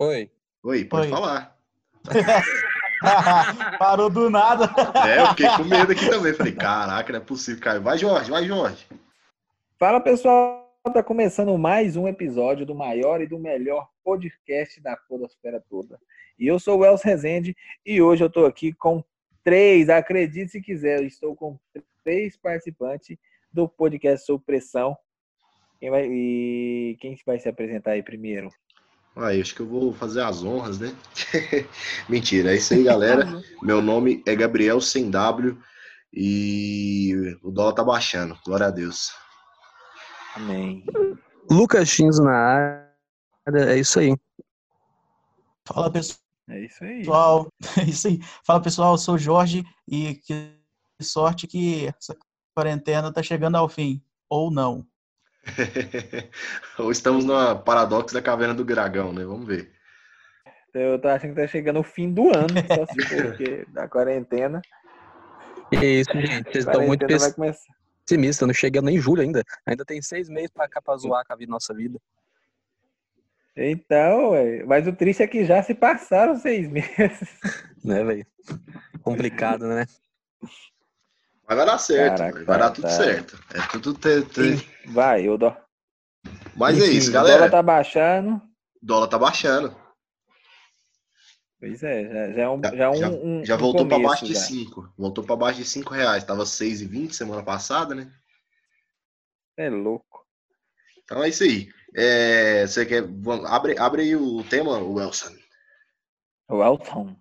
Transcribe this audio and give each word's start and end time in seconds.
Oi. 0.00 0.30
Oi, 0.62 0.84
pode 0.84 1.06
Oi. 1.06 1.10
falar. 1.10 1.58
Parou 3.80 4.08
do 4.08 4.30
nada. 4.30 4.70
É, 5.04 5.20
eu 5.20 5.26
fiquei 5.30 5.48
com 5.56 5.64
medo 5.64 5.90
aqui 5.90 6.08
também. 6.08 6.32
Falei, 6.32 6.52
caraca, 6.52 7.12
não 7.12 7.18
é 7.18 7.22
possível, 7.22 7.60
Caio. 7.60 7.82
Vai, 7.82 7.98
Jorge, 7.98 8.30
vai, 8.30 8.44
Jorge. 8.44 8.86
Fala 9.76 10.00
pessoal, 10.00 10.72
tá 10.94 11.02
começando 11.02 11.58
mais 11.58 11.96
um 11.96 12.06
episódio 12.06 12.64
do 12.64 12.76
maior 12.76 13.20
e 13.20 13.26
do 13.26 13.40
melhor 13.40 13.88
podcast 14.04 14.80
da 14.80 14.96
podosfera 14.96 15.60
toda. 15.68 15.98
E 16.38 16.46
eu 16.46 16.60
sou 16.60 16.78
o 16.78 16.84
Els 16.84 17.02
Rezende 17.02 17.56
e 17.84 18.00
hoje 18.00 18.22
eu 18.22 18.30
tô 18.30 18.46
aqui 18.46 18.72
com 18.72 19.02
três, 19.42 19.88
acredite 19.88 20.52
se 20.52 20.60
quiser, 20.60 21.00
eu 21.00 21.06
estou 21.06 21.34
com 21.34 21.58
três 22.04 22.36
participantes 22.36 23.16
do 23.52 23.68
podcast 23.68 24.24
Sob 24.24 24.44
Pressão. 24.44 24.96
Quem 25.80 25.90
vai, 25.90 26.06
e 26.08 26.96
quem 27.00 27.18
vai 27.26 27.40
se 27.40 27.48
apresentar 27.48 27.92
aí 27.92 28.02
primeiro? 28.02 28.48
Aí, 29.18 29.40
acho 29.40 29.54
que 29.54 29.60
eu 29.60 29.66
vou 29.66 29.92
fazer 29.92 30.22
as 30.22 30.44
honras, 30.44 30.78
né? 30.78 30.94
Mentira, 32.08 32.52
é 32.52 32.56
isso 32.56 32.72
aí, 32.72 32.84
galera. 32.84 33.42
Meu 33.60 33.82
nome 33.82 34.22
é 34.24 34.36
Gabriel 34.36 34.80
Sem 34.80 35.10
W 35.10 35.58
e 36.12 37.36
o 37.42 37.50
dólar 37.50 37.72
tá 37.72 37.82
baixando. 37.82 38.38
Glória 38.44 38.66
a 38.66 38.70
Deus. 38.70 39.10
Amém. 40.36 40.84
Lucas 41.50 41.88
Chinzo 41.88 42.22
na 42.22 42.32
área, 42.32 43.72
é 43.72 43.78
isso 43.78 43.98
aí. 43.98 44.14
Fala 45.66 45.90
pessoal. 45.90 46.20
É 46.48 46.64
isso 46.64 46.84
aí. 46.84 47.02
É 47.76 47.82
isso 47.82 48.08
aí. 48.08 48.20
Fala 48.44 48.62
pessoal, 48.62 48.94
eu 48.94 48.98
sou 48.98 49.16
o 49.16 49.18
Jorge 49.18 49.64
e 49.86 50.14
que 50.14 50.56
sorte 51.02 51.46
que 51.48 51.88
essa 51.88 52.16
quarentena 52.54 53.12
tá 53.12 53.22
chegando 53.22 53.56
ao 53.56 53.68
fim. 53.68 54.00
Ou 54.30 54.50
não. 54.50 54.86
Ou 56.78 56.90
estamos 56.90 57.24
na 57.24 57.54
paradoxo 57.54 58.14
da 58.14 58.22
caverna 58.22 58.54
do 58.54 58.64
dragão, 58.64 59.12
né? 59.12 59.24
Vamos 59.24 59.46
ver. 59.46 59.70
Eu 60.74 60.98
tô 60.98 61.08
achando 61.08 61.34
que 61.34 61.40
tá 61.40 61.46
chegando 61.46 61.80
o 61.80 61.82
fim 61.82 62.12
do 62.12 62.28
ano, 62.28 62.48
só 62.66 62.86
se 62.86 63.02
for, 63.08 63.22
porque 63.24 63.66
da 63.72 63.88
quarentena. 63.88 64.60
Que 65.70 65.84
isso, 65.84 66.12
gente. 66.12 66.52
Vocês 66.52 66.66
estão 66.66 66.86
muito 66.86 67.06
pessimistas. 67.06 68.46
Não 68.46 68.54
chegando 68.54 68.86
nem 68.86 68.96
em 68.96 69.00
julho 69.00 69.22
ainda. 69.22 69.42
Ainda 69.66 69.84
tem 69.84 70.00
seis 70.00 70.28
meses 70.28 70.50
pra 70.50 70.68
cá 70.68 70.80
pra 70.80 70.96
zoar 70.96 71.24
com 71.26 71.32
a 71.32 71.36
vida, 71.36 71.50
nossa 71.50 71.74
vida. 71.74 71.98
Então, 73.56 74.30
ué, 74.30 74.62
mas 74.64 74.86
o 74.86 74.92
triste 74.92 75.22
é 75.22 75.26
que 75.26 75.44
já 75.44 75.62
se 75.62 75.74
passaram 75.74 76.36
seis 76.36 76.68
meses. 76.70 77.28
Né, 77.84 78.04
velho? 78.04 78.26
Complicado, 79.02 79.66
né? 79.66 79.84
Mas 81.48 81.56
vai 81.56 81.66
dar 81.66 81.78
certo, 81.78 82.18
Caraca, 82.18 82.44
vai 82.44 82.58
dar 82.58 82.70
tudo 82.70 82.82
tá. 82.82 82.90
certo. 82.90 83.38
É 83.54 83.66
tudo 83.72 83.94
ter, 83.94 84.24
ter- 84.28 84.64
Vai, 84.86 85.26
eu 85.26 85.38
dou. 85.38 85.56
Mas 86.54 86.78
é 86.80 86.86
isso, 86.86 87.08
O 87.10 87.12
galera. 87.12 87.38
dólar 87.38 87.50
tá 87.50 87.62
baixando. 87.62 88.42
Dólar 88.82 89.08
tá 89.08 89.18
baixando. 89.18 89.74
Pois 91.60 91.82
é, 91.82 92.04
já, 92.04 92.32
já 92.34 92.42
é 92.42 92.48
um. 92.48 92.60
Já- 92.62 92.76
Já, 92.76 92.84
é 92.84 92.88
um, 92.90 92.94
já- 93.40 93.44
Já 93.44 93.54
um 93.56 93.58
voltou 93.58 93.88
para 93.88 93.98
baixo 93.98 94.26
de 94.26 94.34
já. 94.34 94.40
5. 94.40 94.92
Voltou 94.96 95.24
para 95.24 95.36
baixo 95.36 95.58
de 95.58 95.64
5 95.64 95.92
reais. 95.92 96.22
Tava 96.22 96.44
6,20 96.44 97.12
semana 97.14 97.42
passada, 97.42 97.94
né? 97.94 98.12
É 99.56 99.68
louco. 99.70 100.24
Então 101.02 101.22
é 101.24 101.28
isso 101.30 101.42
aí. 101.42 101.68
É, 101.96 102.66
você 102.66 102.84
quer. 102.86 103.02
Abre, 103.46 103.76
abre 103.78 104.02
aí 104.02 104.14
o 104.14 104.44
tema, 104.44 104.78
Wilson. 104.78 105.34
O 106.48 106.62
Elton. 106.62 107.16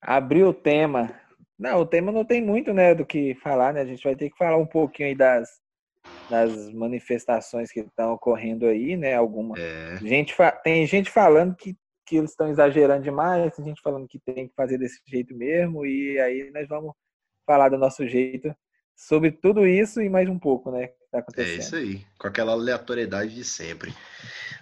Abriu 0.00 0.48
o 0.50 0.54
tema. 0.54 1.18
Não, 1.58 1.80
o 1.80 1.86
tema 1.86 2.12
não 2.12 2.24
tem 2.24 2.40
muito, 2.40 2.72
né, 2.72 2.94
do 2.94 3.04
que 3.04 3.34
falar, 3.36 3.72
né? 3.72 3.80
A 3.80 3.86
gente 3.86 4.04
vai 4.04 4.14
ter 4.14 4.30
que 4.30 4.38
falar 4.38 4.56
um 4.56 4.66
pouquinho 4.66 5.08
aí 5.08 5.14
das, 5.14 5.60
das 6.30 6.72
manifestações 6.72 7.72
que 7.72 7.80
estão 7.80 8.12
ocorrendo 8.12 8.66
aí, 8.66 8.96
né? 8.96 9.14
Alguma. 9.14 9.58
É, 9.58 9.98
Gente 10.02 10.34
Tem 10.62 10.86
gente 10.86 11.10
falando 11.10 11.56
que, 11.56 11.76
que 12.06 12.16
eles 12.16 12.30
estão 12.30 12.48
exagerando 12.48 13.02
demais, 13.02 13.54
tem 13.56 13.64
gente 13.64 13.82
falando 13.82 14.06
que 14.06 14.20
tem 14.20 14.46
que 14.46 14.54
fazer 14.54 14.78
desse 14.78 15.00
jeito 15.06 15.34
mesmo, 15.34 15.84
e 15.84 16.18
aí 16.20 16.50
nós 16.52 16.68
vamos 16.68 16.92
falar 17.44 17.70
do 17.70 17.78
nosso 17.78 18.06
jeito 18.06 18.54
sobre 18.94 19.32
tudo 19.32 19.66
isso 19.66 20.00
e 20.00 20.08
mais 20.08 20.28
um 20.28 20.38
pouco, 20.38 20.70
né? 20.70 20.88
Que 20.88 20.94
tá 21.10 21.24
é 21.42 21.54
isso 21.54 21.74
aí. 21.74 22.04
Com 22.18 22.28
aquela 22.28 22.52
aleatoriedade 22.52 23.34
de 23.34 23.44
sempre. 23.44 23.94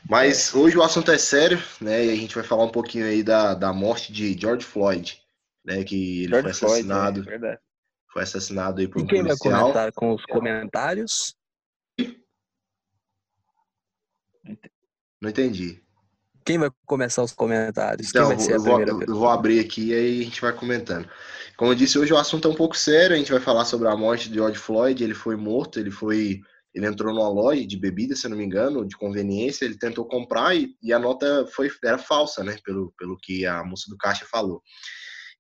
Mas 0.08 0.54
hoje 0.54 0.78
o 0.78 0.82
assunto 0.82 1.10
é 1.10 1.18
sério, 1.18 1.60
né? 1.80 2.04
E 2.04 2.10
a 2.10 2.14
gente 2.14 2.34
vai 2.34 2.44
falar 2.44 2.64
um 2.64 2.70
pouquinho 2.70 3.06
aí 3.06 3.22
da, 3.22 3.54
da 3.54 3.72
morte 3.72 4.12
de 4.12 4.38
George 4.38 4.64
Floyd, 4.64 5.20
né? 5.66 5.84
Que 5.84 6.22
ele 6.24 6.28
George 6.28 6.42
foi 6.42 6.54
Floyd, 6.54 6.74
assassinado. 6.74 7.20
é 7.20 7.24
verdade. 7.24 7.60
Foi 8.12 8.22
assassinado 8.22 8.80
aí 8.80 8.88
por 8.88 9.00
E 9.00 9.02
um 9.02 9.06
quem 9.06 9.22
vai 9.22 9.36
policial. 9.36 9.60
comentar 9.60 9.92
com 9.92 10.14
os 10.14 10.24
comentários? 10.24 11.34
Não 15.20 15.30
entendi. 15.30 15.82
Quem 16.44 16.58
vai 16.58 16.70
começar 16.86 17.22
os 17.24 17.32
comentários? 17.32 18.12
Quem 18.12 18.20
Então, 18.22 18.32
eu 18.32 18.60
vou, 18.60 18.80
eu 18.80 19.14
vou 19.16 19.28
abrir 19.28 19.58
aqui 19.58 19.88
e 19.88 19.94
aí 19.94 20.20
a 20.20 20.24
gente 20.24 20.40
vai 20.40 20.52
comentando. 20.52 21.08
Como 21.56 21.72
eu 21.72 21.74
disse, 21.74 21.98
hoje 21.98 22.12
o 22.12 22.16
assunto 22.18 22.46
é 22.46 22.50
um 22.50 22.54
pouco 22.54 22.76
sério. 22.76 23.16
A 23.16 23.18
gente 23.18 23.32
vai 23.32 23.40
falar 23.40 23.64
sobre 23.64 23.88
a 23.88 23.96
morte 23.96 24.28
de 24.28 24.36
George 24.36 24.58
Floyd. 24.58 25.02
Ele 25.02 25.14
foi 25.14 25.34
morto, 25.36 25.80
ele 25.80 25.90
foi. 25.90 26.40
Ele 26.72 26.86
entrou 26.86 27.12
numa 27.12 27.28
loja 27.28 27.66
de 27.66 27.76
bebida, 27.76 28.14
se 28.14 28.28
não 28.28 28.36
me 28.36 28.44
engano, 28.44 28.86
de 28.86 28.96
conveniência. 28.96 29.64
Ele 29.64 29.78
tentou 29.78 30.06
comprar 30.06 30.54
e, 30.54 30.76
e 30.82 30.92
a 30.92 30.98
nota 30.98 31.46
foi, 31.46 31.70
era 31.82 31.96
falsa, 31.98 32.44
né? 32.44 32.56
Pelo, 32.62 32.92
pelo 32.98 33.16
que 33.16 33.46
a 33.46 33.64
moça 33.64 33.86
do 33.88 33.96
caixa 33.96 34.26
falou. 34.30 34.62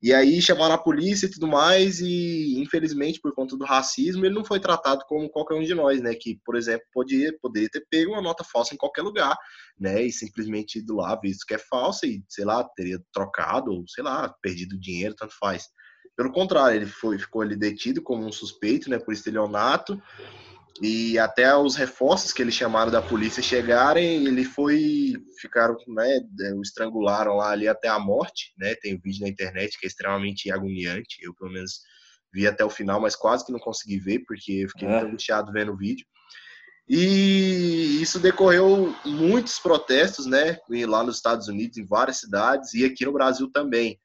E 0.02 0.12
aí 0.12 0.42
chamaram 0.42 0.74
a 0.74 0.78
polícia 0.78 1.26
e 1.26 1.30
tudo 1.30 1.48
mais, 1.48 2.00
e 2.00 2.60
infelizmente, 2.60 3.20
por 3.20 3.34
conta 3.34 3.56
do 3.56 3.64
racismo, 3.64 4.26
ele 4.26 4.34
não 4.34 4.44
foi 4.44 4.60
tratado 4.60 5.04
como 5.08 5.28
qualquer 5.30 5.54
um 5.54 5.62
de 5.62 5.74
nós, 5.74 6.00
né? 6.02 6.14
Que, 6.14 6.38
por 6.44 6.54
exemplo, 6.54 6.86
poderia, 6.92 7.36
poderia 7.40 7.68
ter 7.70 7.86
pego 7.90 8.12
uma 8.12 8.20
nota 8.20 8.44
falsa 8.44 8.74
em 8.74 8.76
qualquer 8.78 9.02
lugar, 9.02 9.36
né? 9.78 10.02
E 10.02 10.12
simplesmente 10.12 10.80
ido 10.80 10.96
lá, 10.96 11.18
visto 11.20 11.46
que 11.46 11.54
é 11.54 11.58
falsa, 11.58 12.06
e, 12.06 12.22
sei 12.28 12.44
lá, 12.44 12.62
teria 12.76 13.00
trocado, 13.12 13.72
ou 13.72 13.84
sei 13.88 14.04
lá, 14.04 14.28
perdido 14.42 14.78
dinheiro, 14.78 15.14
tanto 15.14 15.34
faz. 15.38 15.64
Pelo 16.14 16.32
contrário, 16.32 16.76
ele 16.76 16.86
foi, 16.86 17.18
ficou 17.18 17.42
ali 17.42 17.56
detido 17.56 18.02
como 18.02 18.24
um 18.24 18.32
suspeito, 18.32 18.88
né, 18.90 18.98
por 18.98 19.12
estelionato, 19.12 20.00
e 20.82 21.18
até 21.18 21.56
os 21.56 21.74
reforços 21.74 22.32
que 22.32 22.42
eles 22.42 22.54
chamaram 22.54 22.90
da 22.90 23.00
polícia 23.00 23.42
chegarem, 23.42 24.26
ele 24.26 24.44
foi, 24.44 25.14
ficaram, 25.40 25.76
né, 25.88 26.20
o 26.54 26.60
estrangularam 26.60 27.36
lá 27.36 27.50
ali 27.50 27.66
até 27.66 27.88
a 27.88 27.98
morte, 27.98 28.52
né, 28.58 28.74
tem 28.74 28.94
um 28.94 29.00
vídeo 29.00 29.22
na 29.22 29.28
internet 29.28 29.78
que 29.78 29.86
é 29.86 29.88
extremamente 29.88 30.50
agoniante, 30.50 31.18
eu 31.22 31.34
pelo 31.34 31.52
menos 31.52 31.80
vi 32.32 32.46
até 32.46 32.64
o 32.64 32.70
final, 32.70 33.00
mas 33.00 33.16
quase 33.16 33.46
que 33.46 33.52
não 33.52 33.58
consegui 33.58 33.98
ver, 33.98 34.24
porque 34.26 34.52
eu 34.52 34.68
fiquei 34.68 34.86
muito 34.86 35.04
É. 35.04 35.08
angustiado 35.08 35.52
vendo 35.52 35.72
o 35.72 35.76
vídeo. 35.76 36.06
E 36.88 37.98
isso 38.00 38.20
decorreu 38.20 38.94
muitos 39.04 39.58
protestos, 39.58 40.26
né, 40.26 40.58
lá 40.86 41.02
nos 41.02 41.16
Estados 41.16 41.48
Unidos, 41.48 41.78
em 41.78 41.86
várias 41.86 42.18
cidades, 42.18 42.74
e 42.74 42.84
aqui 42.84 43.04
no 43.04 43.12
Brasil 43.12 43.50
também. 43.50 43.98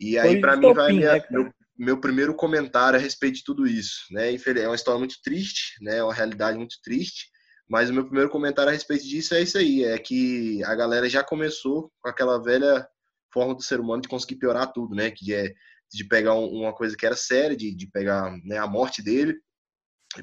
E 0.00 0.16
aí, 0.18 0.40
para 0.40 0.56
mim, 0.56 0.72
vai 0.72 0.92
minha- 0.92 1.14
né, 1.14 1.24
meu, 1.30 1.52
meu 1.78 2.00
primeiro 2.00 2.34
comentário 2.34 2.98
a 2.98 3.02
respeito 3.02 3.36
de 3.36 3.44
tudo 3.44 3.66
isso, 3.66 4.06
né? 4.10 4.34
É 4.34 4.66
uma 4.68 4.74
história 4.74 4.98
muito 4.98 5.16
triste, 5.22 5.76
né? 5.80 5.98
É 5.98 6.02
uma 6.04 6.14
realidade 6.14 6.58
muito 6.58 6.76
triste. 6.82 7.26
Mas 7.68 7.90
o 7.90 7.92
meu 7.94 8.04
primeiro 8.04 8.30
comentário 8.30 8.70
a 8.70 8.72
respeito 8.72 9.04
disso 9.06 9.34
é 9.34 9.42
isso 9.42 9.58
aí, 9.58 9.84
é 9.84 9.98
que 9.98 10.64
a 10.64 10.74
galera 10.74 11.08
já 11.08 11.22
começou 11.22 11.92
com 12.00 12.08
aquela 12.08 12.42
velha 12.42 12.86
forma 13.32 13.54
do 13.54 13.62
ser 13.62 13.78
humano 13.78 14.00
de 14.02 14.08
conseguir 14.08 14.36
piorar 14.36 14.72
tudo, 14.72 14.94
né? 14.94 15.10
Que 15.10 15.34
é 15.34 15.52
de 15.92 16.04
pegar 16.04 16.34
um- 16.34 16.48
uma 16.48 16.72
coisa 16.74 16.96
que 16.96 17.06
era 17.06 17.16
séria, 17.16 17.56
de, 17.56 17.74
de 17.74 17.86
pegar 17.90 18.30
né, 18.44 18.58
a 18.58 18.66
morte 18.66 19.02
dele, 19.02 19.34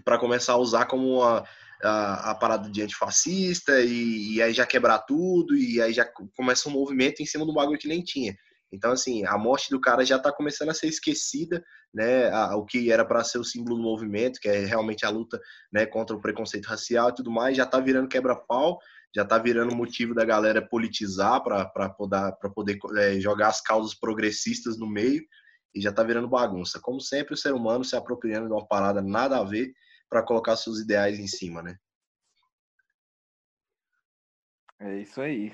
para 0.03 0.19
começar 0.19 0.53
a 0.53 0.57
usar 0.57 0.85
como 0.85 1.19
uma, 1.19 1.43
a, 1.83 2.31
a 2.31 2.35
parada 2.35 2.69
de 2.69 2.81
antifascista, 2.81 3.79
e, 3.81 4.35
e 4.35 4.41
aí 4.41 4.53
já 4.53 4.65
quebrar 4.65 4.99
tudo, 4.99 5.55
e 5.55 5.81
aí 5.81 5.93
já 5.93 6.05
começa 6.35 6.67
um 6.69 6.71
movimento 6.71 7.21
em 7.21 7.25
cima 7.25 7.45
do 7.45 7.53
bagulho 7.53 7.79
que 7.79 7.87
nem 7.87 8.03
tinha. 8.03 8.35
Então, 8.71 8.91
assim, 8.91 9.25
a 9.25 9.37
morte 9.37 9.69
do 9.69 9.79
cara 9.79 10.03
já 10.03 10.17
está 10.17 10.31
começando 10.31 10.69
a 10.69 10.73
ser 10.73 10.87
esquecida, 10.87 11.63
né? 11.93 12.29
o 12.55 12.65
que 12.65 12.91
era 12.91 13.05
para 13.05 13.23
ser 13.23 13.37
o 13.37 13.43
símbolo 13.43 13.77
do 13.77 13.83
movimento, 13.83 14.39
que 14.39 14.49
é 14.49 14.65
realmente 14.65 15.05
a 15.05 15.09
luta 15.09 15.39
né, 15.71 15.85
contra 15.85 16.15
o 16.15 16.21
preconceito 16.21 16.65
racial 16.65 17.09
e 17.09 17.15
tudo 17.15 17.31
mais, 17.31 17.55
já 17.55 17.63
está 17.63 17.79
virando 17.79 18.09
quebra-pau, 18.09 18.79
já 19.15 19.23
está 19.23 19.37
virando 19.37 19.75
motivo 19.75 20.13
da 20.13 20.25
galera 20.25 20.67
politizar 20.67 21.41
para 21.41 21.89
poder, 21.89 22.33
poder 22.53 22.77
é, 22.97 23.19
jogar 23.19 23.47
as 23.47 23.61
causas 23.61 23.93
progressistas 23.93 24.77
no 24.77 24.87
meio, 24.87 25.23
e 25.75 25.81
já 25.81 25.89
está 25.89 26.03
virando 26.03 26.29
bagunça. 26.29 26.79
Como 26.81 27.01
sempre, 27.01 27.33
o 27.33 27.37
ser 27.37 27.53
humano 27.53 27.83
se 27.83 27.95
apropriando 27.95 28.47
de 28.47 28.53
uma 28.53 28.65
parada 28.65 29.01
nada 29.01 29.37
a 29.37 29.43
ver 29.43 29.73
para 30.09 30.23
colocar 30.23 30.55
seus 30.55 30.79
ideais 30.79 31.19
em 31.19 31.27
cima, 31.27 31.61
né? 31.61 31.77
É 34.79 35.01
isso 35.01 35.21
aí. 35.21 35.51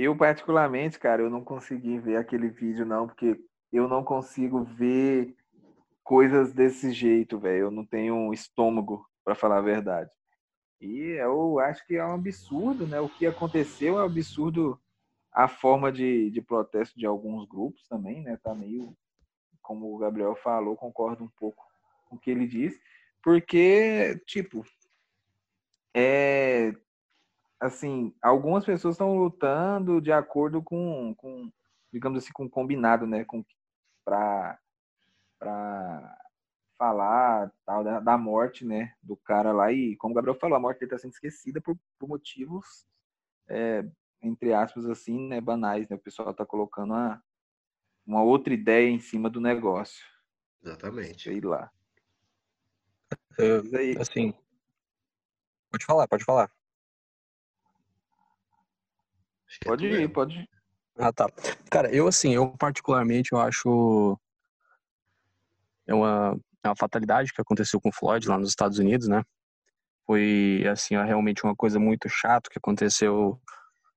Eu, 0.00 0.14
particularmente, 0.14 0.96
cara, 0.96 1.22
eu 1.22 1.28
não 1.28 1.42
consegui 1.42 1.98
ver 1.98 2.18
aquele 2.18 2.48
vídeo, 2.48 2.86
não, 2.86 3.08
porque 3.08 3.36
eu 3.72 3.88
não 3.88 4.04
consigo 4.04 4.62
ver 4.62 5.34
coisas 6.04 6.52
desse 6.52 6.92
jeito, 6.92 7.36
velho. 7.36 7.62
Eu 7.62 7.70
não 7.72 7.84
tenho 7.84 8.32
estômago, 8.32 9.04
para 9.24 9.34
falar 9.34 9.58
a 9.58 9.60
verdade. 9.60 10.08
E 10.80 11.16
eu 11.18 11.58
acho 11.58 11.84
que 11.84 11.96
é 11.96 12.06
um 12.06 12.14
absurdo, 12.14 12.86
né? 12.86 13.00
O 13.00 13.08
que 13.08 13.26
aconteceu 13.26 13.98
é 13.98 14.02
um 14.02 14.06
absurdo 14.06 14.80
a 15.32 15.48
forma 15.48 15.90
de, 15.90 16.30
de 16.30 16.40
protesto 16.40 16.96
de 16.96 17.04
alguns 17.04 17.44
grupos 17.48 17.84
também, 17.88 18.22
né? 18.22 18.38
Tá 18.40 18.54
meio, 18.54 18.96
como 19.60 19.92
o 19.92 19.98
Gabriel 19.98 20.36
falou, 20.36 20.76
concordo 20.76 21.24
um 21.24 21.30
pouco 21.36 21.66
com 22.08 22.14
o 22.14 22.18
que 22.20 22.30
ele 22.30 22.46
disse, 22.46 22.80
porque, 23.20 24.22
tipo, 24.26 24.64
é, 25.92 26.72
assim, 27.60 28.14
algumas 28.22 28.64
pessoas 28.64 28.94
estão 28.94 29.16
lutando 29.16 30.00
de 30.00 30.12
acordo 30.12 30.62
com, 30.62 31.14
com 31.16 31.50
digamos 31.92 32.22
assim, 32.22 32.32
com 32.32 32.48
combinado, 32.48 33.06
né? 33.06 33.24
Com, 33.24 33.44
pra, 34.04 34.58
pra 35.38 36.18
falar 36.78 37.52
tal, 37.66 37.82
da, 37.82 38.00
da, 38.00 38.18
morte, 38.18 38.64
né? 38.64 38.94
Do 39.02 39.16
cara 39.16 39.52
lá. 39.52 39.72
E, 39.72 39.96
como 39.96 40.12
o 40.12 40.14
Gabriel 40.14 40.38
falou, 40.38 40.56
a 40.56 40.60
morte 40.60 40.78
dele 40.78 40.92
está 40.92 40.98
sendo 40.98 41.12
esquecida 41.12 41.60
por, 41.60 41.76
por 41.98 42.08
motivos, 42.08 42.86
é, 43.48 43.84
entre 44.22 44.52
aspas, 44.52 44.86
assim, 44.86 45.28
né? 45.28 45.40
Banais, 45.40 45.88
né? 45.88 45.96
O 45.96 46.00
pessoal 46.00 46.30
está 46.30 46.46
colocando 46.46 46.92
uma, 46.92 47.22
uma 48.06 48.22
outra 48.22 48.54
ideia 48.54 48.88
em 48.88 49.00
cima 49.00 49.28
do 49.28 49.40
negócio. 49.40 50.04
Exatamente. 50.62 51.24
Sei 51.24 51.40
lá. 51.40 51.70
Eu, 53.38 53.62
assim, 54.00 54.34
pode 55.70 55.84
falar, 55.84 56.08
pode 56.08 56.24
falar. 56.24 56.50
Pode 59.64 59.86
ir, 59.86 60.08
pode 60.12 60.38
ir. 60.38 60.48
Ah, 60.96 61.12
tá. 61.12 61.26
Cara, 61.70 61.94
eu 61.94 62.08
assim, 62.08 62.34
eu 62.34 62.48
particularmente 62.58 63.32
eu 63.32 63.40
acho 63.40 64.18
é 65.86 65.94
uma, 65.94 66.38
é 66.64 66.68
uma 66.68 66.76
fatalidade 66.76 67.32
que 67.32 67.40
aconteceu 67.40 67.80
com 67.80 67.88
o 67.88 67.92
Floyd 67.92 68.28
lá 68.28 68.36
nos 68.38 68.50
Estados 68.50 68.78
Unidos, 68.78 69.08
né? 69.08 69.22
Foi 70.06 70.64
assim, 70.70 70.96
é 70.96 71.04
realmente 71.04 71.44
uma 71.44 71.54
coisa 71.54 71.78
muito 71.78 72.08
chata 72.08 72.50
que 72.50 72.58
aconteceu 72.58 73.40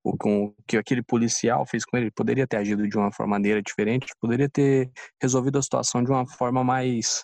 o 0.03 0.17
com 0.17 0.53
que 0.67 0.77
aquele 0.77 1.03
policial 1.03 1.65
fez 1.65 1.85
com 1.85 1.95
ele. 1.95 2.05
ele 2.05 2.11
poderia 2.11 2.47
ter 2.47 2.57
agido 2.57 2.87
de 2.87 2.97
uma 2.97 3.11
forma 3.11 3.31
maneira 3.31 3.61
diferente, 3.61 4.13
poderia 4.19 4.49
ter 4.49 4.91
resolvido 5.21 5.59
a 5.59 5.61
situação 5.61 6.03
de 6.03 6.09
uma 6.09 6.25
forma 6.25 6.63
mais 6.63 7.23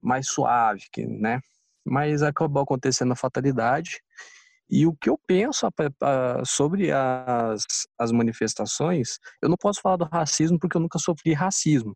mais 0.00 0.28
suave, 0.28 0.82
né? 1.20 1.40
Mas 1.84 2.22
acabou 2.22 2.62
acontecendo 2.62 3.12
a 3.12 3.16
fatalidade 3.16 4.00
e 4.68 4.86
o 4.86 4.94
que 4.94 5.08
eu 5.08 5.18
penso 5.26 5.68
sobre 6.44 6.90
as, 6.90 7.62
as 7.98 8.10
manifestações, 8.10 9.18
eu 9.42 9.48
não 9.48 9.56
posso 9.56 9.80
falar 9.80 9.96
do 9.96 10.04
racismo 10.04 10.58
porque 10.58 10.76
eu 10.76 10.80
nunca 10.80 10.98
sofri 10.98 11.32
racismo. 11.32 11.94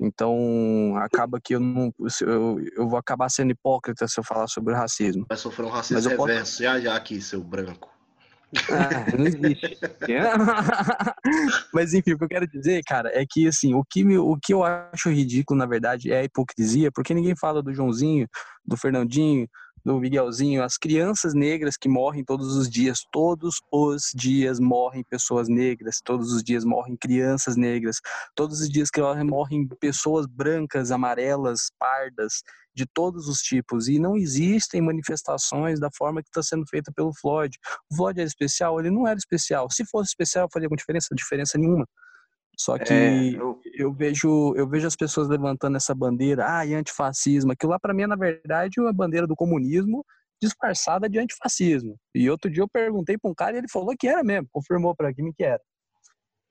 Então, 0.00 0.94
acaba 0.96 1.40
que 1.42 1.54
eu 1.54 1.60
não. 1.60 1.92
Eu, 2.20 2.60
eu 2.76 2.88
vou 2.88 2.98
acabar 2.98 3.30
sendo 3.30 3.52
hipócrita 3.52 4.06
se 4.06 4.20
eu 4.20 4.24
falar 4.24 4.46
sobre 4.46 4.74
o 4.74 4.76
racismo. 4.76 5.24
Vai 5.28 5.38
sofrer 5.38 5.64
um 5.64 5.70
racismo 5.70 6.10
reverso, 6.10 6.26
posso... 6.26 6.62
já 6.62 6.78
já 6.78 6.94
aqui, 6.94 7.20
seu 7.20 7.42
branco. 7.42 7.88
Ah, 8.70 9.16
não 9.16 9.26
existe. 9.26 9.78
Mas 11.72 11.94
enfim, 11.94 12.12
o 12.12 12.18
que 12.18 12.24
eu 12.24 12.28
quero 12.28 12.46
dizer, 12.46 12.82
cara, 12.86 13.10
é 13.12 13.24
que 13.28 13.48
assim, 13.48 13.74
o 13.74 13.82
que, 13.88 14.04
me, 14.04 14.18
o 14.18 14.36
que 14.40 14.52
eu 14.52 14.62
acho 14.62 15.10
ridículo, 15.10 15.58
na 15.58 15.66
verdade, 15.66 16.12
é 16.12 16.20
a 16.20 16.24
hipocrisia, 16.24 16.90
porque 16.92 17.14
ninguém 17.14 17.34
fala 17.36 17.62
do 17.62 17.72
Joãozinho, 17.72 18.28
do 18.64 18.76
Fernandinho, 18.76 19.48
do 19.86 20.00
Miguelzinho, 20.00 20.64
as 20.64 20.76
crianças 20.76 21.32
negras 21.32 21.76
que 21.76 21.88
morrem 21.88 22.24
todos 22.24 22.56
os 22.56 22.68
dias, 22.68 23.04
todos 23.12 23.60
os 23.72 24.10
dias 24.12 24.58
morrem 24.58 25.04
pessoas 25.08 25.48
negras, 25.48 26.00
todos 26.04 26.32
os 26.32 26.42
dias 26.42 26.64
morrem 26.64 26.96
crianças 26.96 27.56
negras, 27.56 28.00
todos 28.34 28.60
os 28.60 28.68
dias 28.68 28.90
que 28.90 29.00
morrem 29.22 29.64
pessoas 29.80 30.26
brancas, 30.26 30.90
amarelas, 30.90 31.70
pardas, 31.78 32.42
de 32.74 32.84
todos 32.84 33.28
os 33.28 33.38
tipos. 33.38 33.86
E 33.86 34.00
não 34.00 34.16
existem 34.16 34.82
manifestações 34.82 35.78
da 35.78 35.88
forma 35.96 36.20
que 36.20 36.30
está 36.30 36.42
sendo 36.42 36.66
feita 36.68 36.90
pelo 36.90 37.14
Floyd. 37.14 37.56
O 37.88 37.94
Floyd 37.94 38.18
era 38.18 38.26
especial? 38.26 38.80
Ele 38.80 38.90
não 38.90 39.06
era 39.06 39.16
especial. 39.16 39.70
Se 39.70 39.84
fosse 39.84 40.08
especial, 40.08 40.48
faria 40.52 40.66
alguma 40.66 40.78
diferença? 40.78 41.14
Diferença 41.14 41.56
nenhuma. 41.56 41.86
Só 42.56 42.78
que 42.78 42.92
é, 42.92 43.28
eu... 43.34 43.60
eu... 43.74 43.92
vejo 43.92 44.54
eu 44.56 44.66
vejo 44.66 44.86
as 44.86 44.96
pessoas 44.96 45.28
levantando 45.28 45.76
essa 45.76 45.94
bandeira, 45.94 46.46
ah, 46.48 46.64
e 46.64 46.74
antifascismo. 46.74 47.52
Aquilo 47.52 47.72
lá 47.72 47.78
para 47.78 47.92
mim 47.92 48.02
é 48.02 48.06
na 48.06 48.16
verdade 48.16 48.80
uma 48.80 48.92
bandeira 48.92 49.26
do 49.26 49.36
comunismo 49.36 50.04
disfarçada 50.40 51.08
de 51.08 51.18
antifascismo. 51.18 51.98
E 52.14 52.30
outro 52.30 52.50
dia 52.50 52.62
eu 52.62 52.68
perguntei 52.68 53.18
para 53.18 53.30
um 53.30 53.34
cara 53.34 53.56
e 53.56 53.58
ele 53.58 53.68
falou 53.68 53.94
que 53.98 54.08
era 54.08 54.22
mesmo, 54.24 54.48
confirmou 54.52 54.94
para 54.94 55.12
mim 55.18 55.32
que 55.36 55.44
era. 55.44 55.60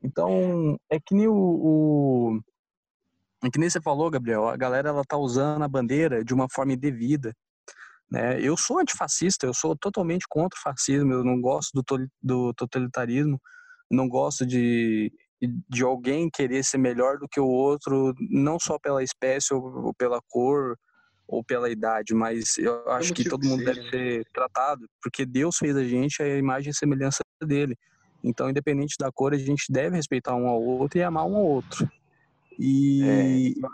Então, 0.03 0.77
é 0.89 0.99
que 0.99 1.15
nem 1.15 1.27
o, 1.27 1.33
o 1.33 2.39
é 3.43 3.49
que 3.49 3.59
nem 3.59 3.69
você 3.69 3.81
falou, 3.81 4.09
Gabriel, 4.09 4.47
a 4.47 4.57
galera 4.57 4.89
ela 4.89 5.03
tá 5.03 5.17
usando 5.17 5.63
a 5.63 5.67
bandeira 5.67 6.23
de 6.23 6.33
uma 6.33 6.47
forma 6.51 6.73
indevida. 6.73 7.33
Né? 8.09 8.39
Eu 8.41 8.55
sou 8.57 8.79
antifascista, 8.79 9.45
eu 9.45 9.53
sou 9.53 9.75
totalmente 9.75 10.25
contra 10.29 10.57
o 10.57 10.61
fascismo, 10.61 11.13
eu 11.13 11.23
não 11.23 11.39
gosto 11.41 11.71
do, 11.73 12.07
do 12.21 12.53
totalitarismo, 12.53 13.39
não 13.89 14.07
gosto 14.07 14.45
de 14.45 15.11
de 15.41 15.83
alguém 15.83 16.29
querer 16.29 16.63
ser 16.63 16.77
melhor 16.77 17.17
do 17.17 17.27
que 17.27 17.39
o 17.39 17.47
outro, 17.47 18.13
não 18.29 18.59
só 18.59 18.79
pela 18.79 19.03
espécie 19.03 19.53
ou, 19.53 19.87
ou 19.87 19.93
pela 19.93 20.19
cor 20.29 20.77
ou 21.27 21.43
pela 21.43 21.69
idade, 21.69 22.13
mas 22.13 22.57
eu 22.57 22.87
acho 22.89 23.13
que 23.13 23.27
todo 23.27 23.47
mundo 23.47 23.63
deve 23.63 23.89
ser 23.89 24.25
tratado, 24.31 24.87
porque 25.01 25.25
Deus 25.25 25.57
fez 25.57 25.75
a 25.75 25.83
gente 25.83 26.21
a 26.21 26.37
imagem 26.37 26.71
e 26.71 26.75
semelhança 26.75 27.23
dele. 27.41 27.75
Então, 28.23 28.49
independente 28.49 28.95
da 28.99 29.11
cor, 29.11 29.33
a 29.33 29.37
gente 29.37 29.65
deve 29.69 29.95
respeitar 29.95 30.35
um 30.35 30.47
ao 30.47 30.61
outro 30.61 30.99
e 30.99 31.03
amar 31.03 31.25
um 31.25 31.35
ao 31.35 31.45
outro. 31.45 31.89
E 32.57 33.03
é 33.03 33.69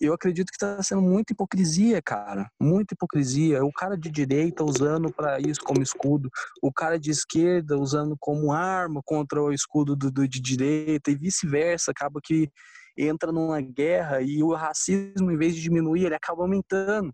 eu 0.00 0.12
acredito 0.12 0.50
que 0.50 0.56
está 0.56 0.82
sendo 0.82 1.02
muita 1.02 1.32
hipocrisia, 1.32 2.00
cara. 2.00 2.50
Muita 2.60 2.94
hipocrisia. 2.94 3.64
O 3.64 3.72
cara 3.72 3.96
de 3.96 4.10
direita 4.10 4.64
usando 4.64 5.12
para 5.12 5.40
isso 5.40 5.60
como 5.62 5.82
escudo, 5.82 6.30
o 6.62 6.72
cara 6.72 6.98
de 6.98 7.10
esquerda 7.10 7.76
usando 7.76 8.16
como 8.20 8.52
arma 8.52 9.00
contra 9.04 9.42
o 9.42 9.52
escudo 9.52 9.96
do, 9.96 10.10
do 10.10 10.28
de 10.28 10.40
direita 10.40 11.10
e 11.10 11.16
vice-versa. 11.16 11.90
Acaba 11.90 12.20
que 12.22 12.48
entra 12.96 13.32
numa 13.32 13.60
guerra 13.60 14.20
e 14.20 14.42
o 14.42 14.54
racismo, 14.54 15.30
em 15.30 15.36
vez 15.36 15.54
de 15.54 15.62
diminuir, 15.62 16.06
ele 16.06 16.14
acaba 16.14 16.42
aumentando. 16.42 17.12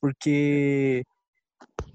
Porque 0.00 1.04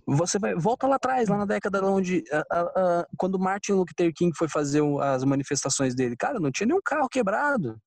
você 0.05 0.39
vai 0.39 0.55
volta 0.55 0.87
lá 0.87 0.95
atrás, 0.95 1.27
lá 1.27 1.37
na 1.37 1.45
década 1.45 1.83
onde 1.85 2.23
a, 2.31 2.43
a, 2.49 2.61
a, 2.61 3.07
quando 3.17 3.37
Martin 3.37 3.73
Luther 3.73 4.13
King 4.13 4.35
foi 4.37 4.47
fazer 4.47 4.81
as 5.01 5.23
manifestações 5.23 5.93
dele, 5.93 6.15
cara, 6.15 6.39
não 6.39 6.51
tinha 6.51 6.67
nenhum 6.67 6.79
carro 6.83 7.09
quebrado. 7.09 7.77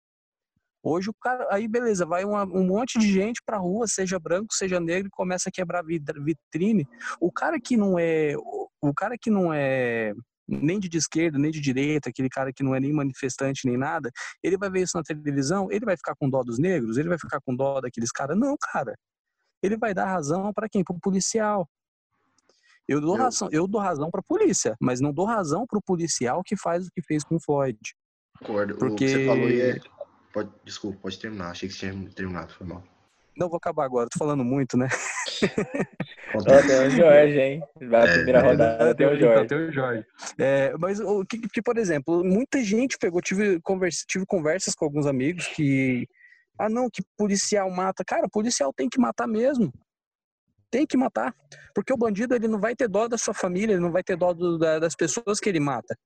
Hoje 0.83 1.11
o 1.11 1.15
cara, 1.15 1.47
aí 1.51 1.69
beleza, 1.69 2.07
vai 2.07 2.25
uma, 2.25 2.45
um 2.45 2.67
monte 2.67 2.99
de 2.99 3.13
gente 3.13 3.43
pra 3.45 3.59
rua, 3.59 3.87
seja 3.87 4.19
branco, 4.19 4.55
seja 4.55 4.81
negro, 4.81 5.09
e 5.09 5.11
começa 5.11 5.51
a 5.51 5.53
quebrar 5.53 5.85
vitrine. 5.85 6.87
O 7.21 7.31
cara 7.31 7.61
que 7.61 7.77
não 7.77 7.99
é, 7.99 8.35
o 8.37 8.95
cara 8.95 9.17
que 9.21 9.31
não 9.31 9.53
é 9.53 10.15
nem 10.49 10.81
de 10.81 10.97
esquerda, 10.97 11.39
nem 11.39 11.51
de 11.51 11.61
direita, 11.61 12.09
aquele 12.09 12.29
cara 12.29 12.53
que 12.53 12.63
não 12.63 12.75
é 12.75 12.81
nem 12.81 12.93
manifestante 12.93 13.67
nem 13.67 13.77
nada, 13.77 14.11
ele 14.43 14.57
vai 14.57 14.71
ver 14.71 14.83
isso 14.83 14.97
na 14.97 15.03
televisão, 15.03 15.69
ele 15.71 15.85
vai 15.85 15.97
ficar 15.97 16.15
com 16.17 16.29
dó 16.29 16.43
dos 16.43 16.59
negros, 16.59 16.97
ele 16.97 17.09
vai 17.09 17.19
ficar 17.19 17.41
com 17.41 17.55
dó 17.55 17.81
daqueles 17.81 18.11
caras? 18.11 18.37
Não, 18.37 18.57
cara. 18.59 18.97
Ele 19.63 19.77
vai 19.77 19.93
dar 19.93 20.07
razão 20.07 20.53
para 20.53 20.69
quem? 20.69 20.83
Pro 20.83 20.99
policial. 20.99 21.69
Eu 22.89 23.01
dou 23.01 23.17
eu... 23.17 23.23
razão, 23.23 23.49
eu 23.53 23.69
dou 23.69 23.81
razão 23.81 24.11
para 24.11 24.23
polícia, 24.23 24.75
mas 24.81 25.01
não 25.01 25.13
dou 25.13 25.27
razão 25.27 25.67
pro 25.67 25.83
policial 25.83 26.43
que 26.43 26.57
faz 26.57 26.87
o 26.87 26.91
que 26.91 27.03
fez 27.03 27.23
com 27.23 27.37
o 27.37 27.41
Floyd. 27.41 27.79
Concordo. 28.39 28.77
Porque... 28.77 28.95
O 28.95 28.97
que 28.97 29.09
você 29.09 29.27
falou 29.27 29.49
é 29.51 30.00
Pode, 30.33 30.51
desculpa, 30.65 30.99
pode 31.03 31.19
terminar. 31.19 31.51
Achei 31.51 31.69
que 31.69 31.75
você 31.75 31.91
tinha 31.91 32.11
terminado, 32.11 32.53
foi 32.53 32.67
mal. 32.67 32.83
Não, 33.37 33.49
vou 33.49 33.57
acabar 33.57 33.85
agora, 33.85 34.09
tô 34.11 34.19
falando 34.19 34.45
muito, 34.45 34.77
né? 34.77 34.89
Tem 36.67 36.87
o 36.87 36.91
Jorge, 36.91 37.41
hein? 37.41 37.63
Vai 37.89 38.03
a 38.03 38.05
é, 38.05 38.13
primeira 38.13 38.39
é, 38.39 38.43
rodada, 38.43 38.95
tem 38.95 39.07
o 39.07 39.19
Jorge. 39.19 39.47
Tem 39.47 39.59
o 39.59 39.73
Jorge. 39.73 40.07
É, 40.39 40.75
mas 40.79 41.01
o 41.01 41.25
que, 41.25 41.39
que, 41.49 41.63
por 41.63 41.77
exemplo, 41.77 42.23
muita 42.23 42.63
gente 42.63 42.99
pegou, 42.99 43.21
tive, 43.21 43.61
conversa, 43.63 44.05
tive 44.07 44.25
conversas 44.27 44.75
com 44.75 44.85
alguns 44.85 45.07
amigos 45.07 45.47
que. 45.49 46.07
Ah, 46.59 46.69
não, 46.69 46.91
que 46.91 47.03
policial 47.17 47.71
mata. 47.71 48.05
Cara, 48.05 48.29
policial 48.29 48.73
tem 48.73 48.89
que 48.89 49.01
matar 49.01 49.27
mesmo. 49.27 49.73
Tem 50.71 50.87
que 50.87 50.97
matar. 50.97 51.35
Porque 51.75 51.93
o 51.93 51.97
bandido 51.97 52.35
ele 52.35 52.47
não 52.47 52.61
vai 52.61 52.77
ter 52.77 52.89
dó 52.89 53.09
da 53.09 53.19
sua 53.19 53.35
família, 53.35 53.73
ele 53.73 53.83
não 53.83 53.91
vai 53.91 54.03
ter 54.03 54.17
dó 54.17 54.33
do, 54.33 54.59
da, 54.59 54.79
das 54.79 54.95
pessoas 54.95 55.41
que 55.41 55.49
ele 55.49 55.61
mata. 55.61 55.97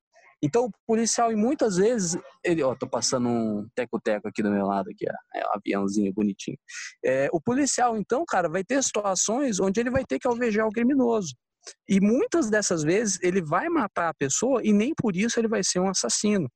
Então, 0.44 0.66
o 0.66 0.70
policial, 0.86 1.32
e 1.32 1.36
muitas 1.36 1.76
vezes, 1.76 2.20
ele, 2.44 2.62
ó, 2.62 2.74
tô 2.74 2.86
passando 2.86 3.26
um 3.26 3.66
teco-teco 3.74 4.28
aqui 4.28 4.42
do 4.42 4.50
meu 4.50 4.66
lado, 4.66 4.90
aqui, 4.90 5.06
ó, 5.08 5.38
é 5.38 5.42
um 5.42 5.52
aviãozinho 5.56 6.12
bonitinho. 6.12 6.58
É, 7.02 7.30
o 7.32 7.40
policial, 7.40 7.96
então, 7.96 8.24
cara, 8.28 8.46
vai 8.46 8.62
ter 8.62 8.82
situações 8.84 9.58
onde 9.58 9.80
ele 9.80 9.90
vai 9.90 10.04
ter 10.04 10.18
que 10.18 10.28
alvejar 10.28 10.66
o 10.66 10.70
criminoso. 10.70 11.34
E 11.88 11.98
muitas 11.98 12.50
dessas 12.50 12.82
vezes 12.82 13.18
ele 13.22 13.40
vai 13.42 13.70
matar 13.70 14.10
a 14.10 14.14
pessoa 14.14 14.60
e 14.62 14.70
nem 14.70 14.92
por 14.94 15.16
isso 15.16 15.40
ele 15.40 15.48
vai 15.48 15.64
ser 15.64 15.80
um 15.80 15.88
assassino. 15.88 16.46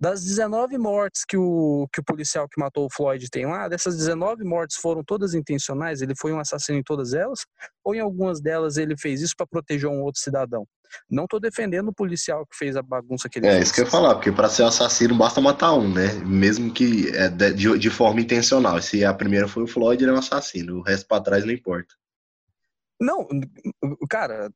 Das 0.00 0.24
19 0.24 0.78
mortes 0.78 1.26
que 1.28 1.36
o, 1.36 1.86
que 1.92 2.00
o 2.00 2.04
policial 2.04 2.48
que 2.48 2.58
matou 2.58 2.86
o 2.86 2.90
Floyd 2.90 3.28
tem 3.28 3.44
lá, 3.44 3.68
dessas 3.68 3.96
19 3.98 4.42
mortes 4.44 4.76
foram 4.78 5.04
todas 5.04 5.34
intencionais? 5.34 6.00
Ele 6.00 6.14
foi 6.16 6.32
um 6.32 6.40
assassino 6.40 6.78
em 6.78 6.82
todas 6.82 7.12
elas? 7.12 7.40
Ou 7.84 7.94
em 7.94 8.00
algumas 8.00 8.40
delas 8.40 8.78
ele 8.78 8.96
fez 8.96 9.20
isso 9.20 9.34
para 9.36 9.46
proteger 9.46 9.90
um 9.90 10.00
outro 10.02 10.22
cidadão? 10.22 10.66
Não 11.08 11.24
estou 11.24 11.38
defendendo 11.38 11.88
o 11.88 11.94
policial 11.94 12.46
que 12.46 12.56
fez 12.56 12.76
a 12.76 12.82
bagunça 12.82 13.28
que 13.28 13.38
ele 13.38 13.46
É 13.46 13.52
fez. 13.52 13.64
isso 13.64 13.74
que 13.74 13.80
eu 13.80 13.84
ia 13.84 13.90
falar, 13.90 14.14
porque 14.14 14.32
para 14.32 14.48
ser 14.48 14.62
assassino 14.64 15.14
basta 15.14 15.38
matar 15.38 15.74
um, 15.74 15.92
né? 15.92 16.14
Mesmo 16.24 16.72
que 16.72 17.10
é 17.14 17.28
de, 17.28 17.78
de 17.78 17.90
forma 17.90 18.22
intencional. 18.22 18.80
Se 18.80 19.04
a 19.04 19.12
primeira 19.12 19.46
foi 19.46 19.64
o 19.64 19.68
Floyd, 19.68 20.02
ele 20.02 20.10
é 20.10 20.14
um 20.14 20.18
assassino. 20.18 20.78
O 20.78 20.82
resto 20.82 21.06
para 21.06 21.22
trás 21.22 21.44
não 21.44 21.52
importa. 21.52 21.94
Não, 23.00 23.26
cara, 24.08 24.50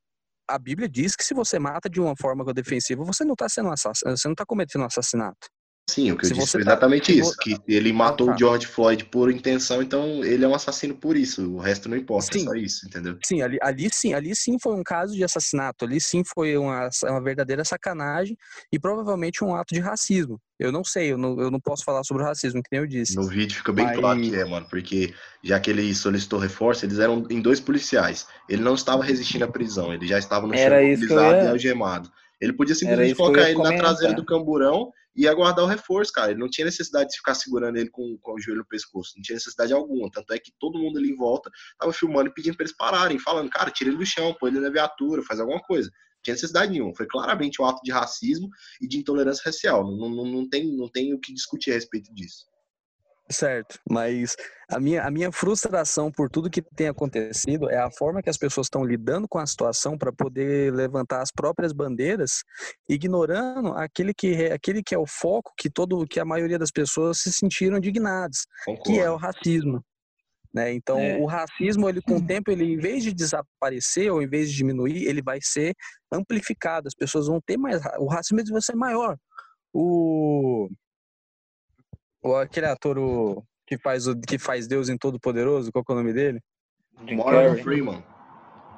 a 0.48 0.58
Bíblia 0.58 0.88
diz 0.88 1.16
que 1.16 1.24
se 1.24 1.34
você 1.34 1.58
mata 1.58 1.88
de 1.88 2.00
uma 2.00 2.14
forma 2.16 2.44
defensiva, 2.52 3.04
você 3.04 3.24
não 3.24 3.32
está 3.34 3.48
sendo 3.48 3.70
assassino, 3.70 4.16
você 4.16 4.28
não 4.28 4.32
está 4.34 4.44
cometendo 4.46 4.82
um 4.82 4.86
assassinato. 4.86 5.48
Sim, 5.88 6.12
o 6.12 6.16
que 6.16 6.24
eu 6.24 6.28
Se 6.28 6.34
disse 6.34 6.52
foi 6.52 6.64
tá- 6.64 6.70
exatamente 6.72 7.12
se 7.12 7.18
isso, 7.18 7.36
que 7.36 7.56
ele 7.68 7.92
matou 7.92 8.28
tá. 8.28 8.34
o 8.34 8.38
George 8.38 8.66
Floyd 8.66 9.04
por 9.04 9.30
intenção, 9.30 9.82
então 9.82 10.24
ele 10.24 10.42
é 10.42 10.48
um 10.48 10.54
assassino 10.54 10.94
por 10.94 11.14
isso, 11.14 11.52
o 11.52 11.58
resto 11.58 11.90
não 11.90 11.96
importa, 11.96 12.34
é 12.34 12.38
Sim. 12.40 12.44
só 12.46 12.54
isso, 12.54 12.86
entendeu? 12.86 13.18
Sim, 13.22 13.42
ali, 13.42 13.58
ali 13.60 13.90
sim, 13.92 14.14
ali 14.14 14.34
sim 14.34 14.56
foi 14.58 14.74
um 14.74 14.82
caso 14.82 15.14
de 15.14 15.22
assassinato, 15.22 15.84
ali 15.84 16.00
sim 16.00 16.22
foi 16.24 16.56
uma, 16.56 16.88
uma 17.04 17.22
verdadeira 17.22 17.64
sacanagem 17.66 18.34
e 18.72 18.78
provavelmente 18.78 19.44
um 19.44 19.54
ato 19.54 19.74
de 19.74 19.80
racismo. 19.80 20.40
Eu 20.58 20.72
não 20.72 20.82
sei, 20.82 21.12
eu 21.12 21.18
não, 21.18 21.38
eu 21.38 21.50
não 21.50 21.60
posso 21.60 21.84
falar 21.84 22.02
sobre 22.02 22.22
o 22.22 22.26
racismo, 22.26 22.62
que 22.62 22.68
nem 22.72 22.80
eu 22.80 22.86
disse. 22.86 23.14
No 23.16 23.28
vídeo 23.28 23.56
fica 23.58 23.72
bem 23.72 23.84
Mas- 23.84 23.98
claro 23.98 24.20
que 24.20 24.34
é, 24.34 24.44
mano, 24.46 24.66
porque 24.70 25.12
já 25.42 25.60
que 25.60 25.68
ele 25.70 25.94
solicitou 25.94 26.38
reforço, 26.38 26.86
eles 26.86 26.98
eram 26.98 27.26
em 27.28 27.42
dois 27.42 27.60
policiais. 27.60 28.26
Ele 28.48 28.62
não 28.62 28.74
estava 28.74 29.04
resistindo 29.04 29.44
à 29.44 29.48
prisão, 29.48 29.92
ele 29.92 30.06
já 30.06 30.18
estava 30.18 30.46
no 30.46 30.54
chão 30.56 30.80
ia- 30.80 31.44
e 31.44 31.48
algemado. 31.48 32.10
Ele 32.40 32.52
podia 32.54 32.74
simplesmente 32.74 33.14
colocar 33.14 33.50
ele 33.50 33.62
na 33.62 33.76
traseira 33.76 34.14
do 34.14 34.24
camburão 34.24 34.90
e 35.14 35.28
aguardar 35.28 35.64
o 35.64 35.68
reforço, 35.68 36.12
cara. 36.12 36.30
Ele 36.32 36.40
não 36.40 36.48
tinha 36.48 36.64
necessidade 36.64 37.10
de 37.10 37.16
ficar 37.16 37.34
segurando 37.34 37.76
ele 37.76 37.90
com, 37.90 38.18
com 38.18 38.34
o 38.34 38.40
joelho 38.40 38.60
no 38.60 38.66
pescoço, 38.66 39.12
não 39.16 39.22
tinha 39.22 39.36
necessidade 39.36 39.72
alguma. 39.72 40.10
Tanto 40.10 40.32
é 40.32 40.38
que 40.38 40.52
todo 40.58 40.78
mundo 40.78 40.98
ali 40.98 41.10
em 41.10 41.16
volta 41.16 41.50
tava 41.78 41.92
filmando 41.92 42.30
e 42.30 42.34
pedindo 42.34 42.56
pra 42.56 42.64
eles 42.64 42.76
pararem, 42.76 43.18
falando, 43.18 43.50
cara, 43.50 43.70
tira 43.70 43.90
ele 43.90 43.98
do 43.98 44.06
chão, 44.06 44.34
põe 44.38 44.50
ele 44.50 44.60
na 44.60 44.70
viatura, 44.70 45.22
faz 45.22 45.40
alguma 45.40 45.60
coisa. 45.60 45.88
Não 45.88 46.22
tinha 46.22 46.34
necessidade 46.34 46.72
nenhuma. 46.72 46.94
Foi 46.94 47.06
claramente 47.06 47.60
um 47.60 47.64
ato 47.64 47.80
de 47.82 47.92
racismo 47.92 48.48
e 48.80 48.88
de 48.88 48.98
intolerância 48.98 49.42
racial. 49.44 49.84
Não, 49.84 50.08
não, 50.08 50.24
não, 50.24 50.48
tem, 50.48 50.76
não 50.76 50.88
tem 50.88 51.14
o 51.14 51.20
que 51.20 51.32
discutir 51.32 51.70
a 51.70 51.74
respeito 51.74 52.12
disso. 52.14 52.46
Certo, 53.30 53.78
mas 53.90 54.36
a 54.70 54.78
minha, 54.78 55.02
a 55.02 55.10
minha 55.10 55.32
frustração 55.32 56.12
por 56.12 56.28
tudo 56.28 56.50
que 56.50 56.60
tem 56.60 56.88
acontecido 56.88 57.70
é 57.70 57.78
a 57.78 57.90
forma 57.90 58.22
que 58.22 58.28
as 58.28 58.36
pessoas 58.36 58.66
estão 58.66 58.84
lidando 58.84 59.26
com 59.26 59.38
a 59.38 59.46
situação 59.46 59.96
para 59.96 60.12
poder 60.12 60.70
levantar 60.74 61.22
as 61.22 61.30
próprias 61.32 61.72
bandeiras, 61.72 62.42
ignorando 62.86 63.72
aquele 63.72 64.12
que, 64.12 64.34
é- 64.34 64.52
aquele 64.52 64.82
que 64.82 64.94
é 64.94 64.98
o 64.98 65.06
foco 65.06 65.52
que 65.56 65.70
todo 65.70 66.06
que 66.06 66.20
a 66.20 66.24
maioria 66.24 66.58
das 66.58 66.70
pessoas 66.70 67.18
se 67.18 67.32
sentiram 67.32 67.78
indignadas, 67.78 68.46
que 68.84 68.98
é 68.98 69.10
o 69.10 69.16
racismo. 69.16 69.82
Né? 70.52 70.72
Então, 70.74 70.98
É. 71.00 71.16
o 71.16 71.24
racismo, 71.24 71.88
ele 71.88 72.02
com 72.02 72.16
o 72.18 72.26
tempo, 72.26 72.50
ele 72.50 72.74
em 72.74 72.76
vez 72.76 73.02
de 73.02 73.12
desaparecer 73.12 74.12
ou 74.12 74.22
em 74.22 74.28
vez 74.28 74.50
de 74.50 74.56
diminuir, 74.56 75.04
ele 75.06 75.22
vai 75.22 75.40
ser 75.42 75.74
amplificado. 76.12 76.86
As 76.86 76.94
pessoas 76.94 77.26
vão 77.26 77.40
ter 77.40 77.56
mais, 77.56 77.80
o 77.98 78.06
racismo 78.06 78.40
vai 78.52 78.60
ser 78.62 78.76
maior. 78.76 79.16
O 79.72 80.68
o 82.24 82.36
aquele 82.36 82.66
ator 82.66 82.98
o, 82.98 83.44
que 83.66 83.78
faz 83.78 84.06
o 84.06 84.18
que 84.20 84.38
faz 84.38 84.66
Deus 84.66 84.88
em 84.88 84.96
Todo 84.96 85.20
Poderoso, 85.20 85.70
qual 85.72 85.84
que 85.84 85.92
é 85.92 85.94
o 85.94 85.98
nome 85.98 86.12
dele? 86.12 86.40
Jim 87.06 87.16
Morgan 87.16 87.48
Carrey. 87.48 87.62
Freeman. 87.62 88.04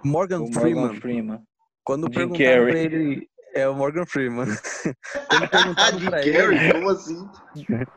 Morgan 0.05 0.43
O 0.43 0.53
Freeman. 0.53 0.83
Morgan 0.87 1.01
Freeman. 1.01 1.43
Quando 1.85 2.05
Jim 2.07 2.11
perguntaram 2.15 2.67
pra 2.67 2.79
ele, 2.79 3.29
é 3.55 3.69
o 3.69 3.75
Morgan 3.75 4.07
Freeman. 4.07 4.47
Quando 5.29 5.45
Ah, 5.45 5.49
perguntaram 5.49 5.99
Jim 5.99 6.07
pra 6.11 6.19
Carrey? 6.19 6.59
ele, 6.59 6.73
Como 6.73 6.91
assim? 6.91 7.29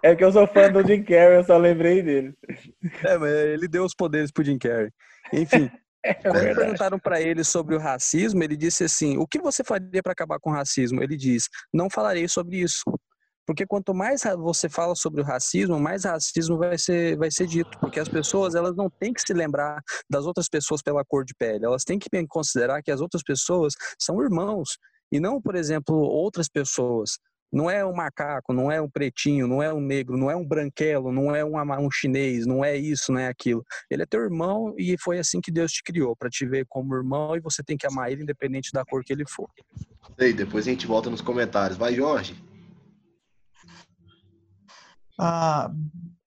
É 0.03 0.15
que 0.15 0.23
eu 0.23 0.31
sou 0.31 0.47
fã 0.47 0.71
do 0.71 0.85
Jim 0.85 1.03
Carrey, 1.03 1.37
eu 1.37 1.43
só 1.43 1.57
lembrei 1.57 2.01
dele. 2.01 2.33
é, 3.05 3.17
mas 3.17 3.31
ele 3.31 3.67
deu 3.67 3.83
os 3.83 3.93
poderes 3.95 4.31
pro 4.31 4.43
Jim 4.43 4.57
Carrey. 4.57 4.89
Enfim, 5.33 5.69
É 6.01 6.13
Quando 6.13 6.55
perguntaram 6.55 6.97
para 6.97 7.19
ele 7.19 7.43
sobre 7.43 7.75
o 7.75 7.77
racismo, 7.77 8.41
ele 8.41 8.55
disse 8.55 8.85
assim: 8.85 9.17
"O 9.17 9.27
que 9.27 9.37
você 9.37 9.65
faria 9.65 10.01
para 10.01 10.13
acabar 10.13 10.39
com 10.39 10.49
o 10.49 10.53
racismo?" 10.53 11.03
Ele 11.03 11.17
diz: 11.17 11.49
"Não 11.73 11.89
falarei 11.89 12.25
sobre 12.25 12.61
isso." 12.61 12.83
Porque 13.49 13.65
quanto 13.65 13.95
mais 13.95 14.21
você 14.37 14.69
fala 14.69 14.93
sobre 14.93 15.21
o 15.21 15.23
racismo, 15.23 15.79
mais 15.79 16.05
racismo 16.05 16.55
vai 16.55 16.77
ser, 16.77 17.17
vai 17.17 17.31
ser 17.31 17.47
dito. 17.47 17.79
Porque 17.79 17.99
as 17.99 18.07
pessoas 18.07 18.53
elas 18.53 18.75
não 18.75 18.91
têm 18.91 19.11
que 19.11 19.23
se 19.23 19.33
lembrar 19.33 19.81
das 20.07 20.27
outras 20.27 20.47
pessoas 20.47 20.83
pela 20.83 21.03
cor 21.03 21.25
de 21.25 21.33
pele. 21.33 21.65
Elas 21.65 21.83
têm 21.83 21.97
que 21.97 22.07
considerar 22.27 22.83
que 22.83 22.91
as 22.91 23.01
outras 23.01 23.23
pessoas 23.23 23.73
são 23.97 24.21
irmãos. 24.21 24.77
E 25.11 25.19
não, 25.19 25.41
por 25.41 25.55
exemplo, 25.55 25.95
outras 25.95 26.47
pessoas. 26.47 27.17
Não 27.51 27.67
é 27.67 27.83
um 27.83 27.91
macaco, 27.91 28.53
não 28.53 28.71
é 28.71 28.79
um 28.79 28.87
pretinho, 28.87 29.47
não 29.47 29.63
é 29.63 29.73
um 29.73 29.81
negro, 29.81 30.15
não 30.15 30.29
é 30.29 30.35
um 30.35 30.45
branquelo, 30.45 31.11
não 31.11 31.35
é 31.35 31.43
um, 31.43 31.57
um 31.59 31.89
chinês, 31.89 32.45
não 32.45 32.63
é 32.63 32.77
isso, 32.77 33.11
não 33.11 33.19
é 33.19 33.29
aquilo. 33.29 33.65
Ele 33.89 34.03
é 34.03 34.05
teu 34.05 34.21
irmão 34.21 34.75
e 34.77 34.95
foi 34.99 35.17
assim 35.17 35.41
que 35.41 35.51
Deus 35.51 35.71
te 35.71 35.81
criou, 35.81 36.15
para 36.15 36.29
te 36.29 36.45
ver 36.45 36.67
como 36.69 36.93
irmão 36.93 37.35
e 37.35 37.39
você 37.39 37.63
tem 37.63 37.75
que 37.75 37.87
amar 37.87 38.11
ele 38.11 38.21
independente 38.21 38.71
da 38.71 38.85
cor 38.85 39.03
que 39.03 39.11
ele 39.11 39.25
for. 39.27 39.49
Ei, 40.19 40.33
depois 40.33 40.67
a 40.67 40.69
gente 40.69 40.85
volta 40.85 41.09
nos 41.09 41.21
comentários. 41.21 41.79
Vai, 41.79 41.95
Jorge. 41.95 42.47
Ah, 45.21 45.69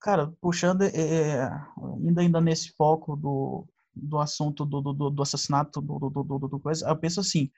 cara, 0.01 0.31
puxando, 0.41 0.83
é, 0.83 1.45
ainda, 1.99 2.21
ainda 2.21 2.41
nesse 2.43 2.71
foco 2.73 3.17
do, 3.17 3.67
do 3.95 4.19
assunto 4.19 4.67
do, 4.67 4.83
do, 4.83 5.11
do 5.11 5.23
assassinato 5.23 5.81
do, 5.81 5.99
do, 5.99 6.11
do, 6.11 6.39
do- 6.39 6.49
do 6.49 6.61
coisa, 6.61 6.87
eu 6.87 6.97
penso 6.97 7.21
assim, 7.21 7.51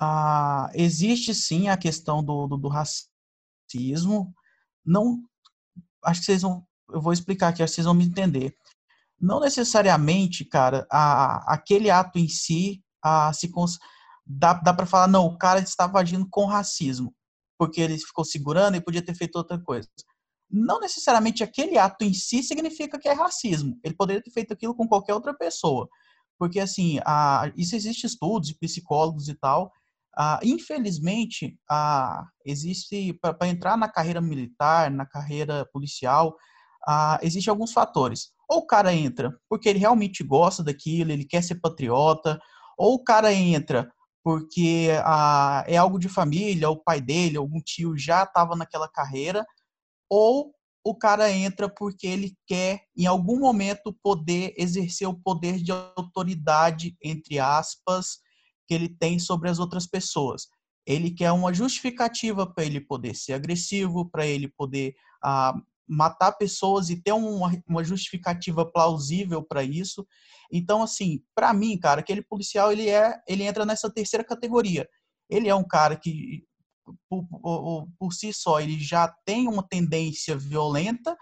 ah, 0.00 0.70
existe 0.74 1.34
sim 1.34 1.68
a 1.68 1.76
questão 1.76 2.24
do, 2.24 2.46
do, 2.48 2.56
do 2.56 2.68
racismo, 2.68 4.34
não, 4.84 5.22
acho 6.04 6.20
que 6.20 6.26
vocês 6.26 6.40
vão, 6.42 6.66
eu 6.90 7.02
vou 7.02 7.12
explicar 7.12 7.48
aqui, 7.48 7.62
acho 7.62 7.72
que 7.72 7.74
vocês 7.76 7.84
vão 7.86 7.94
me 7.94 8.06
entender. 8.06 8.56
Não 9.20 9.40
necessariamente, 9.40 10.44
cara, 10.44 10.86
a, 10.90 11.52
aquele 11.54 11.90
ato 11.90 12.18
em 12.18 12.28
si, 12.28 12.82
a, 13.04 13.30
se 13.34 13.48
cons, 13.50 13.78
dá, 14.26 14.54
dá 14.54 14.72
para 14.74 14.86
falar, 14.86 15.08
não, 15.08 15.26
o 15.26 15.36
cara 15.38 15.60
estava 15.60 16.00
agindo 16.00 16.26
com 16.30 16.46
racismo, 16.46 17.14
porque 17.58 17.80
ele 17.82 17.98
ficou 17.98 18.24
segurando 18.24 18.76
e 18.76 18.80
podia 18.80 19.04
ter 19.04 19.14
feito 19.14 19.36
outra 19.36 19.60
coisa 19.60 19.88
não 20.52 20.80
necessariamente 20.80 21.42
aquele 21.42 21.78
ato 21.78 22.04
em 22.04 22.12
si 22.12 22.42
significa 22.42 22.98
que 22.98 23.08
é 23.08 23.12
racismo. 23.12 23.78
Ele 23.82 23.94
poderia 23.94 24.22
ter 24.22 24.30
feito 24.30 24.52
aquilo 24.52 24.74
com 24.74 24.86
qualquer 24.86 25.14
outra 25.14 25.32
pessoa. 25.32 25.88
Porque, 26.38 26.60
assim, 26.60 26.98
a, 27.06 27.50
isso 27.56 27.74
existe 27.74 28.06
estudos 28.06 28.48
de 28.48 28.58
psicólogos 28.58 29.28
e 29.28 29.34
tal. 29.34 29.72
Ah, 30.16 30.38
infelizmente, 30.42 31.56
ah, 31.70 32.24
existe, 32.44 33.14
para 33.14 33.48
entrar 33.48 33.78
na 33.78 33.88
carreira 33.88 34.20
militar, 34.20 34.90
na 34.90 35.06
carreira 35.06 35.66
policial, 35.72 36.36
existem 37.22 37.50
alguns 37.50 37.72
fatores. 37.72 38.32
Ou 38.48 38.58
o 38.58 38.66
cara 38.66 38.92
entra 38.92 39.34
porque 39.48 39.68
ele 39.68 39.78
realmente 39.78 40.22
gosta 40.22 40.62
daquilo, 40.62 41.12
ele 41.12 41.24
quer 41.24 41.42
ser 41.42 41.60
patriota, 41.60 42.38
ou 42.76 42.94
o 42.94 43.02
cara 43.02 43.32
entra 43.32 43.90
porque 44.24 44.88
ah, 45.04 45.64
é 45.66 45.76
algo 45.76 45.98
de 45.98 46.08
família, 46.08 46.68
o 46.68 46.76
pai 46.76 47.00
dele, 47.00 47.36
algum 47.36 47.60
tio 47.60 47.96
já 47.96 48.22
estava 48.22 48.54
naquela 48.54 48.88
carreira, 48.88 49.44
ou 50.14 50.52
o 50.84 50.94
cara 50.94 51.32
entra 51.32 51.70
porque 51.70 52.06
ele 52.06 52.36
quer, 52.46 52.82
em 52.94 53.06
algum 53.06 53.40
momento, 53.40 53.96
poder 54.02 54.52
exercer 54.58 55.08
o 55.08 55.18
poder 55.18 55.56
de 55.56 55.72
autoridade, 55.72 56.94
entre 57.02 57.38
aspas, 57.38 58.18
que 58.68 58.74
ele 58.74 58.90
tem 58.90 59.18
sobre 59.18 59.48
as 59.48 59.58
outras 59.58 59.86
pessoas. 59.86 60.48
Ele 60.86 61.10
quer 61.10 61.32
uma 61.32 61.54
justificativa 61.54 62.46
para 62.46 62.62
ele 62.62 62.78
poder 62.78 63.14
ser 63.14 63.32
agressivo, 63.32 64.10
para 64.10 64.26
ele 64.26 64.48
poder 64.48 64.94
ah, 65.24 65.54
matar 65.88 66.32
pessoas 66.32 66.90
e 66.90 67.00
ter 67.00 67.12
uma, 67.12 67.50
uma 67.66 67.82
justificativa 67.82 68.70
plausível 68.70 69.42
para 69.42 69.64
isso. 69.64 70.06
Então, 70.52 70.82
assim, 70.82 71.22
para 71.34 71.54
mim, 71.54 71.78
cara, 71.78 72.00
aquele 72.00 72.20
policial 72.20 72.70
ele 72.70 72.90
é, 72.90 73.18
ele 73.26 73.44
entra 73.44 73.64
nessa 73.64 73.90
terceira 73.90 74.22
categoria. 74.22 74.86
Ele 75.30 75.48
é 75.48 75.54
um 75.54 75.66
cara 75.66 75.96
que 75.96 76.44
por, 77.08 77.26
por, 77.26 77.88
por, 77.98 78.12
si 78.12 78.32
só, 78.32 78.60
ele 78.60 78.78
já 78.78 79.08
tem 79.24 79.48
uma 79.48 79.62
tendência 79.62 80.36
violenta 80.36 81.16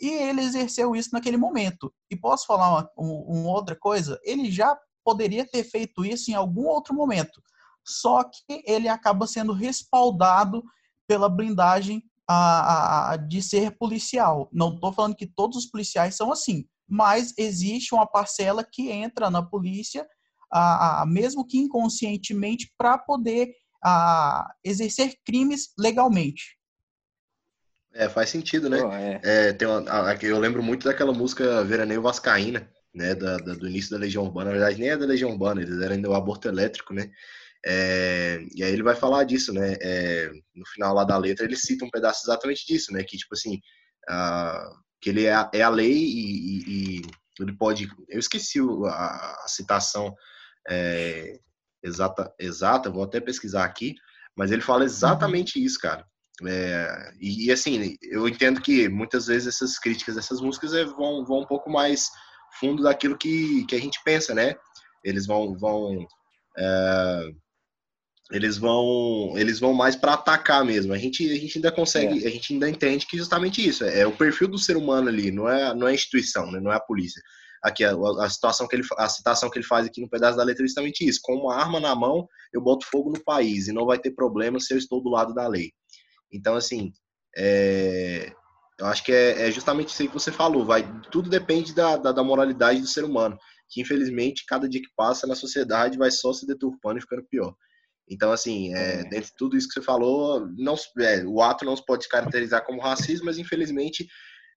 e 0.00 0.08
ele 0.08 0.42
exerceu 0.42 0.94
isso 0.94 1.10
naquele 1.12 1.36
momento. 1.36 1.92
E 2.10 2.16
posso 2.16 2.46
falar 2.46 2.70
uma, 2.70 2.90
uma, 2.96 3.50
outra 3.50 3.76
coisa? 3.76 4.18
Ele 4.24 4.50
já 4.50 4.76
poderia 5.04 5.46
ter 5.46 5.64
feito 5.64 6.04
isso 6.04 6.30
em 6.30 6.34
algum 6.34 6.66
outro 6.66 6.94
momento, 6.94 7.40
só 7.84 8.24
que 8.24 8.62
ele 8.66 8.88
acaba 8.88 9.26
sendo 9.26 9.52
respaldado 9.52 10.64
pela 11.06 11.28
blindagem 11.28 12.02
a, 12.28 13.12
a, 13.12 13.16
de 13.16 13.40
ser 13.40 13.76
policial. 13.78 14.48
Não 14.52 14.74
estou 14.74 14.92
falando 14.92 15.14
que 15.14 15.26
todos 15.26 15.56
os 15.56 15.66
policiais 15.66 16.16
são 16.16 16.32
assim, 16.32 16.64
mas 16.88 17.32
existe 17.38 17.94
uma 17.94 18.06
parcela 18.06 18.64
que 18.64 18.90
entra 18.90 19.30
na 19.30 19.42
polícia, 19.42 20.06
a, 20.50 21.04
mesmo 21.06 21.46
que 21.46 21.58
inconscientemente, 21.58 22.72
para 22.76 22.98
poder 22.98 23.52
a 23.88 24.52
exercer 24.64 25.14
crimes 25.24 25.68
legalmente. 25.78 26.56
É, 27.94 28.08
faz 28.08 28.28
sentido, 28.30 28.68
né? 28.68 28.82
Pô, 28.82 28.92
é. 28.92 29.20
É, 29.22 29.52
tem 29.52 29.66
uma, 29.68 29.80
a- 30.10 30.18
eu 30.20 30.38
lembro 30.40 30.60
muito 30.62 30.84
daquela 30.84 31.12
música 31.12 31.62
Veraneio 31.64 32.02
Vascaína, 32.02 32.68
né? 32.92 33.14
Da, 33.14 33.36
da- 33.36 33.54
do 33.54 33.68
início 33.68 33.92
da 33.92 33.98
Legião 33.98 34.24
Urbana. 34.24 34.50
Na 34.50 34.56
verdade, 34.56 34.80
nem 34.80 34.90
é 34.90 34.96
da 34.96 35.06
Legião 35.06 35.30
Urbana, 35.30 35.62
eles 35.62 35.80
eram 35.80 35.94
ainda 35.94 36.10
o 36.10 36.14
aborto 36.14 36.48
elétrico, 36.48 36.92
né? 36.92 37.10
É, 37.64 38.44
e 38.54 38.62
aí 38.64 38.72
ele 38.72 38.82
vai 38.82 38.96
falar 38.96 39.22
disso, 39.24 39.52
né? 39.52 39.76
É, 39.80 40.30
no 40.54 40.66
final 40.66 40.92
lá 40.94 41.04
da 41.04 41.16
letra, 41.16 41.44
ele 41.46 41.56
cita 41.56 41.84
um 41.84 41.90
pedaço 41.90 42.26
exatamente 42.26 42.66
disso, 42.66 42.92
né? 42.92 43.04
Que, 43.04 43.16
tipo 43.16 43.34
assim, 43.34 43.60
a- 44.08 44.68
que 45.00 45.10
ele 45.10 45.24
é 45.24 45.32
a, 45.34 45.48
é 45.54 45.62
a 45.62 45.68
lei 45.68 45.92
e, 45.92 46.58
e- 46.58 46.98
e 46.98 47.02
ele 47.40 47.56
pode... 47.56 47.88
Eu 48.08 48.18
esqueci 48.18 48.58
a, 48.88 49.44
a 49.44 49.48
citação 49.48 50.12
é, 50.68 51.38
exata, 51.86 52.32
exata, 52.38 52.90
vou 52.90 53.04
até 53.04 53.20
pesquisar 53.20 53.64
aqui, 53.64 53.94
mas 54.36 54.50
ele 54.50 54.62
fala 54.62 54.84
exatamente 54.84 55.62
isso, 55.62 55.78
cara. 55.78 56.04
É, 56.44 57.12
e, 57.18 57.46
e, 57.46 57.52
assim, 57.52 57.96
eu 58.02 58.28
entendo 58.28 58.60
que 58.60 58.88
muitas 58.88 59.26
vezes 59.26 59.48
essas 59.48 59.78
críticas 59.78 60.16
dessas 60.16 60.40
músicas 60.40 60.74
é, 60.74 60.84
vão, 60.84 61.24
vão 61.24 61.40
um 61.40 61.46
pouco 61.46 61.70
mais 61.70 62.10
fundo 62.60 62.82
daquilo 62.82 63.16
que, 63.16 63.64
que 63.64 63.74
a 63.74 63.80
gente 63.80 63.98
pensa, 64.04 64.34
né? 64.34 64.54
Eles 65.02 65.26
vão, 65.26 65.56
vão 65.56 66.06
é, 66.58 67.30
eles 68.32 68.58
vão 68.58 69.34
eles 69.36 69.60
vão 69.60 69.72
mais 69.72 69.96
para 69.96 70.14
atacar 70.14 70.64
mesmo. 70.64 70.92
A 70.92 70.98
gente, 70.98 71.30
a 71.30 71.36
gente 71.36 71.58
ainda 71.58 71.72
consegue, 71.72 72.24
é. 72.24 72.28
a 72.28 72.30
gente 72.30 72.52
ainda 72.52 72.68
entende 72.68 73.06
que 73.06 73.16
justamente 73.16 73.66
isso 73.66 73.84
é, 73.84 74.00
é, 74.00 74.06
o 74.06 74.16
perfil 74.16 74.48
do 74.48 74.58
ser 74.58 74.76
humano 74.76 75.08
ali, 75.08 75.30
não 75.30 75.48
é 75.48 75.74
não 75.74 75.86
é 75.86 75.92
a 75.92 75.94
instituição, 75.94 76.50
né? 76.50 76.60
não 76.60 76.72
é 76.72 76.76
a 76.76 76.80
polícia. 76.80 77.22
Aqui 77.62 77.84
a, 77.84 77.92
a, 78.20 78.28
situação 78.28 78.68
que 78.68 78.76
ele 78.76 78.86
a 78.98 79.08
citação 79.08 79.50
que 79.50 79.58
ele 79.58 79.66
faz 79.66 79.86
aqui 79.86 80.00
no 80.00 80.08
pedaço 80.08 80.36
da 80.36 80.44
letra 80.44 80.64
é 80.64 80.66
justamente 80.66 81.06
isso. 81.06 81.20
Com 81.22 81.34
uma 81.34 81.56
arma 81.56 81.80
na 81.80 81.94
mão, 81.94 82.28
eu 82.52 82.60
boto 82.60 82.86
fogo 82.86 83.10
no 83.10 83.22
país 83.22 83.68
e 83.68 83.72
não 83.72 83.86
vai 83.86 83.98
ter 83.98 84.12
problema 84.12 84.60
se 84.60 84.72
eu 84.72 84.78
estou 84.78 85.02
do 85.02 85.10
lado 85.10 85.34
da 85.34 85.46
lei. 85.46 85.72
Então 86.32 86.54
assim, 86.54 86.92
é, 87.36 88.32
eu 88.78 88.86
acho 88.86 89.02
que 89.04 89.12
é, 89.12 89.48
é, 89.48 89.50
justamente 89.50 89.88
isso 89.88 90.02
aí 90.02 90.08
que 90.08 90.14
você 90.14 90.30
falou. 90.30 90.64
Vai, 90.64 90.84
tudo 91.10 91.30
depende 91.30 91.74
da, 91.74 91.96
da, 91.96 92.12
da 92.12 92.22
moralidade 92.22 92.80
do 92.80 92.86
ser 92.86 93.04
humano 93.04 93.38
que 93.68 93.80
infelizmente 93.80 94.44
cada 94.46 94.68
dia 94.68 94.80
que 94.80 94.90
passa 94.96 95.26
na 95.26 95.34
sociedade 95.34 95.98
vai 95.98 96.10
só 96.10 96.32
se 96.32 96.46
deturpando 96.46 96.98
e 96.98 97.02
ficando 97.02 97.24
pior. 97.24 97.54
Então, 98.08 98.30
assim, 98.30 98.72
é, 98.72 99.02
dentro 99.08 99.30
de 99.30 99.36
tudo 99.36 99.56
isso 99.56 99.66
que 99.66 99.74
você 99.74 99.82
falou, 99.82 100.46
não, 100.56 100.76
é, 101.00 101.24
o 101.24 101.42
ato 101.42 101.64
não 101.64 101.76
se 101.76 101.84
pode 101.84 102.08
caracterizar 102.08 102.64
como 102.64 102.80
racismo, 102.80 103.26
mas 103.26 103.36
infelizmente, 103.36 104.06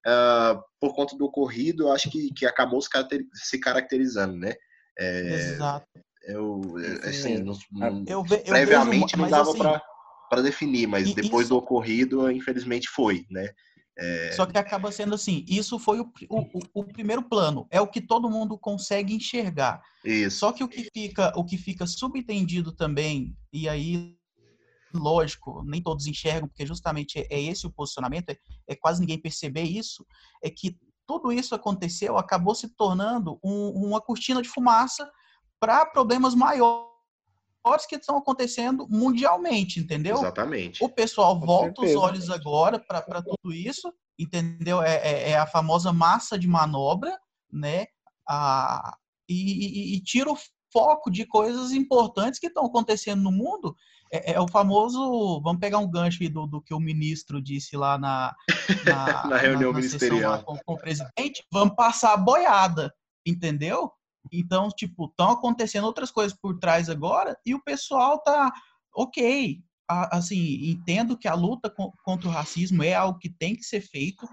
uh, 0.06 0.62
por 0.80 0.94
conta 0.94 1.16
do 1.16 1.24
ocorrido, 1.24 1.84
eu 1.84 1.92
acho 1.92 2.10
que, 2.10 2.32
que 2.32 2.46
acabou 2.46 2.80
se 2.80 3.58
caracterizando, 3.58 4.36
né? 4.36 4.54
É, 4.98 5.34
Exato. 5.34 5.86
Eu, 6.22 6.60
assim, 7.02 7.38
não, 7.72 8.04
eu 8.06 8.22
ve, 8.22 8.36
eu 8.36 8.44
previamente 8.44 9.16
vejo, 9.16 9.22
não 9.22 9.30
dava 9.30 9.50
assim, 9.50 9.80
para 10.28 10.42
definir, 10.42 10.86
mas 10.86 11.14
depois 11.14 11.46
isso... 11.46 11.54
do 11.54 11.56
ocorrido, 11.56 12.30
infelizmente 12.30 12.88
foi, 12.88 13.24
né? 13.30 13.48
É... 13.98 14.32
Só 14.32 14.46
que 14.46 14.56
acaba 14.56 14.92
sendo 14.92 15.14
assim, 15.14 15.44
isso 15.48 15.78
foi 15.78 16.00
o, 16.00 16.12
o, 16.28 16.60
o, 16.74 16.84
primeiro 16.84 17.22
plano, 17.22 17.66
é 17.70 17.80
o 17.80 17.86
que 17.86 18.00
todo 18.00 18.30
mundo 18.30 18.58
consegue 18.58 19.14
enxergar. 19.14 19.82
Isso. 20.04 20.38
Só 20.38 20.52
que 20.52 20.62
o 20.62 20.68
que 20.68 20.88
fica, 20.92 21.32
o 21.36 21.44
que 21.44 21.58
fica 21.58 21.86
subentendido 21.86 22.72
também, 22.72 23.36
e 23.52 23.68
aí, 23.68 24.16
lógico, 24.94 25.62
nem 25.64 25.82
todos 25.82 26.06
enxergam, 26.06 26.48
porque 26.48 26.66
justamente 26.66 27.18
é, 27.18 27.26
é 27.30 27.40
esse 27.40 27.66
o 27.66 27.70
posicionamento, 27.70 28.30
é, 28.30 28.36
é, 28.68 28.76
quase 28.76 29.00
ninguém 29.00 29.20
perceber 29.20 29.62
isso, 29.62 30.04
é 30.42 30.50
que 30.50 30.76
tudo 31.06 31.32
isso 31.32 31.54
aconteceu, 31.54 32.16
acabou 32.16 32.54
se 32.54 32.68
tornando 32.68 33.38
um, 33.42 33.70
uma 33.86 34.00
cortina 34.00 34.40
de 34.40 34.48
fumaça 34.48 35.10
para 35.58 35.84
problemas 35.84 36.34
maiores 36.34 36.88
que 37.88 37.96
estão 37.96 38.16
acontecendo 38.16 38.86
mundialmente, 38.88 39.80
entendeu? 39.80 40.16
Exatamente. 40.16 40.82
O 40.82 40.88
pessoal 40.88 41.38
Com 41.38 41.46
volta 41.46 41.80
certeza. 41.82 41.98
os 41.98 42.04
olhos 42.04 42.30
agora 42.30 42.78
para 42.78 43.22
tudo 43.22 43.52
isso, 43.52 43.92
entendeu? 44.18 44.82
É, 44.82 44.96
é, 44.96 45.30
é, 45.30 45.36
a 45.36 45.46
famosa 45.46 45.92
massa 45.92 46.38
de 46.38 46.46
manobra, 46.46 47.18
né? 47.52 47.86
A, 48.28 48.96
e, 49.28 49.94
e, 49.94 49.96
e 49.96 50.02
tira 50.02 50.30
o 50.32 50.38
foco 50.72 51.10
de 51.10 51.26
coisas 51.26 51.72
importantes 51.72 52.38
que 52.38 52.46
estão 52.46 52.64
acontecendo 52.64 53.22
no 53.22 53.32
mundo. 53.32 53.74
É, 54.12 54.32
é, 54.32 54.40
o 54.40 54.48
famoso. 54.48 55.40
Vamos 55.40 55.60
pegar 55.60 55.78
um 55.78 55.90
gancho 55.90 56.28
do, 56.28 56.46
do 56.46 56.60
que 56.60 56.74
o 56.74 56.80
ministro 56.80 57.40
disse 57.40 57.76
lá 57.76 57.96
na, 57.96 58.34
na, 58.84 59.26
na 59.28 59.36
reunião 59.36 59.72
na, 59.72 59.78
na 59.78 59.84
ministerial 59.84 60.42
com, 60.42 60.58
com 60.64 60.74
o 60.74 60.78
presidente. 60.78 61.44
Vamos 61.52 61.74
passar 61.76 62.14
a 62.14 62.16
boiada, 62.16 62.92
entendeu? 63.24 63.92
Então, 64.32 64.68
tipo, 64.68 65.06
estão 65.06 65.30
acontecendo 65.30 65.84
outras 65.84 66.10
coisas 66.10 66.36
por 66.36 66.58
trás 66.58 66.90
agora 66.90 67.38
e 67.46 67.54
o 67.54 67.62
pessoal 67.62 68.18
tá 68.18 68.52
ok. 68.94 69.62
Assim, 69.88 70.70
entendo 70.70 71.16
que 71.16 71.26
a 71.26 71.34
luta 71.34 71.72
contra 72.04 72.28
o 72.28 72.30
racismo 72.30 72.82
é 72.82 72.94
algo 72.94 73.18
que 73.18 73.28
tem 73.28 73.56
que 73.56 73.64
ser 73.64 73.80
feito. 73.80 74.28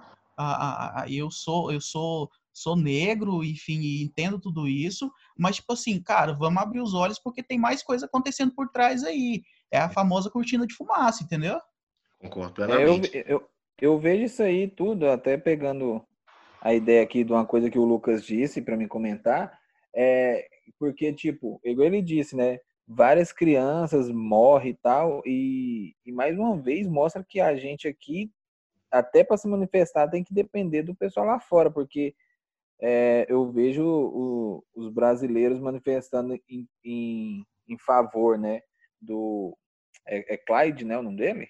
Eu 1.07 1.31
sou, 1.31 1.71
eu 1.71 1.81
sou, 1.81 2.29
sou 2.57 2.75
negro, 2.75 3.43
enfim, 3.43 4.01
entendo 4.01 4.39
tudo 4.39 4.67
isso. 4.67 5.11
Mas, 5.37 5.57
tipo 5.57 5.73
assim, 5.73 6.01
cara, 6.01 6.33
vamos 6.33 6.61
abrir 6.61 6.81
os 6.81 6.93
olhos 6.93 7.19
porque 7.19 7.43
tem 7.43 7.59
mais 7.59 7.83
coisa 7.83 8.05
acontecendo 8.05 8.53
por 8.53 8.69
trás 8.69 9.03
aí. 9.03 9.41
É 9.71 9.77
a 9.77 9.89
famosa 9.89 10.29
cortina 10.29 10.65
de 10.65 10.73
fumaça, 10.73 11.23
entendeu? 11.23 11.59
Concordo 12.19 12.53
plenamente. 12.53 13.11
Eu, 13.13 13.23
eu, 13.27 13.49
eu 13.79 13.99
vejo 13.99 14.23
isso 14.23 14.41
aí 14.41 14.67
tudo, 14.67 15.07
até 15.09 15.37
pegando 15.37 16.03
a 16.61 16.73
ideia 16.73 17.03
aqui 17.03 17.23
de 17.23 17.31
uma 17.31 17.45
coisa 17.45 17.69
que 17.69 17.77
o 17.77 17.85
Lucas 17.85 18.25
disse 18.25 18.61
para 18.61 18.75
me 18.75 18.87
comentar 18.87 19.57
é, 19.99 20.47
porque, 20.77 21.11
tipo, 21.11 21.59
igual 21.63 21.87
ele 21.87 22.03
disse, 22.03 22.35
né? 22.35 22.59
Várias 22.87 23.33
crianças 23.33 24.11
morrem 24.11 24.71
e 24.71 24.75
tal, 24.75 25.23
e, 25.25 25.93
e 26.05 26.11
mais 26.11 26.37
uma 26.37 26.55
vez 26.55 26.87
mostra 26.87 27.25
que 27.27 27.39
a 27.39 27.55
gente 27.55 27.87
aqui, 27.87 28.31
até 28.91 29.23
para 29.23 29.37
se 29.37 29.47
manifestar, 29.47 30.07
tem 30.07 30.23
que 30.23 30.33
depender 30.33 30.83
do 30.83 30.95
pessoal 30.95 31.25
lá 31.25 31.39
fora, 31.39 31.71
porque 31.71 32.15
é, 32.79 33.25
eu 33.27 33.51
vejo 33.51 33.83
o, 33.83 34.63
os 34.75 34.89
brasileiros 34.89 35.59
manifestando 35.59 36.35
em, 36.47 36.67
em, 36.83 37.45
em, 37.67 37.77
favor, 37.79 38.37
né? 38.37 38.61
Do. 39.01 39.57
É, 40.07 40.35
é 40.35 40.37
Clyde, 40.37 40.85
né? 40.85 40.97
O 40.97 41.03
nome 41.03 41.17
dele? 41.17 41.47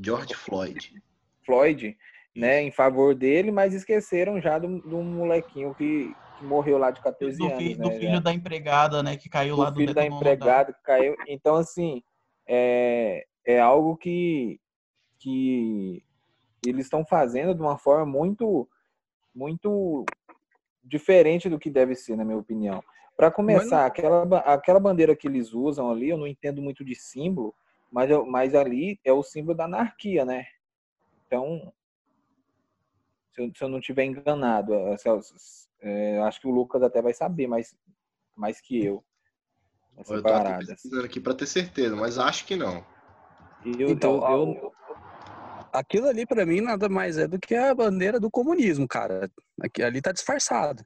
George 0.00 0.34
Floyd. 0.34 1.02
Floyd, 1.44 1.96
né? 2.34 2.62
Em 2.62 2.70
favor 2.70 3.14
dele, 3.14 3.50
mas 3.50 3.74
esqueceram 3.74 4.40
já 4.40 4.58
do, 4.58 4.80
do 4.80 5.02
molequinho 5.02 5.74
que, 5.74 6.14
que 6.38 6.44
morreu 6.44 6.78
lá 6.78 6.92
de 6.92 7.00
14 7.00 7.36
do 7.36 7.46
anos. 7.46 7.58
Filho, 7.58 7.78
né, 7.78 7.84
do 7.84 7.90
filho 7.98 8.14
já. 8.14 8.20
da 8.20 8.32
empregada, 8.32 9.02
né? 9.02 9.16
Que 9.16 9.28
caiu 9.28 9.56
do 9.56 9.62
lá 9.62 9.70
do 9.70 9.76
filho 9.80 9.94
da 9.94 10.06
empregada 10.06 10.72
que 10.72 10.82
caiu. 10.82 11.16
Então, 11.26 11.56
assim, 11.56 12.02
é, 12.46 13.26
é 13.44 13.58
algo 13.58 13.96
que, 13.96 14.60
que 15.18 16.04
eles 16.64 16.86
estão 16.86 17.04
fazendo 17.04 17.52
de 17.52 17.60
uma 17.60 17.76
forma 17.76 18.06
muito, 18.06 18.68
muito 19.34 20.06
diferente 20.88 21.48
do 21.48 21.58
que 21.58 21.70
deve 21.70 21.94
ser, 21.94 22.16
na 22.16 22.24
minha 22.24 22.38
opinião. 22.38 22.82
Para 23.16 23.30
começar, 23.30 23.84
aquela, 23.84 24.38
aquela 24.38 24.80
bandeira 24.80 25.14
que 25.14 25.26
eles 25.26 25.52
usam 25.52 25.90
ali, 25.90 26.08
eu 26.08 26.16
não 26.16 26.26
entendo 26.26 26.62
muito 26.62 26.84
de 26.84 26.94
símbolo, 26.94 27.54
mas, 27.90 28.10
eu, 28.10 28.24
mas 28.24 28.54
ali 28.54 29.00
é 29.04 29.12
o 29.12 29.22
símbolo 29.22 29.56
da 29.56 29.64
anarquia, 29.64 30.24
né? 30.24 30.46
Então, 31.26 31.72
se 33.32 33.42
eu, 33.42 33.52
se 33.54 33.64
eu 33.64 33.68
não 33.68 33.78
estiver 33.78 34.04
enganado, 34.04 34.72
é, 35.80 36.18
acho 36.20 36.40
que 36.40 36.46
o 36.46 36.52
Lucas 36.52 36.82
até 36.82 37.02
vai 37.02 37.12
saber 37.12 37.46
mais, 37.46 37.76
mais 38.36 38.60
que 38.60 38.84
eu. 38.84 39.04
Eu 40.08 40.22
tô 40.22 41.00
aqui 41.04 41.18
para 41.18 41.34
ter 41.34 41.46
certeza, 41.46 41.96
mas 41.96 42.18
acho 42.18 42.46
que 42.46 42.54
não. 42.54 42.84
Eu, 43.64 43.90
então, 43.90 44.14
eu, 44.30 44.54
eu, 44.54 44.72
aquilo 45.72 46.08
ali 46.08 46.26
para 46.26 46.46
mim 46.46 46.60
nada 46.60 46.88
mais 46.88 47.18
é 47.18 47.26
do 47.26 47.38
que 47.38 47.54
a 47.54 47.74
bandeira 47.74 48.18
do 48.18 48.30
comunismo, 48.30 48.86
cara. 48.86 49.30
Aqui, 49.60 49.82
ali 49.82 50.00
tá 50.00 50.12
disfarçado. 50.12 50.84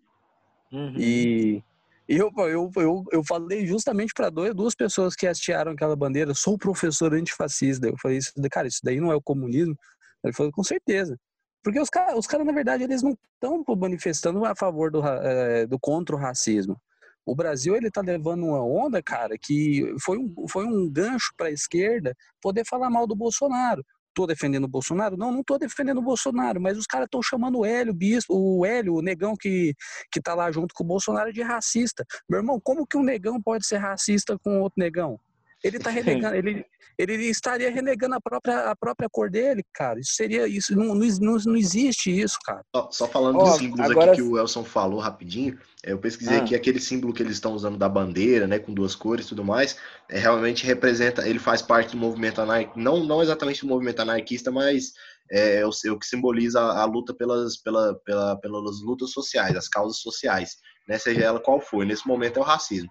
Uhum. 0.72 0.94
E 0.96 1.62
eu, 2.08 2.30
eu, 2.36 2.70
eu, 2.76 3.04
eu 3.12 3.24
falei 3.24 3.66
justamente 3.66 4.12
para 4.14 4.30
duas 4.30 4.74
pessoas 4.74 5.14
que 5.14 5.26
hastearam 5.26 5.72
aquela 5.72 5.96
bandeira, 5.96 6.34
sou 6.34 6.58
professor 6.58 7.14
antifascista. 7.14 7.86
Eu 7.86 7.96
falei, 8.00 8.18
isso, 8.18 8.32
cara, 8.50 8.66
isso 8.68 8.80
daí 8.82 9.00
não 9.00 9.12
é 9.12 9.14
o 9.14 9.22
comunismo? 9.22 9.76
Ele 10.24 10.32
falou, 10.32 10.52
com 10.52 10.62
certeza. 10.62 11.18
Porque 11.62 11.78
os 11.78 11.88
caras, 11.88 12.18
os 12.18 12.26
cara, 12.26 12.44
na 12.44 12.52
verdade, 12.52 12.82
eles 12.82 13.02
não 13.02 13.16
estão 13.34 13.64
manifestando 13.76 14.44
a 14.44 14.54
favor 14.54 14.90
do, 14.90 15.06
é, 15.06 15.66
do 15.66 15.78
contra 15.78 16.16
o 16.16 16.18
racismo. 16.18 16.76
O 17.24 17.36
Brasil 17.36 17.76
ele 17.76 17.90
tá 17.90 18.00
levando 18.00 18.44
uma 18.44 18.64
onda, 18.64 19.00
cara, 19.00 19.36
que 19.40 19.94
foi 20.00 20.18
um, 20.18 20.48
foi 20.48 20.66
um 20.66 20.90
gancho 20.90 21.32
para 21.36 21.46
a 21.46 21.52
esquerda 21.52 22.16
poder 22.40 22.66
falar 22.66 22.90
mal 22.90 23.06
do 23.06 23.14
Bolsonaro. 23.14 23.84
Tô 24.14 24.26
defendendo 24.26 24.64
o 24.64 24.68
Bolsonaro? 24.68 25.16
Não, 25.16 25.32
não 25.32 25.42
tô 25.42 25.58
defendendo 25.58 25.98
o 25.98 26.02
Bolsonaro, 26.02 26.60
mas 26.60 26.76
os 26.76 26.86
caras 26.86 27.06
estão 27.06 27.22
chamando 27.22 27.58
o 27.58 27.64
Hélio, 27.64 27.92
o 27.92 27.96
bispo, 27.96 28.34
o 28.34 28.66
Hélio, 28.66 28.94
o 28.94 29.02
negão 29.02 29.34
que, 29.38 29.74
que 30.10 30.20
tá 30.20 30.34
lá 30.34 30.50
junto 30.50 30.74
com 30.74 30.84
o 30.84 30.86
Bolsonaro 30.86 31.32
de 31.32 31.42
racista. 31.42 32.04
Meu 32.28 32.40
irmão, 32.40 32.60
como 32.62 32.86
que 32.86 32.96
um 32.96 33.02
negão 33.02 33.40
pode 33.40 33.66
ser 33.66 33.78
racista 33.78 34.38
com 34.38 34.60
outro 34.60 34.78
negão? 34.78 35.18
Ele 35.62 35.78
tá 35.78 35.90
renegando, 35.90 36.34
ele, 36.34 36.64
ele 36.98 37.14
estaria 37.24 37.70
renegando 37.70 38.14
a 38.14 38.20
própria, 38.20 38.70
a 38.70 38.76
própria 38.76 39.08
cor 39.10 39.30
dele, 39.30 39.64
cara. 39.72 39.98
Isso 40.00 40.14
seria 40.14 40.46
isso, 40.46 40.76
não, 40.76 40.94
não, 40.94 41.36
não 41.44 41.56
existe 41.56 42.10
isso, 42.10 42.38
cara. 42.44 42.64
Só, 42.74 42.88
só 42.90 43.08
falando 43.08 43.38
oh, 43.38 43.44
dos 43.44 43.56
símbolos 43.56 43.90
agora... 43.90 44.12
aqui 44.12 44.20
que 44.20 44.28
o 44.28 44.38
Elson 44.38 44.64
falou 44.64 44.98
rapidinho, 44.98 45.58
eu 45.82 45.98
pesquisei 45.98 46.38
ah. 46.38 46.42
aqui 46.42 46.54
aquele 46.54 46.80
símbolo 46.80 47.12
que 47.12 47.22
eles 47.22 47.34
estão 47.34 47.54
usando 47.54 47.76
da 47.76 47.88
bandeira, 47.88 48.46
né, 48.46 48.58
com 48.58 48.72
duas 48.72 48.94
cores 48.94 49.26
e 49.26 49.28
tudo 49.30 49.44
mais, 49.44 49.76
é, 50.08 50.18
realmente 50.18 50.64
representa, 50.66 51.28
ele 51.28 51.38
faz 51.38 51.60
parte 51.62 51.92
do 51.92 51.96
movimento 51.96 52.40
anarquista, 52.40 52.78
não, 52.78 53.04
não 53.04 53.22
exatamente 53.22 53.62
do 53.62 53.68
movimento 53.68 54.00
anarquista, 54.00 54.50
mas 54.50 54.92
é, 55.30 55.56
é, 55.56 55.66
o, 55.66 55.70
é 55.84 55.90
o 55.90 55.98
que 55.98 56.06
simboliza 56.06 56.60
a, 56.60 56.82
a 56.82 56.84
luta 56.84 57.14
pelas, 57.14 57.56
pela, 57.56 57.94
pela, 58.04 58.36
pelas 58.36 58.80
lutas 58.80 59.10
sociais, 59.10 59.56
as 59.56 59.68
causas 59.68 59.98
sociais, 59.98 60.56
né, 60.88 60.98
seja 60.98 61.22
ela 61.22 61.40
qual 61.40 61.60
for. 61.60 61.84
Nesse 61.84 62.06
momento 62.06 62.38
é 62.38 62.40
o 62.40 62.44
racismo. 62.44 62.90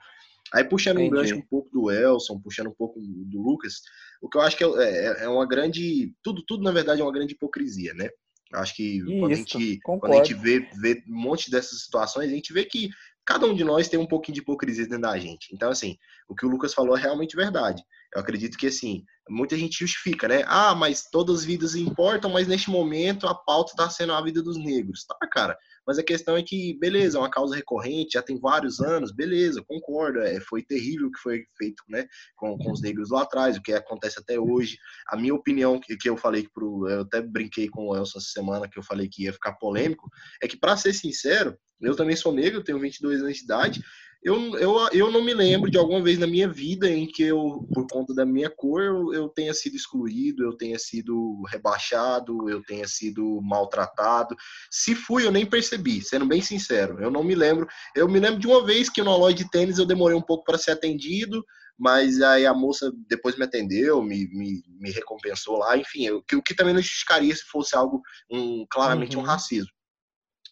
Aí 0.53 0.63
puxando 0.63 0.99
Entendi. 0.99 1.13
um 1.13 1.17
gancho 1.17 1.35
um 1.35 1.41
pouco 1.41 1.69
do 1.71 1.89
Elson, 1.89 2.39
puxando 2.39 2.67
um 2.67 2.73
pouco 2.73 2.99
do 2.99 3.41
Lucas, 3.41 3.81
o 4.21 4.29
que 4.29 4.37
eu 4.37 4.41
acho 4.41 4.57
que 4.57 4.63
é, 4.63 4.67
é, 4.67 5.23
é 5.23 5.27
uma 5.29 5.47
grande. 5.47 6.13
Tudo, 6.21 6.43
tudo, 6.45 6.63
na 6.63 6.71
verdade, 6.71 7.01
é 7.01 7.03
uma 7.03 7.11
grande 7.11 7.33
hipocrisia, 7.33 7.93
né? 7.93 8.09
Acho 8.53 8.75
que 8.75 8.97
Isso, 8.97 9.19
quando, 9.19 9.31
a 9.31 9.35
gente, 9.35 9.79
quando 9.81 10.13
a 10.13 10.15
gente 10.17 10.33
vê, 10.33 10.59
vê 10.79 11.03
um 11.07 11.15
monte 11.15 11.49
dessas 11.49 11.83
situações, 11.83 12.29
a 12.29 12.33
gente 12.33 12.51
vê 12.51 12.65
que 12.65 12.89
cada 13.25 13.45
um 13.45 13.55
de 13.55 13.63
nós 13.63 13.87
tem 13.87 13.99
um 13.99 14.05
pouquinho 14.05 14.35
de 14.35 14.41
hipocrisia 14.41 14.83
dentro 14.83 15.03
da 15.03 15.17
gente. 15.17 15.53
Então, 15.53 15.69
assim, 15.69 15.97
o 16.27 16.35
que 16.35 16.45
o 16.45 16.49
Lucas 16.49 16.73
falou 16.73 16.97
é 16.97 17.01
realmente 17.01 17.35
verdade. 17.35 17.81
Eu 18.13 18.21
acredito 18.21 18.57
que, 18.57 18.67
assim, 18.67 19.03
muita 19.29 19.57
gente 19.57 19.79
justifica, 19.79 20.27
né? 20.27 20.43
Ah, 20.45 20.75
mas 20.75 21.07
todas 21.09 21.39
as 21.39 21.45
vidas 21.45 21.75
importam, 21.75 22.29
mas 22.29 22.47
neste 22.47 22.69
momento 22.69 23.27
a 23.27 23.33
pauta 23.33 23.71
está 23.71 23.89
sendo 23.89 24.13
a 24.13 24.21
vida 24.21 24.41
dos 24.41 24.57
negros. 24.57 25.05
Tá, 25.05 25.15
cara. 25.31 25.57
Mas 25.87 25.97
a 25.97 26.03
questão 26.03 26.37
é 26.37 26.43
que, 26.43 26.77
beleza, 26.79 27.17
é 27.17 27.21
uma 27.21 27.29
causa 27.29 27.55
recorrente, 27.55 28.13
já 28.13 28.21
tem 28.21 28.39
vários 28.39 28.79
anos, 28.79 29.11
beleza, 29.11 29.63
concordo, 29.67 30.19
é, 30.19 30.39
foi 30.41 30.61
terrível 30.61 31.07
o 31.07 31.11
que 31.11 31.19
foi 31.19 31.43
feito 31.57 31.83
né, 31.89 32.05
com, 32.35 32.57
com 32.57 32.71
os 32.71 32.81
negros 32.81 33.09
lá 33.09 33.23
atrás, 33.23 33.57
o 33.57 33.61
que 33.61 33.73
acontece 33.73 34.19
até 34.19 34.39
hoje. 34.39 34.77
A 35.07 35.17
minha 35.17 35.33
opinião, 35.33 35.79
que, 35.79 35.97
que 35.97 36.09
eu 36.09 36.17
falei 36.17 36.47
pro. 36.53 36.87
Eu 36.87 37.01
até 37.01 37.21
brinquei 37.21 37.67
com 37.69 37.87
o 37.87 37.95
Elson 37.95 38.19
essa 38.19 38.29
semana, 38.29 38.69
que 38.69 38.77
eu 38.77 38.83
falei 38.83 39.07
que 39.09 39.23
ia 39.23 39.33
ficar 39.33 39.53
polêmico, 39.53 40.09
é 40.41 40.47
que, 40.47 40.57
para 40.57 40.77
ser 40.77 40.93
sincero, 40.93 41.57
eu 41.81 41.95
também 41.95 42.15
sou 42.15 42.31
negro, 42.31 42.63
tenho 42.63 42.79
22 42.79 43.21
anos 43.21 43.37
de 43.37 43.43
idade, 43.43 43.81
eu, 44.23 44.55
eu, 44.57 44.89
eu 44.93 45.11
não 45.11 45.23
me 45.23 45.33
lembro 45.33 45.71
de 45.71 45.79
alguma 45.79 46.01
vez 46.01 46.19
na 46.19 46.27
minha 46.27 46.47
vida 46.47 46.87
em 46.87 47.07
que 47.07 47.23
eu, 47.23 47.67
por 47.73 47.87
conta 47.87 48.13
da 48.13 48.23
minha 48.23 48.51
cor, 48.51 48.81
eu, 48.83 49.13
eu 49.13 49.29
tenha 49.29 49.51
sido 49.51 49.75
excluído, 49.75 50.43
eu 50.43 50.55
tenha 50.55 50.77
sido 50.77 51.41
rebaixado, 51.49 52.47
eu 52.47 52.61
tenha 52.63 52.87
sido 52.87 53.41
maltratado. 53.41 54.35
Se 54.69 54.93
fui, 54.93 55.25
eu 55.25 55.31
nem 55.31 55.43
percebi, 55.43 56.03
sendo 56.03 56.27
bem 56.27 56.39
sincero. 56.39 57.01
Eu 57.01 57.09
não 57.09 57.23
me 57.23 57.33
lembro. 57.33 57.67
Eu 57.95 58.07
me 58.07 58.19
lembro 58.19 58.39
de 58.39 58.45
uma 58.45 58.63
vez 58.63 58.89
que 58.89 59.01
no 59.01 59.17
loja 59.17 59.35
de 59.35 59.49
tênis 59.49 59.79
eu 59.79 59.87
demorei 59.87 60.15
um 60.15 60.21
pouco 60.21 60.43
para 60.43 60.57
ser 60.57 60.71
atendido, 60.71 61.43
mas 61.75 62.21
aí 62.21 62.45
a 62.45 62.53
moça 62.53 62.91
depois 63.09 63.35
me 63.35 63.45
atendeu, 63.45 64.03
me, 64.03 64.27
me, 64.31 64.63
me 64.79 64.91
recompensou 64.91 65.57
lá, 65.57 65.75
enfim, 65.75 66.11
o 66.11 66.21
que, 66.21 66.35
o 66.35 66.43
que 66.43 66.53
também 66.53 66.75
não 66.75 66.81
justificaria 66.81 67.35
se 67.35 67.43
fosse 67.45 67.75
algo 67.75 68.01
um, 68.29 68.67
claramente 68.69 69.15
uhum. 69.15 69.23
um 69.23 69.25
racismo. 69.25 69.71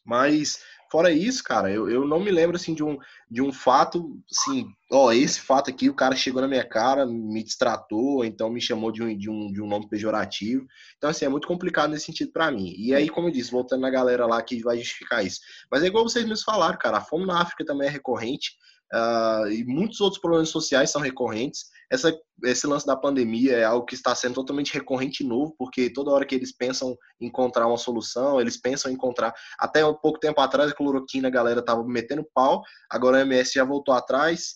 Mas 0.03 0.57
Fora 0.91 1.11
isso, 1.11 1.43
cara, 1.43 1.71
eu, 1.71 1.87
eu 1.87 2.05
não 2.05 2.19
me 2.19 2.31
lembro 2.31 2.55
assim 2.55 2.73
de 2.73 2.83
um, 2.83 2.97
de 3.29 3.43
um 3.43 3.53
fato, 3.53 4.19
assim, 4.31 4.67
ó, 4.91 5.11
esse 5.11 5.39
fato 5.39 5.69
aqui, 5.69 5.87
o 5.87 5.93
cara 5.93 6.15
chegou 6.15 6.41
na 6.41 6.47
minha 6.47 6.67
cara, 6.67 7.05
me 7.05 7.43
distratou, 7.43 8.25
então 8.25 8.49
me 8.49 8.59
chamou 8.59 8.91
de 8.91 9.03
um, 9.03 9.15
de 9.15 9.29
um, 9.29 9.51
de 9.51 9.61
um 9.61 9.67
nome 9.67 9.87
pejorativo. 9.87 10.65
Então, 10.97 11.09
assim, 11.09 11.25
é 11.25 11.29
muito 11.29 11.47
complicado 11.47 11.91
nesse 11.91 12.05
sentido 12.05 12.31
para 12.31 12.49
mim. 12.49 12.73
E 12.75 12.93
aí, 12.95 13.07
como 13.07 13.27
eu 13.27 13.31
disse, 13.31 13.51
voltando 13.51 13.81
na 13.81 13.89
galera 13.91 14.25
lá 14.25 14.41
que 14.41 14.63
vai 14.63 14.77
justificar 14.77 15.23
isso. 15.23 15.39
Mas 15.71 15.83
é 15.83 15.87
igual 15.87 16.03
vocês 16.03 16.25
mesmos 16.25 16.43
falaram, 16.43 16.77
cara, 16.79 16.97
a 16.97 17.01
fome 17.01 17.25
na 17.25 17.39
África 17.39 17.63
também 17.63 17.87
é 17.87 17.91
recorrente. 17.91 18.53
Uh, 18.93 19.47
e 19.51 19.63
muitos 19.65 20.01
outros 20.01 20.19
problemas 20.19 20.49
sociais 20.49 20.89
são 20.89 21.01
recorrentes. 21.01 21.65
Essa, 21.91 22.15
esse 22.43 22.65
lance 22.67 22.85
da 22.85 22.95
pandemia 22.95 23.57
é 23.57 23.63
algo 23.63 23.85
que 23.85 23.95
está 23.95 24.13
sendo 24.15 24.35
totalmente 24.35 24.73
recorrente 24.73 25.23
e 25.23 25.27
novo, 25.27 25.55
porque 25.57 25.91
toda 25.91 26.11
hora 26.11 26.25
que 26.25 26.35
eles 26.35 26.55
pensam 26.55 26.95
em 27.19 27.27
encontrar 27.27 27.67
uma 27.67 27.77
solução, 27.77 28.39
eles 28.39 28.57
pensam 28.57 28.91
em 28.91 28.95
encontrar. 28.95 29.33
Até 29.59 29.85
um 29.85 29.93
pouco 29.93 30.19
tempo 30.19 30.41
atrás, 30.41 30.71
a 30.71 30.75
cloroquina, 30.75 31.27
a 31.27 31.31
galera 31.31 31.59
estava 31.59 31.83
metendo 31.83 32.27
pau, 32.33 32.63
agora 32.89 33.17
a 33.17 33.21
OMS 33.21 33.53
já 33.53 33.63
voltou 33.63 33.93
atrás 33.93 34.55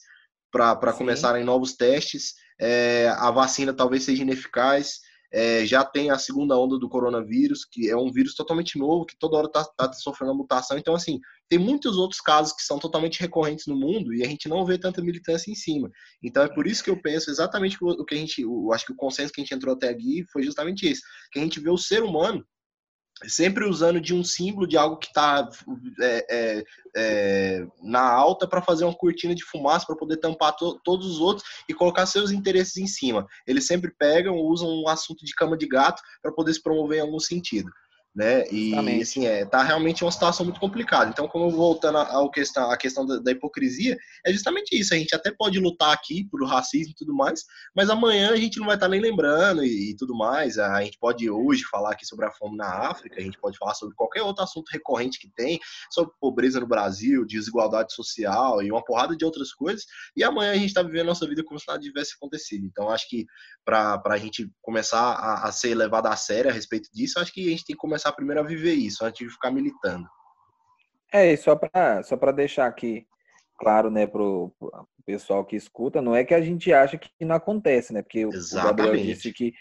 para 0.51 0.93
começarem 0.93 1.43
novos 1.43 1.73
testes. 1.73 2.35
É, 2.59 3.09
a 3.17 3.31
vacina 3.31 3.73
talvez 3.73 4.03
seja 4.03 4.21
ineficaz 4.21 4.99
é, 5.33 5.65
já 5.65 5.83
tem 5.83 6.11
a 6.11 6.17
segunda 6.19 6.55
onda 6.55 6.77
do 6.77 6.87
coronavírus, 6.87 7.65
que 7.65 7.89
é 7.89 7.97
um 7.97 8.11
vírus 8.11 8.35
totalmente 8.35 8.77
novo, 8.77 9.05
que 9.05 9.17
toda 9.17 9.37
hora 9.37 9.47
está 9.47 9.63
tá 9.63 9.91
sofrendo 9.91 10.35
mutação. 10.35 10.77
Então, 10.77 10.93
assim, 10.93 11.19
tem 11.49 11.57
muitos 11.57 11.97
outros 11.97 12.21
casos 12.21 12.53
que 12.53 12.61
são 12.61 12.77
totalmente 12.77 13.19
recorrentes 13.19 13.65
no 13.65 13.75
mundo 13.75 14.13
e 14.13 14.23
a 14.23 14.27
gente 14.27 14.47
não 14.47 14.63
vê 14.63 14.77
tanta 14.77 15.01
militância 15.01 15.49
em 15.49 15.55
cima. 15.55 15.89
Então, 16.21 16.43
é 16.43 16.47
por 16.47 16.67
isso 16.67 16.83
que 16.83 16.89
eu 16.91 17.01
penso 17.01 17.31
exatamente 17.31 17.77
o 17.81 18.05
que 18.05 18.13
a 18.13 18.17
gente, 18.17 18.43
eu 18.43 18.71
acho 18.71 18.85
que 18.85 18.93
o 18.93 18.95
consenso 18.95 19.33
que 19.33 19.41
a 19.41 19.43
gente 19.43 19.55
entrou 19.55 19.73
até 19.73 19.89
aqui 19.89 20.23
foi 20.31 20.43
justamente 20.43 20.85
esse, 20.85 21.01
que 21.31 21.39
a 21.39 21.41
gente 21.41 21.59
vê 21.59 21.71
o 21.71 21.77
ser 21.77 22.03
humano 22.03 22.45
sempre 23.27 23.65
usando 23.65 23.99
de 23.99 24.13
um 24.13 24.23
símbolo 24.23 24.67
de 24.67 24.77
algo 24.77 24.97
que 24.97 25.07
está 25.07 25.49
é, 26.01 26.25
é, 26.29 26.63
é, 26.95 27.67
na 27.81 28.01
alta 28.01 28.47
para 28.47 28.61
fazer 28.61 28.85
uma 28.85 28.95
cortina 28.95 29.33
de 29.33 29.43
fumaça 29.43 29.85
para 29.85 29.95
poder 29.95 30.17
tampar 30.17 30.55
to, 30.55 30.79
todos 30.83 31.07
os 31.07 31.19
outros 31.19 31.47
e 31.67 31.73
colocar 31.73 32.05
seus 32.05 32.31
interesses 32.31 32.77
em 32.77 32.87
cima. 32.87 33.27
Eles 33.47 33.65
sempre 33.65 33.91
pegam, 33.91 34.35
usam 34.35 34.69
um 34.69 34.87
assunto 34.87 35.25
de 35.25 35.33
cama 35.33 35.57
de 35.57 35.67
gato 35.67 36.01
para 36.21 36.31
poder 36.31 36.53
se 36.53 36.61
promover 36.61 36.99
em 36.99 37.01
algum 37.01 37.19
sentido 37.19 37.71
né? 38.15 38.45
E 38.51 38.75
assim, 39.01 39.25
é, 39.25 39.43
tá 39.43 39.63
realmente 39.63 40.03
uma 40.03 40.11
situação 40.11 40.45
muito 40.45 40.59
complicada. 40.59 41.09
Então, 41.09 41.27
como 41.27 41.49
voltando 41.49 41.97
ao 41.97 42.29
questão, 42.29 42.69
a 42.69 42.77
questão 42.77 43.05
da, 43.05 43.17
da, 43.17 43.31
hipocrisia, 43.31 43.97
é 44.25 44.31
justamente 44.31 44.77
isso. 44.79 44.93
A 44.93 44.97
gente 44.97 45.15
até 45.15 45.31
pode 45.31 45.59
lutar 45.59 45.91
aqui 45.91 46.23
por 46.25 46.43
racismo 46.45 46.91
e 46.91 46.95
tudo 46.95 47.13
mais, 47.13 47.43
mas 47.75 47.89
amanhã 47.89 48.31
a 48.31 48.37
gente 48.37 48.59
não 48.59 48.67
vai 48.67 48.75
estar 48.75 48.85
tá 48.85 48.91
nem 48.91 49.01
lembrando 49.01 49.63
e, 49.63 49.91
e, 49.91 49.95
tudo 49.95 50.15
mais. 50.15 50.59
A 50.59 50.83
gente 50.83 50.97
pode 50.99 51.27
hoje 51.29 51.63
falar 51.63 51.91
aqui 51.91 52.05
sobre 52.05 52.25
a 52.25 52.31
fome 52.31 52.55
na 52.55 52.67
África, 52.89 53.19
a 53.19 53.23
gente 53.23 53.39
pode 53.39 53.57
falar 53.57 53.73
sobre 53.73 53.95
qualquer 53.95 54.21
outro 54.21 54.43
assunto 54.43 54.69
recorrente 54.69 55.19
que 55.19 55.29
tem, 55.29 55.59
sobre 55.89 56.13
pobreza 56.19 56.59
no 56.59 56.67
Brasil, 56.67 57.25
desigualdade 57.25 57.93
social 57.93 58.61
e 58.61 58.71
uma 58.71 58.83
porrada 58.83 59.15
de 59.15 59.25
outras 59.25 59.51
coisas. 59.53 59.85
E 60.15 60.23
amanhã 60.23 60.51
a 60.51 60.55
gente 60.55 60.67
está 60.67 60.83
vivendo 60.83 61.01
a 61.01 61.05
nossa 61.05 61.27
vida 61.27 61.43
como 61.43 61.59
se 61.59 61.67
nada 61.67 61.79
tivesse 61.79 62.13
acontecido. 62.15 62.65
Então, 62.65 62.89
acho 62.89 63.09
que 63.09 63.25
para 63.65 63.99
a 64.05 64.17
gente 64.17 64.51
começar 64.61 65.13
a, 65.13 65.47
a 65.47 65.51
ser 65.51 65.73
levado 65.73 66.07
a 66.07 66.15
sério 66.15 66.51
a 66.51 66.53
respeito 66.53 66.89
disso, 66.93 67.19
acho 67.19 67.33
que 67.33 67.47
a 67.47 67.49
gente 67.49 67.65
tem 67.65 67.75
que 67.75 67.81
começar 67.81 68.02
começar 68.03 68.11
primeiro 68.11 68.41
a 68.41 68.43
viver 68.43 68.73
isso, 68.73 69.05
antes 69.05 69.25
de 69.25 69.33
ficar 69.33 69.51
militando. 69.51 70.07
É, 71.11 71.31
e 71.31 71.37
só 71.37 71.55
para 71.55 72.03
só 72.03 72.15
deixar 72.31 72.67
aqui 72.67 73.05
claro, 73.57 73.89
né, 73.89 74.05
pro, 74.05 74.51
pro 74.59 74.87
pessoal 75.05 75.45
que 75.45 75.55
escuta, 75.55 76.01
não 76.01 76.15
é 76.15 76.23
que 76.23 76.33
a 76.33 76.41
gente 76.41 76.73
acha 76.73 76.97
que 76.97 77.09
não 77.21 77.35
acontece, 77.35 77.93
né? 77.93 78.01
Porque 78.01 78.19
Exatamente. 78.19 78.73
o 78.73 78.75
Gabriel 78.75 79.05
disse 79.05 79.31
que 79.31 79.53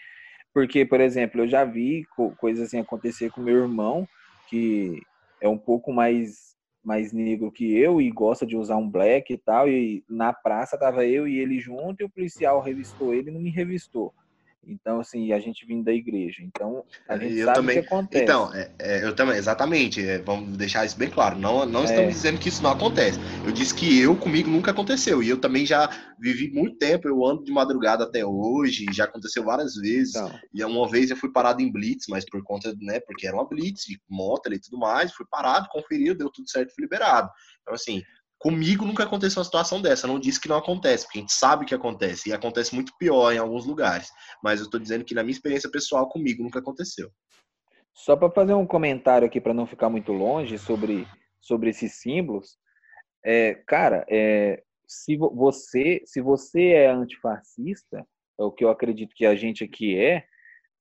porque, 0.53 0.85
por 0.85 1.01
exemplo, 1.01 1.41
eu 1.41 1.47
já 1.47 1.65
vi 1.65 2.05
coisas 2.37 2.67
assim 2.67 2.79
acontecer 2.79 3.31
com 3.31 3.41
meu 3.41 3.57
irmão, 3.57 4.07
que 4.49 5.01
é 5.41 5.47
um 5.47 5.57
pouco 5.57 5.91
mais 5.91 6.53
mais 6.83 7.13
negro 7.13 7.49
que 7.49 7.77
eu 7.77 8.01
e 8.01 8.11
gosta 8.11 8.45
de 8.45 8.57
usar 8.57 8.75
um 8.75 8.89
black 8.89 9.31
e 9.31 9.37
tal, 9.37 9.69
e 9.69 10.03
na 10.09 10.33
praça 10.33 10.77
tava 10.77 11.05
eu 11.05 11.25
e 11.25 11.39
ele 11.39 11.57
junto 11.57 12.01
e 12.01 12.03
o 12.03 12.09
policial 12.09 12.59
revistou 12.59 13.13
ele 13.13 13.29
e 13.29 13.33
não 13.33 13.39
me 13.39 13.49
revistou. 13.49 14.13
Então, 14.65 14.99
assim, 14.99 15.31
a 15.31 15.39
gente 15.39 15.65
vindo 15.65 15.83
da 15.83 15.91
igreja. 15.91 16.41
Então, 16.41 16.83
a 17.07 17.17
gente 17.17 17.35
eu 17.35 17.45
sabe 17.45 17.57
também, 17.57 17.79
o 17.79 17.81
que 17.81 17.87
acontece. 17.87 18.23
Então, 18.23 18.53
é, 18.53 18.71
é, 18.79 19.03
eu 19.03 19.15
também, 19.15 19.35
exatamente. 19.35 20.05
É, 20.05 20.19
vamos 20.19 20.55
deixar 20.57 20.85
isso 20.85 20.97
bem 20.97 21.09
claro. 21.09 21.37
Não, 21.37 21.65
não 21.65 21.83
estamos 21.83 22.09
é. 22.09 22.09
dizendo 22.09 22.39
que 22.39 22.49
isso 22.49 22.63
não 22.63 22.71
acontece. 22.71 23.19
Eu 23.45 23.51
disse 23.51 23.73
que 23.73 23.99
eu, 23.99 24.15
comigo, 24.15 24.49
nunca 24.49 24.71
aconteceu. 24.71 25.21
E 25.21 25.29
eu 25.29 25.39
também 25.39 25.65
já 25.65 25.89
vivi 26.19 26.49
muito 26.51 26.77
tempo. 26.77 27.07
Eu 27.07 27.25
ando 27.25 27.43
de 27.43 27.51
madrugada 27.51 28.03
até 28.03 28.25
hoje. 28.25 28.85
Já 28.91 29.05
aconteceu 29.05 29.43
várias 29.43 29.75
vezes. 29.75 30.15
Então. 30.15 30.39
E 30.53 30.63
uma 30.63 30.89
vez 30.89 31.09
eu 31.09 31.17
fui 31.17 31.31
parado 31.31 31.61
em 31.61 31.71
blitz, 31.71 32.05
mas 32.07 32.25
por 32.25 32.41
conta, 32.43 32.73
né, 32.79 32.99
porque 33.01 33.27
era 33.27 33.35
uma 33.35 33.47
blitz, 33.47 33.85
moto 34.09 34.53
e 34.53 34.59
tudo 34.59 34.77
mais. 34.77 35.13
Fui 35.13 35.25
parado, 35.29 35.67
conferido, 35.69 36.17
deu 36.17 36.29
tudo 36.29 36.49
certo, 36.49 36.73
fui 36.73 36.83
liberado. 36.83 37.29
Então, 37.61 37.73
assim, 37.73 38.01
Comigo 38.43 38.83
nunca 38.83 39.05
aconteceu 39.05 39.39
uma 39.39 39.45
situação 39.45 39.81
dessa. 39.81 40.05
Eu 40.05 40.11
não 40.11 40.19
disse 40.19 40.37
que 40.37 40.49
não 40.49 40.57
acontece, 40.57 41.05
porque 41.05 41.19
a 41.19 41.21
gente 41.21 41.31
sabe 41.31 41.65
que 41.65 41.73
acontece. 41.73 42.27
E 42.27 42.33
acontece 42.33 42.75
muito 42.75 42.91
pior 42.99 43.31
em 43.31 43.37
alguns 43.37 43.65
lugares. 43.65 44.11
Mas 44.43 44.59
eu 44.59 44.65
estou 44.65 44.81
dizendo 44.81 45.05
que 45.05 45.15
na 45.15 45.23
minha 45.23 45.31
experiência 45.31 45.71
pessoal, 45.71 46.09
comigo 46.09 46.43
nunca 46.43 46.59
aconteceu. 46.59 47.09
Só 47.93 48.17
para 48.17 48.29
fazer 48.29 48.53
um 48.53 48.67
comentário 48.67 49.25
aqui, 49.25 49.39
para 49.39 49.53
não 49.53 49.65
ficar 49.65 49.89
muito 49.89 50.11
longe, 50.11 50.57
sobre, 50.57 51.07
sobre 51.39 51.69
esses 51.69 52.01
símbolos. 52.01 52.57
É, 53.23 53.53
cara, 53.65 54.05
é, 54.09 54.61
se 54.85 55.15
você, 55.15 56.01
se 56.05 56.19
você 56.19 56.71
é 56.71 56.91
antifascista, 56.91 58.05
é 58.37 58.43
o 58.43 58.51
que 58.51 58.65
eu 58.65 58.69
acredito 58.69 59.15
que 59.15 59.25
a 59.25 59.35
gente 59.35 59.63
aqui 59.63 59.97
é, 59.97 60.25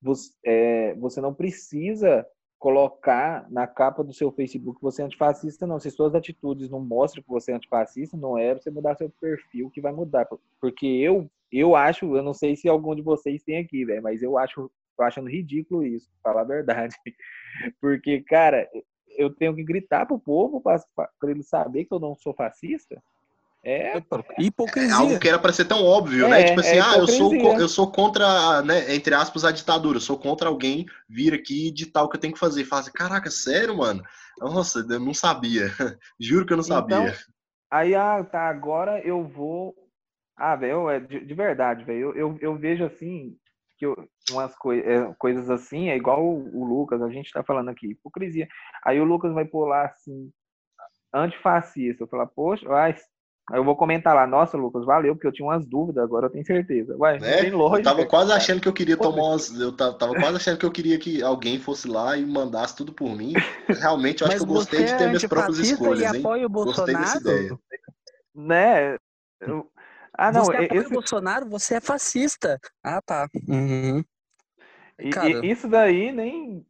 você, 0.00 0.32
é, 0.44 0.94
você 0.96 1.20
não 1.20 1.32
precisa 1.32 2.26
colocar 2.62 3.44
na 3.50 3.66
capa 3.66 4.04
do 4.04 4.14
seu 4.14 4.30
Facebook 4.30 4.78
que 4.78 4.84
você 4.84 5.02
é 5.02 5.04
antifascista, 5.04 5.66
não. 5.66 5.80
Se 5.80 5.90
suas 5.90 6.14
atitudes 6.14 6.70
não 6.70 6.78
mostram 6.78 7.20
que 7.20 7.28
você 7.28 7.50
é 7.50 7.56
antifascista, 7.56 8.16
não 8.16 8.38
é 8.38 8.54
você 8.54 8.70
mudar 8.70 8.94
seu 8.94 9.10
perfil 9.20 9.68
que 9.68 9.80
vai 9.80 9.90
mudar. 9.90 10.28
Porque 10.60 10.86
eu, 10.86 11.28
eu 11.50 11.74
acho, 11.74 12.16
eu 12.16 12.22
não 12.22 12.32
sei 12.32 12.54
se 12.54 12.68
algum 12.68 12.94
de 12.94 13.02
vocês 13.02 13.42
tem 13.42 13.58
aqui, 13.58 13.84
velho, 13.84 14.00
mas 14.00 14.22
eu 14.22 14.38
acho, 14.38 14.70
tô 14.96 15.02
achando 15.02 15.28
ridículo 15.28 15.84
isso, 15.84 16.08
falar 16.22 16.42
a 16.42 16.44
verdade. 16.44 16.94
Porque, 17.80 18.20
cara, 18.20 18.68
eu 19.18 19.34
tenho 19.34 19.56
que 19.56 19.64
gritar 19.64 20.06
pro 20.06 20.20
povo 20.20 20.60
para 20.60 20.80
ele 21.24 21.42
saber 21.42 21.86
que 21.86 21.92
eu 21.92 21.98
não 21.98 22.14
sou 22.14 22.32
fascista. 22.32 23.02
É, 23.64 23.96
é 23.96 24.02
hipocrisia. 24.40 24.90
É 24.90 24.92
algo 24.92 25.20
que 25.20 25.28
era 25.28 25.38
para 25.38 25.52
ser 25.52 25.66
tão 25.66 25.84
óbvio, 25.84 26.28
né? 26.28 26.40
é, 26.40 26.42
né? 26.42 26.48
Tipo 26.48 26.60
assim, 26.60 26.76
é 26.76 26.80
ah, 26.80 26.96
eu 26.98 27.06
sou, 27.06 27.34
eu 27.34 27.68
sou 27.68 27.92
contra, 27.92 28.60
né, 28.62 28.92
entre 28.94 29.14
aspas, 29.14 29.44
a 29.44 29.52
ditadura. 29.52 29.98
Eu 29.98 30.00
sou 30.00 30.18
contra 30.18 30.48
alguém 30.48 30.84
vir 31.08 31.32
aqui 31.32 31.68
e 31.68 31.72
ditar 31.72 32.02
o 32.02 32.08
que 32.08 32.16
eu 32.16 32.20
tenho 32.20 32.34
que 32.34 32.40
fazer. 32.40 32.64
Fala 32.64 32.82
assim, 32.82 32.92
caraca, 32.92 33.30
sério, 33.30 33.76
mano? 33.76 34.02
Nossa, 34.38 34.80
eu 34.80 34.98
não 34.98 35.14
sabia. 35.14 35.66
Juro 36.18 36.44
que 36.44 36.52
eu 36.52 36.56
não 36.56 36.64
então, 36.64 36.76
sabia. 36.76 37.14
Aí, 37.70 37.94
ah, 37.94 38.22
tá, 38.24 38.48
agora 38.48 39.00
eu 39.06 39.22
vou. 39.24 39.74
Ah, 40.36 40.56
velho, 40.56 40.90
é 40.90 40.98
de, 40.98 41.24
de 41.24 41.34
verdade, 41.34 41.84
velho. 41.84 42.10
Eu, 42.10 42.16
eu, 42.16 42.38
eu, 42.40 42.56
vejo 42.56 42.84
assim, 42.84 43.36
que 43.78 43.86
eu, 43.86 43.96
umas 44.30 44.56
coi 44.56 44.80
é, 44.80 45.14
coisas 45.18 45.48
assim, 45.48 45.88
é 45.88 45.96
igual 45.96 46.24
o, 46.24 46.60
o, 46.60 46.64
Lucas, 46.64 47.00
a 47.00 47.10
gente 47.10 47.30
tá 47.30 47.44
falando 47.44 47.68
aqui, 47.68 47.86
hipocrisia. 47.86 48.48
Aí 48.84 49.00
o 49.00 49.04
Lucas 49.04 49.32
vai 49.32 49.44
pular 49.44 49.86
assim, 49.86 50.32
antifascista. 51.14 52.02
Eu 52.02 52.08
falo, 52.08 52.26
poxa, 52.26 52.68
ai, 52.72 52.96
eu 53.50 53.64
vou 53.64 53.76
comentar 53.76 54.14
lá, 54.14 54.26
nossa, 54.26 54.56
Lucas, 54.56 54.84
valeu, 54.84 55.14
porque 55.14 55.26
eu 55.26 55.32
tinha 55.32 55.46
umas 55.46 55.66
dúvidas, 55.66 56.04
agora 56.04 56.26
eu 56.26 56.30
tenho 56.30 56.44
certeza. 56.44 56.96
Ué, 56.96 57.18
é, 57.22 57.40
tem 57.40 57.50
lógica. 57.50 57.80
Eu 57.80 57.96
tava 57.96 58.06
quase 58.06 58.32
achando 58.32 58.60
que 58.60 58.68
eu 58.68 58.72
queria 58.72 58.96
tomar 58.96 59.22
umas. 59.22 59.50
Eu 59.58 59.76
tava, 59.76 59.98
tava, 59.98 60.14
quase 60.14 60.36
achando 60.36 60.58
que 60.58 60.66
eu 60.66 60.70
queria 60.70 60.98
que 60.98 61.22
alguém 61.22 61.58
fosse 61.58 61.88
lá 61.88 62.16
e 62.16 62.24
mandasse 62.24 62.76
tudo 62.76 62.92
por 62.92 63.10
mim. 63.14 63.32
Realmente, 63.68 64.22
eu 64.22 64.28
acho 64.28 64.36
que 64.36 64.42
eu 64.42 64.46
gostei 64.46 64.84
de 64.84 64.96
ter 64.96 65.04
é 65.04 65.06
minhas 65.08 65.24
próprias 65.24 65.58
escolhas. 65.58 66.00
E 66.00 66.18
apoia 66.18 66.46
o 66.46 66.48
Bolsonaro? 66.48 66.98
Gostei 66.98 67.20
dessa 67.20 67.20
ideia. 67.20 67.58
Né? 68.34 68.96
Ah, 70.16 70.30
não. 70.30 70.44
Você 70.44 70.52
apoia 70.52 70.80
esse... 70.80 70.86
o 70.86 70.90
Bolsonaro, 70.90 71.48
você 71.48 71.74
é 71.74 71.80
fascista. 71.80 72.60
Ah, 72.82 73.02
tá. 73.02 73.28
Uhum. 73.48 74.04
E, 75.00 75.10
e 75.42 75.50
isso 75.50 75.66
daí 75.68 76.12
nem 76.12 76.64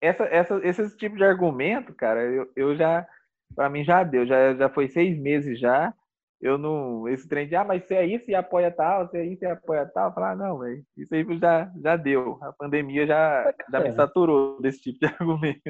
essa, 0.00 0.24
essa, 0.24 0.60
esse 0.62 0.96
tipo 0.96 1.16
de 1.16 1.24
argumento, 1.24 1.92
cara, 1.94 2.22
eu, 2.22 2.50
eu 2.54 2.76
já, 2.76 3.06
para 3.54 3.68
mim 3.68 3.84
já 3.84 4.02
deu, 4.02 4.26
já, 4.26 4.54
já 4.54 4.68
foi 4.68 4.88
seis 4.88 5.18
meses 5.18 5.58
já. 5.58 5.92
Eu 6.40 6.56
não, 6.56 7.08
esse 7.08 7.26
trem 7.26 7.48
de, 7.48 7.56
ah, 7.56 7.64
mas 7.64 7.84
se 7.84 7.94
é 7.94 8.06
isso 8.06 8.30
e 8.30 8.34
apoia 8.34 8.70
tal, 8.70 9.08
se 9.08 9.18
é 9.18 9.26
isso 9.26 9.44
e 9.44 9.46
apoia 9.46 9.84
tal, 9.86 10.14
falar, 10.14 10.32
ah, 10.32 10.36
não, 10.36 10.58
velho, 10.60 10.84
isso 10.96 11.12
aí 11.12 11.24
já, 11.38 11.72
já 11.82 11.96
deu. 11.96 12.38
A 12.40 12.52
pandemia 12.52 13.06
já, 13.06 13.52
já 13.70 13.80
me 13.80 13.92
saturou 13.92 14.60
desse 14.60 14.80
tipo 14.80 15.00
de 15.00 15.06
argumento. 15.18 15.60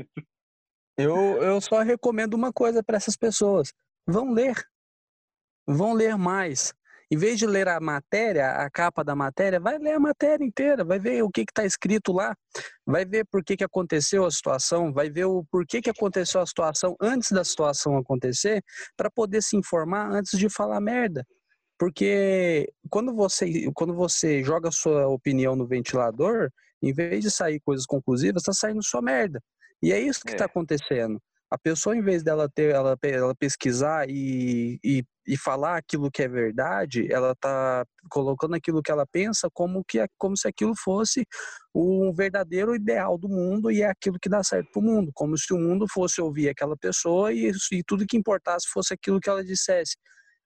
Eu, 0.99 1.15
eu 1.15 1.61
só 1.61 1.81
recomendo 1.81 2.35
uma 2.35 2.53
coisa 2.53 2.83
para 2.83 2.97
essas 2.97 3.17
pessoas: 3.17 3.73
vão 4.07 4.33
ler. 4.33 4.57
Vão 5.67 5.93
ler 5.95 6.19
mais. 6.19 6.75
Em 7.11 7.17
vez 7.17 7.39
de 7.39 7.47
ler 7.47 7.69
a 7.69 7.81
matéria, 7.81 8.51
a 8.51 8.71
capa 8.71 9.03
da 9.03 9.17
matéria, 9.17 9.59
vai 9.59 9.79
ler 9.79 9.93
a 9.93 10.01
matéria 10.01 10.45
inteira, 10.45 10.85
vai 10.85 10.99
ver 10.99 11.23
o 11.23 11.31
que 11.31 11.41
está 11.41 11.65
escrito 11.65 12.13
lá, 12.13 12.37
vai 12.85 13.05
ver 13.07 13.25
por 13.31 13.43
que, 13.43 13.57
que 13.57 13.65
aconteceu 13.65 14.27
a 14.27 14.31
situação, 14.31 14.93
vai 14.93 15.09
ver 15.09 15.25
o 15.25 15.43
porquê 15.51 15.81
que 15.81 15.89
aconteceu 15.89 16.41
a 16.41 16.47
situação 16.47 16.95
antes 17.01 17.33
da 17.33 17.43
situação 17.43 17.97
acontecer, 17.97 18.63
para 18.95 19.11
poder 19.11 19.43
se 19.43 19.57
informar 19.57 20.11
antes 20.11 20.39
de 20.39 20.51
falar 20.51 20.81
merda. 20.81 21.25
Porque 21.79 22.71
quando 22.91 23.15
você, 23.15 23.71
quando 23.73 23.95
você 23.95 24.43
joga 24.45 24.69
a 24.69 24.73
sua 24.73 25.07
opinião 25.07 25.57
no 25.57 25.67
ventilador, 25.67 26.51
em 26.83 26.93
vez 26.93 27.23
de 27.23 27.31
sair 27.31 27.61
coisas 27.61 27.87
conclusivas, 27.87 28.43
está 28.43 28.53
saindo 28.53 28.83
sua 28.83 29.01
merda. 29.01 29.41
E 29.83 29.93
é 29.93 30.01
isso 30.01 30.21
que 30.25 30.33
está 30.33 30.45
é. 30.45 30.47
acontecendo. 30.47 31.21
A 31.51 31.57
pessoa, 31.57 31.97
em 31.97 32.03
vez 32.03 32.23
dela 32.23 32.49
ter, 32.49 32.75
ela, 32.75 32.97
ela 33.03 33.35
pesquisar 33.35 34.09
e, 34.09 34.79
e, 34.85 35.03
e, 35.27 35.37
falar 35.37 35.79
aquilo 35.79 36.11
que 36.11 36.23
é 36.23 36.29
verdade, 36.29 37.11
ela 37.11 37.33
está 37.33 37.87
colocando 38.11 38.55
aquilo 38.55 38.83
que 38.83 38.91
ela 38.91 39.07
pensa 39.07 39.49
como, 39.55 39.83
que, 39.83 40.05
como 40.19 40.37
se 40.37 40.47
aquilo 40.47 40.75
fosse 40.77 41.27
o 41.73 42.13
verdadeiro 42.15 42.75
ideal 42.75 43.17
do 43.17 43.29
mundo 43.29 43.71
e 43.71 43.83
é 43.83 43.89
aquilo 43.91 44.19
que 44.21 44.29
dá 44.29 44.43
certo 44.43 44.71
para 44.73 44.81
o 44.81 44.85
mundo. 44.85 45.11
Como 45.15 45.39
se 45.39 45.53
o 45.55 45.59
mundo 45.59 45.87
fosse 45.89 46.21
ouvir 46.21 46.51
aquela 46.51 46.77
pessoa 46.77 47.33
e, 47.33 47.51
e 47.73 47.83
tudo 47.83 48.07
que 48.07 48.17
importasse 48.17 48.69
fosse 48.71 48.93
aquilo 48.93 49.21
que 49.21 49.31
ela 49.31 49.43
dissesse 49.43 49.97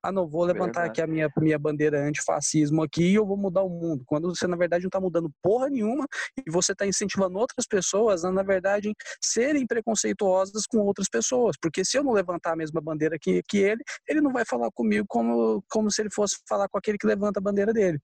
ah, 0.03 0.11
não, 0.11 0.27
vou 0.27 0.45
levantar 0.45 0.81
verdade. 0.83 0.89
aqui 0.89 1.01
a 1.01 1.07
minha, 1.07 1.31
minha 1.39 1.59
bandeira 1.59 2.01
antifascismo 2.01 2.83
aqui 2.83 3.13
e 3.13 3.15
eu 3.15 3.25
vou 3.25 3.37
mudar 3.37 3.63
o 3.63 3.69
mundo. 3.69 4.03
Quando 4.05 4.35
você, 4.35 4.49
na 4.49 4.57
verdade, 4.57 4.83
não 4.83 4.89
está 4.89 5.01
mudando 5.01 5.31
porra 5.41 5.71
nenhuma 5.71 6.09
e 6.37 6.51
você 6.51 6.73
está 6.73 6.85
incentivando 6.85 7.39
outras 7.39 7.67
pessoas 7.67 8.25
a, 8.25 8.33
na 8.33 8.43
verdade, 8.43 8.93
serem 9.23 9.65
preconceituosas 9.65 10.67
com 10.67 10.79
outras 10.79 11.09
pessoas. 11.09 11.57
Porque 11.61 11.85
se 11.85 11.97
eu 11.97 12.03
não 12.03 12.13
levantar 12.13 12.55
a 12.55 12.57
mesma 12.57 12.81
bandeira 12.81 13.17
que, 13.17 13.43
que 13.49 13.59
ele, 13.59 13.83
ele 14.09 14.21
não 14.21 14.33
vai 14.33 14.45
falar 14.45 14.71
comigo 14.73 15.07
como, 15.09 15.63
como 15.71 15.89
se 15.89 16.03
ele 16.03 16.11
fosse 16.11 16.37
falar 16.49 16.69
com 16.69 16.79
aquele 16.79 16.99
que 16.99 17.07
levanta 17.07 17.39
a 17.39 17.43
bandeira 17.43 17.73
dele. 17.73 18.01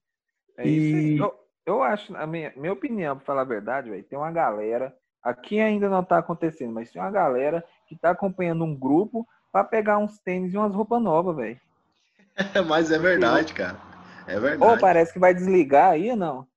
É 0.57 0.65
e... 0.65 1.17
Eu, 1.17 1.33
eu 1.65 1.83
acho, 1.83 2.15
a 2.15 2.25
minha, 2.25 2.53
minha 2.55 2.73
opinião, 2.73 3.17
para 3.17 3.25
falar 3.25 3.41
a 3.41 3.45
verdade, 3.45 3.89
véio, 3.89 4.03
tem 4.03 4.17
uma 4.17 4.31
galera, 4.31 4.95
aqui 5.21 5.59
ainda 5.59 5.89
não 5.89 5.99
está 5.99 6.17
acontecendo, 6.17 6.73
mas 6.73 6.91
tem 6.91 7.01
uma 7.01 7.11
galera 7.11 7.63
que 7.87 7.95
está 7.95 8.11
acompanhando 8.11 8.63
um 8.63 8.73
grupo 8.73 9.27
para 9.51 9.65
pegar 9.65 9.97
uns 9.97 10.17
tênis 10.19 10.53
e 10.53 10.57
umas 10.57 10.73
roupas 10.73 11.01
novas, 11.01 11.35
velho. 11.35 11.59
Mas 12.67 12.91
é 12.91 12.97
verdade, 12.97 13.53
cara. 13.53 13.79
É 14.27 14.39
verdade. 14.39 14.71
Ou 14.71 14.77
parece 14.79 15.13
que 15.13 15.19
vai 15.19 15.33
desligar 15.33 15.91
aí 15.91 16.11
ou 16.11 16.15
não? 16.15 16.47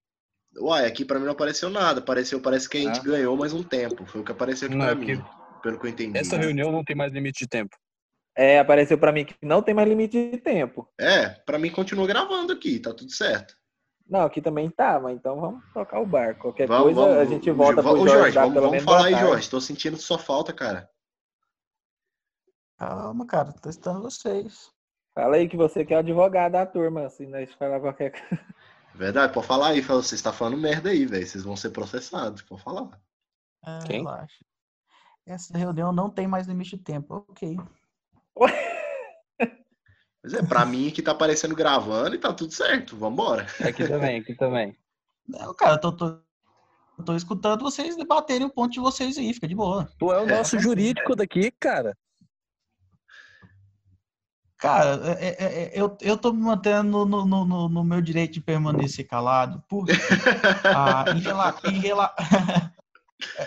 Uai, 0.57 0.87
aqui 0.87 1.05
pra 1.05 1.19
mim 1.19 1.25
não 1.25 1.33
apareceu 1.33 1.71
nada. 1.71 2.01
Apareceu, 2.01 2.41
parece 2.41 2.69
que 2.69 2.79
a 2.79 2.81
gente 2.81 3.01
ah. 3.01 3.03
ganhou 3.03 3.37
mais 3.37 3.53
um 3.53 3.63
tempo. 3.63 4.05
Foi 4.07 4.21
o 4.21 4.25
que 4.25 4.33
apareceu 4.33 4.69
aqui 4.69 4.77
não, 4.77 4.85
pra 4.85 4.95
mim, 4.95 5.25
pelo 5.63 5.79
que 5.79 5.87
eu 5.87 5.91
entendi. 5.91 6.19
Essa 6.19 6.37
né? 6.37 6.45
reunião 6.45 6.71
não 6.71 6.85
tem 6.85 6.95
mais 6.95 7.13
limite 7.13 7.45
de 7.45 7.49
tempo. 7.49 7.77
É, 8.37 8.59
apareceu 8.59 8.97
pra 8.97 9.13
mim 9.13 9.25
que 9.25 9.35
não 9.43 9.63
tem 9.63 9.75
mais 9.75 9.89
limite 9.89 10.31
de 10.31 10.39
tempo. 10.39 10.89
É, 10.99 11.29
pra 11.29 11.59
mim 11.59 11.71
continua 11.71 12.07
gravando 12.07 12.53
aqui, 12.53 12.79
tá 12.79 12.93
tudo 12.93 13.11
certo. 13.11 13.55
Não, 14.09 14.23
aqui 14.23 14.41
também 14.41 14.69
tá, 14.71 14.99
mas 15.01 15.17
então 15.17 15.41
vamos 15.41 15.63
tocar 15.73 16.01
o 16.01 16.07
barco. 16.07 16.43
Qualquer 16.43 16.67
vamos, 16.67 16.85
coisa 16.95 17.01
vamos, 17.01 17.17
a 17.17 17.25
gente 17.25 17.51
volta 17.51 17.83
pro 17.83 17.97
Jorge, 17.97 18.33
Jorge 18.33 18.35
vamos, 18.35 18.63
vamos 18.63 18.83
falar 18.83 19.07
aí, 19.07 19.15
Jorge. 19.15 19.51
Tô 19.51 19.61
sentindo 19.61 19.97
sua 19.97 20.19
falta, 20.19 20.53
cara. 20.53 20.89
Calma, 22.79 23.27
cara, 23.27 23.53
tô 23.53 23.61
testando 23.61 24.03
vocês. 24.03 24.71
Fala 25.15 25.37
aí 25.37 25.49
que 25.49 25.57
você 25.57 25.85
que 25.85 25.93
é 25.93 25.99
advogado 25.99 26.53
da 26.53 26.65
turma, 26.65 27.05
assim, 27.05 27.27
né? 27.27 27.45
Se 27.45 27.55
falar 27.55 27.81
qualquer 27.81 28.11
coisa. 28.13 28.45
Verdade, 28.95 29.33
pode 29.33 29.47
falar 29.47 29.69
aí, 29.69 29.81
você 29.81 30.15
está 30.15 30.33
falando 30.33 30.59
merda 30.59 30.91
aí, 30.91 31.07
velho. 31.07 31.27
Vocês 31.27 31.45
vão 31.45 31.57
ser 31.57 31.71
processados, 31.71 32.43
pode 32.43 32.63
falar. 32.63 32.91
É, 33.65 33.79
Quem? 33.87 34.03
Relaxa. 34.03 34.45
Essa 35.27 35.57
reunião 35.57 35.93
não 35.93 36.11
tem 36.11 36.27
mais 36.27 36.47
limite 36.47 36.77
de 36.77 36.83
tempo, 36.83 37.25
ok. 37.29 37.57
Mas 40.23 40.35
é, 40.35 40.43
pra 40.43 40.65
mim 40.65 40.91
que 40.91 41.03
tá 41.03 41.13
aparecendo 41.13 41.55
gravando 41.55 42.15
e 42.15 42.19
tá 42.19 42.33
tudo 42.33 42.53
certo, 42.53 42.97
vambora. 42.97 43.47
Aqui 43.61 43.87
também, 43.87 44.21
aqui 44.21 44.35
também. 44.35 44.77
Não, 45.27 45.55
cara, 45.55 45.75
eu 45.75 45.81
tô, 45.81 45.93
tô, 45.93 46.07
eu 46.99 47.05
tô 47.05 47.17
escutando 47.17 47.63
vocês 47.63 47.97
debaterem 47.97 48.47
o 48.47 48.53
ponto 48.53 48.73
de 48.73 48.81
vocês 48.81 49.17
aí, 49.19 49.33
fica 49.33 49.49
de 49.49 49.55
boa. 49.55 49.89
Tu 49.99 50.13
é 50.13 50.21
o 50.21 50.27
nosso 50.27 50.57
é. 50.57 50.61
jurídico 50.61 51.17
daqui, 51.17 51.51
cara. 51.53 51.97
Cara, 54.63 55.19
é, 55.19 55.27
é, 55.27 55.45
é, 55.45 55.73
eu, 55.75 55.99
eu 56.01 56.17
tô 56.17 56.33
me 56.33 56.41
mantendo 56.41 57.05
no, 57.05 57.27
no, 57.27 57.45
no, 57.45 57.69
no 57.69 57.83
meu 57.83 58.01
direito 58.01 58.35
de 58.35 58.41
permanecer 58.41 59.05
calado, 59.09 59.61
porque 59.69 59.91
ah, 60.65 61.05
em 61.17 61.19
rela, 61.19 61.61
em 61.65 61.79
rela... 61.81 62.15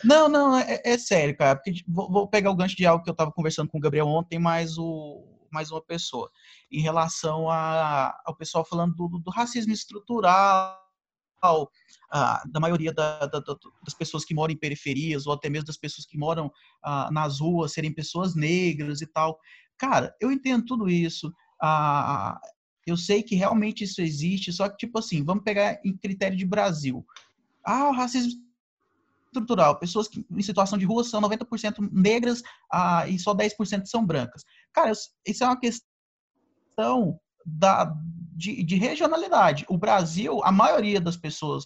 Não, 0.05 0.29
não, 0.29 0.57
é, 0.57 0.81
é, 0.85 0.97
sério, 0.97 1.35
cara, 1.35 1.57
porque 1.57 1.83
vou, 1.85 2.09
vou, 2.09 2.27
pegar 2.29 2.49
o 2.49 2.55
gancho 2.55 2.77
de 2.77 2.85
algo 2.85 3.03
que 3.03 3.09
eu 3.09 3.13
tava 3.13 3.29
conversando 3.29 3.69
com 3.69 3.77
o 3.77 3.81
Gabriel 3.81 4.07
ontem, 4.07 4.39
mais, 4.39 4.77
o, 4.77 5.21
mais 5.51 5.69
uma 5.69 5.81
pessoa, 5.81 6.31
em 6.71 6.79
relação 6.79 7.49
a, 7.49 8.17
ao 8.25 8.33
pessoal 8.37 8.63
falando 8.63 8.95
do, 8.95 9.19
do 9.19 9.29
racismo 9.31 9.73
estrutural, 9.73 10.81
ah, 12.09 12.41
da 12.49 12.59
maioria 12.59 12.93
da, 12.93 13.25
da, 13.25 13.39
das 13.39 13.93
pessoas 13.97 14.23
que 14.23 14.33
moram 14.33 14.53
em 14.53 14.57
periferias, 14.57 15.27
ou 15.27 15.33
até 15.33 15.49
mesmo 15.49 15.67
das 15.67 15.77
pessoas 15.77 16.05
que 16.05 16.17
moram 16.17 16.51
ah, 16.81 17.09
nas 17.11 17.39
ruas 17.39 17.73
serem 17.73 17.93
pessoas 17.93 18.35
negras 18.35 19.01
e 19.01 19.07
tal. 19.07 19.37
Cara, 19.77 20.15
eu 20.19 20.31
entendo 20.31 20.65
tudo 20.65 20.89
isso. 20.89 21.33
Ah, 21.61 22.39
eu 22.85 22.95
sei 22.95 23.23
que 23.23 23.35
realmente 23.35 23.83
isso 23.83 24.01
existe, 24.01 24.53
só 24.53 24.69
que, 24.69 24.77
tipo 24.77 24.99
assim, 24.99 25.23
vamos 25.23 25.43
pegar 25.43 25.79
em 25.83 25.97
critério 25.97 26.37
de 26.37 26.45
Brasil. 26.45 27.05
Ah, 27.63 27.89
o 27.89 27.93
racismo 27.93 28.39
estrutural. 29.25 29.77
Pessoas 29.79 30.07
que, 30.07 30.25
em 30.29 30.41
situação 30.41 30.77
de 30.77 30.85
rua 30.85 31.03
são 31.03 31.21
90% 31.21 31.89
negras 31.91 32.41
ah, 32.71 33.07
e 33.07 33.19
só 33.19 33.33
10% 33.33 33.85
são 33.85 34.05
brancas. 34.05 34.45
Cara, 34.71 34.91
isso 35.25 35.43
é 35.43 35.47
uma 35.47 35.59
questão 35.59 37.19
da, 37.45 37.93
de, 38.33 38.63
de, 38.63 38.75
regionalidade. 38.75 39.65
O 39.67 39.77
Brasil, 39.77 40.41
a 40.43 40.51
maioria 40.51 41.01
das 41.01 41.17
pessoas 41.17 41.65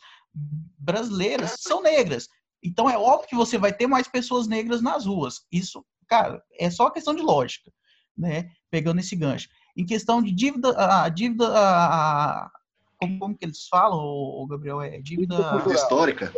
brasileiras 0.78 1.58
são 1.60 1.82
negras. 1.82 2.28
Então 2.63 2.89
é 2.89 2.98
óbvio 2.98 3.30
que 3.30 3.36
você 3.36 3.58
vai 3.58 3.74
ter 3.74 3.88
mais 3.88 4.08
pessoas 4.08 4.48
negras 4.48 4.82
nas 4.82 5.06
ruas. 5.06 5.45
Isso, 5.52 5.86
cara, 6.08 6.41
é 6.58 6.69
só 6.69 6.89
questão 6.89 7.15
de 7.15 7.22
lógica 7.22 7.72
né, 8.19 8.51
pegando 8.69 8.99
esse 8.99 9.15
gancho. 9.15 9.47
Em 9.75 9.86
questão 9.86 10.21
de 10.21 10.32
dívida, 10.32 10.75
a 10.77 11.08
dívida, 11.08 11.47
a, 11.47 12.51
como, 12.97 13.17
como 13.17 13.38
que 13.38 13.45
eles 13.45 13.67
falam, 13.67 13.97
o 13.97 14.45
Gabriel, 14.45 14.82
é 14.82 14.99
dívida, 14.99 15.36
dívida 15.53 15.73
histórica. 15.73 16.34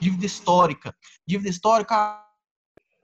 Dívida 0.00 0.26
histórica. 0.26 0.96
Dívida 1.26 1.50
histórica, 1.50 1.94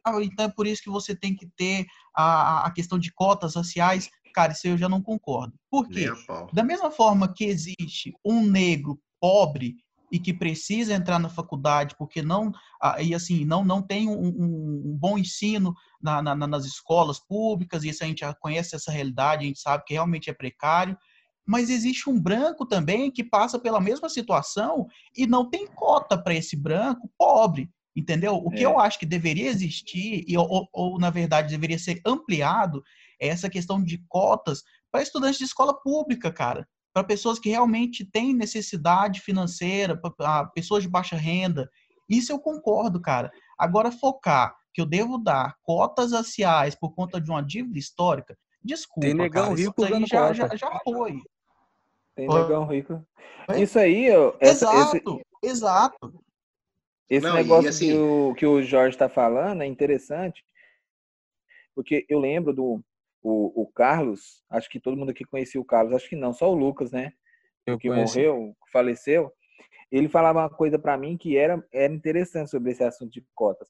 ah, 0.04 0.22
então 0.22 0.46
é 0.46 0.48
por 0.48 0.66
isso 0.66 0.82
que 0.82 0.90
você 0.90 1.14
tem 1.14 1.36
que 1.36 1.46
ter 1.56 1.86
a, 2.16 2.66
a 2.66 2.70
questão 2.70 2.98
de 2.98 3.12
cotas 3.12 3.54
raciais. 3.54 4.08
Cara, 4.34 4.52
isso 4.52 4.66
eu 4.66 4.78
já 4.78 4.88
não 4.88 5.02
concordo. 5.02 5.54
Por 5.70 5.88
quê? 5.88 6.06
Da 6.52 6.62
mesma 6.62 6.90
forma 6.90 7.32
que 7.32 7.44
existe 7.44 8.14
um 8.24 8.42
negro 8.42 8.98
pobre 9.20 9.76
e 10.10 10.18
que 10.18 10.32
precisa 10.32 10.94
entrar 10.94 11.18
na 11.18 11.28
faculdade 11.28 11.94
porque 11.98 12.22
não 12.22 12.52
e 13.00 13.14
assim 13.14 13.44
não 13.44 13.64
não 13.64 13.82
tem 13.82 14.08
um, 14.08 14.28
um, 14.28 14.82
um 14.86 14.96
bom 14.98 15.18
ensino 15.18 15.74
na, 16.00 16.22
na, 16.22 16.34
nas 16.34 16.64
escolas 16.64 17.18
públicas 17.18 17.84
e 17.84 17.90
isso 17.90 18.02
a 18.02 18.06
gente 18.06 18.20
já 18.20 18.34
conhece 18.34 18.74
essa 18.74 18.90
realidade 18.90 19.44
a 19.44 19.46
gente 19.46 19.60
sabe 19.60 19.84
que 19.84 19.94
realmente 19.94 20.30
é 20.30 20.32
precário 20.32 20.96
mas 21.46 21.70
existe 21.70 22.10
um 22.10 22.20
branco 22.20 22.66
também 22.66 23.10
que 23.10 23.24
passa 23.24 23.58
pela 23.58 23.80
mesma 23.80 24.08
situação 24.08 24.86
e 25.16 25.26
não 25.26 25.48
tem 25.48 25.66
cota 25.66 26.16
para 26.16 26.34
esse 26.34 26.56
branco 26.56 27.10
pobre 27.18 27.70
entendeu 27.96 28.34
o 28.34 28.50
que 28.50 28.60
é. 28.60 28.66
eu 28.66 28.78
acho 28.78 28.98
que 28.98 29.06
deveria 29.06 29.48
existir 29.48 30.24
e 30.26 30.36
ou, 30.36 30.68
ou 30.72 30.98
na 30.98 31.10
verdade 31.10 31.50
deveria 31.50 31.78
ser 31.78 32.00
ampliado 32.06 32.82
é 33.20 33.28
essa 33.28 33.50
questão 33.50 33.82
de 33.82 33.98
cotas 34.08 34.62
para 34.90 35.02
estudantes 35.02 35.38
de 35.38 35.44
escola 35.44 35.74
pública 35.74 36.32
cara 36.32 36.66
para 36.98 37.04
pessoas 37.04 37.38
que 37.38 37.48
realmente 37.48 38.04
têm 38.04 38.34
necessidade 38.34 39.20
financeira, 39.20 39.96
para 39.96 40.46
pessoas 40.46 40.82
de 40.82 40.88
baixa 40.88 41.14
renda. 41.14 41.70
Isso 42.08 42.32
eu 42.32 42.40
concordo, 42.40 43.00
cara. 43.00 43.30
Agora, 43.56 43.92
focar 43.92 44.56
que 44.74 44.80
eu 44.80 44.86
devo 44.86 45.16
dar 45.16 45.54
cotas 45.62 46.10
raciais 46.10 46.74
por 46.74 46.92
conta 46.94 47.20
de 47.20 47.30
uma 47.30 47.40
dívida 47.40 47.78
histórica, 47.78 48.36
desculpa. 48.60 49.06
Tem 49.06 49.14
negão 49.14 49.44
cara, 49.44 49.56
rico 49.56 49.84
isso 49.84 49.94
aí 49.94 50.06
já, 50.06 50.32
já, 50.32 50.56
já, 50.56 50.80
foi. 50.82 51.20
Tem 52.16 52.26
negão 52.26 52.66
rico. 52.66 53.06
Isso 53.56 53.78
aí, 53.78 54.06
eu, 54.06 54.36
exato, 54.40 54.96
esse, 54.96 55.50
exato. 55.52 56.24
Esse 57.08 57.26
Não, 57.26 57.34
negócio 57.36 57.70
assim... 57.70 57.92
que, 57.92 57.96
o, 57.96 58.34
que 58.34 58.46
o 58.46 58.60
Jorge 58.60 58.96
está 58.96 59.08
falando 59.08 59.62
é 59.62 59.66
interessante, 59.66 60.44
porque 61.76 62.04
eu 62.08 62.18
lembro 62.18 62.52
do, 62.52 62.82
o, 63.22 63.62
o 63.62 63.66
Carlos, 63.66 64.44
acho 64.50 64.68
que 64.68 64.80
todo 64.80 64.96
mundo 64.96 65.10
aqui 65.10 65.24
conhecia 65.24 65.60
o 65.60 65.64
Carlos, 65.64 65.94
acho 65.94 66.08
que 66.08 66.16
não, 66.16 66.32
só 66.32 66.50
o 66.50 66.54
Lucas, 66.54 66.92
né? 66.92 67.12
Eu 67.66 67.78
que 67.78 67.90
morreu, 67.90 68.56
faleceu. 68.72 69.30
ele 69.90 70.08
falava 70.08 70.40
uma 70.40 70.50
coisa 70.50 70.78
para 70.78 70.96
mim 70.96 71.16
que 71.16 71.36
era, 71.36 71.62
era 71.72 71.92
interessante 71.92 72.50
sobre 72.50 72.72
esse 72.72 72.82
assunto 72.82 73.12
de 73.12 73.24
cotas. 73.34 73.68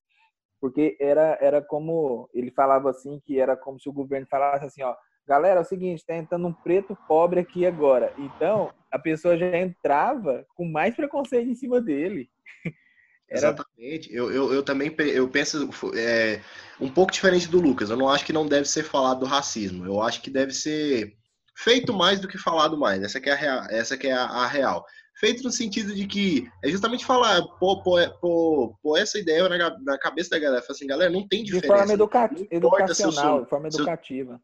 Porque 0.60 0.96
era, 1.00 1.38
era 1.40 1.62
como, 1.62 2.28
ele 2.34 2.50
falava 2.50 2.90
assim, 2.90 3.20
que 3.24 3.40
era 3.40 3.56
como 3.56 3.78
se 3.80 3.88
o 3.88 3.92
governo 3.92 4.26
falasse 4.28 4.64
assim, 4.64 4.82
ó, 4.82 4.94
galera, 5.26 5.60
é 5.60 5.62
o 5.62 5.66
seguinte, 5.66 6.04
tá 6.06 6.16
entrando 6.16 6.48
um 6.48 6.52
preto 6.52 6.96
pobre 7.06 7.40
aqui 7.40 7.66
agora. 7.66 8.12
Então, 8.18 8.72
a 8.90 8.98
pessoa 8.98 9.36
já 9.36 9.56
entrava 9.56 10.46
com 10.54 10.64
mais 10.64 10.96
preconceito 10.96 11.48
em 11.48 11.54
cima 11.54 11.80
dele. 11.80 12.28
Era... 13.28 13.38
Exatamente. 13.38 14.14
Eu, 14.14 14.32
eu, 14.32 14.52
eu 14.52 14.62
também 14.62 14.94
eu 14.98 15.28
penso 15.28 15.68
é, 15.94 16.40
um 16.80 16.88
pouco 16.88 17.12
diferente 17.12 17.48
do 17.48 17.60
Lucas. 17.60 17.90
Eu 17.90 17.96
não 17.96 18.08
acho 18.08 18.24
que 18.24 18.32
não 18.32 18.46
deve 18.46 18.66
ser 18.66 18.82
falado 18.82 19.20
do 19.20 19.26
racismo. 19.26 19.84
Eu 19.84 20.00
acho 20.02 20.22
que 20.22 20.30
deve 20.30 20.52
ser 20.52 21.14
feito 21.54 21.92
mais 21.92 22.20
do 22.20 22.28
que 22.28 22.38
falado 22.38 22.78
mais. 22.78 23.02
Essa 23.02 23.20
que 23.20 23.28
é 23.28 23.32
a 23.32 23.36
real. 23.36 23.64
Essa 23.70 23.96
que 23.96 24.06
é 24.06 24.12
a, 24.12 24.24
a 24.24 24.46
real. 24.46 24.84
Feito 25.14 25.42
no 25.42 25.50
sentido 25.50 25.94
de 25.94 26.06
que 26.06 26.48
é 26.62 26.68
justamente 26.68 27.04
falar, 27.04 27.42
pôr, 27.58 27.82
pôr, 27.82 28.08
pôr, 28.20 28.78
pôr 28.80 28.98
essa 28.98 29.18
ideia 29.18 29.48
na, 29.48 29.76
na, 29.80 29.98
cabeça 29.98 30.30
da 30.30 30.38
galera. 30.38 30.62
Falar 30.62 30.76
assim, 30.76 30.86
galera, 30.86 31.10
não 31.10 31.26
tem 31.26 31.42
diferença. 31.42 31.72
De 31.72 31.78
forma 31.78 31.92
educa... 31.92 32.30
educacional, 32.50 33.42
de 33.42 33.50
forma 33.50 33.66
educativa. 33.66 34.40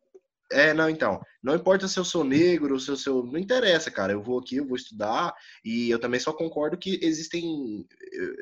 É, 0.54 0.72
não, 0.72 0.88
então. 0.88 1.20
Não 1.42 1.56
importa 1.56 1.88
se 1.88 1.98
eu 1.98 2.04
sou 2.04 2.22
negro, 2.22 2.78
se 2.78 2.88
eu 2.88 2.96
sou. 2.96 3.26
Não 3.26 3.38
interessa, 3.38 3.90
cara. 3.90 4.12
Eu 4.12 4.22
vou 4.22 4.38
aqui, 4.38 4.56
eu 4.56 4.66
vou 4.66 4.76
estudar. 4.76 5.34
E 5.64 5.90
eu 5.90 5.98
também 5.98 6.20
só 6.20 6.32
concordo 6.32 6.78
que 6.78 6.98
existem. 7.02 7.84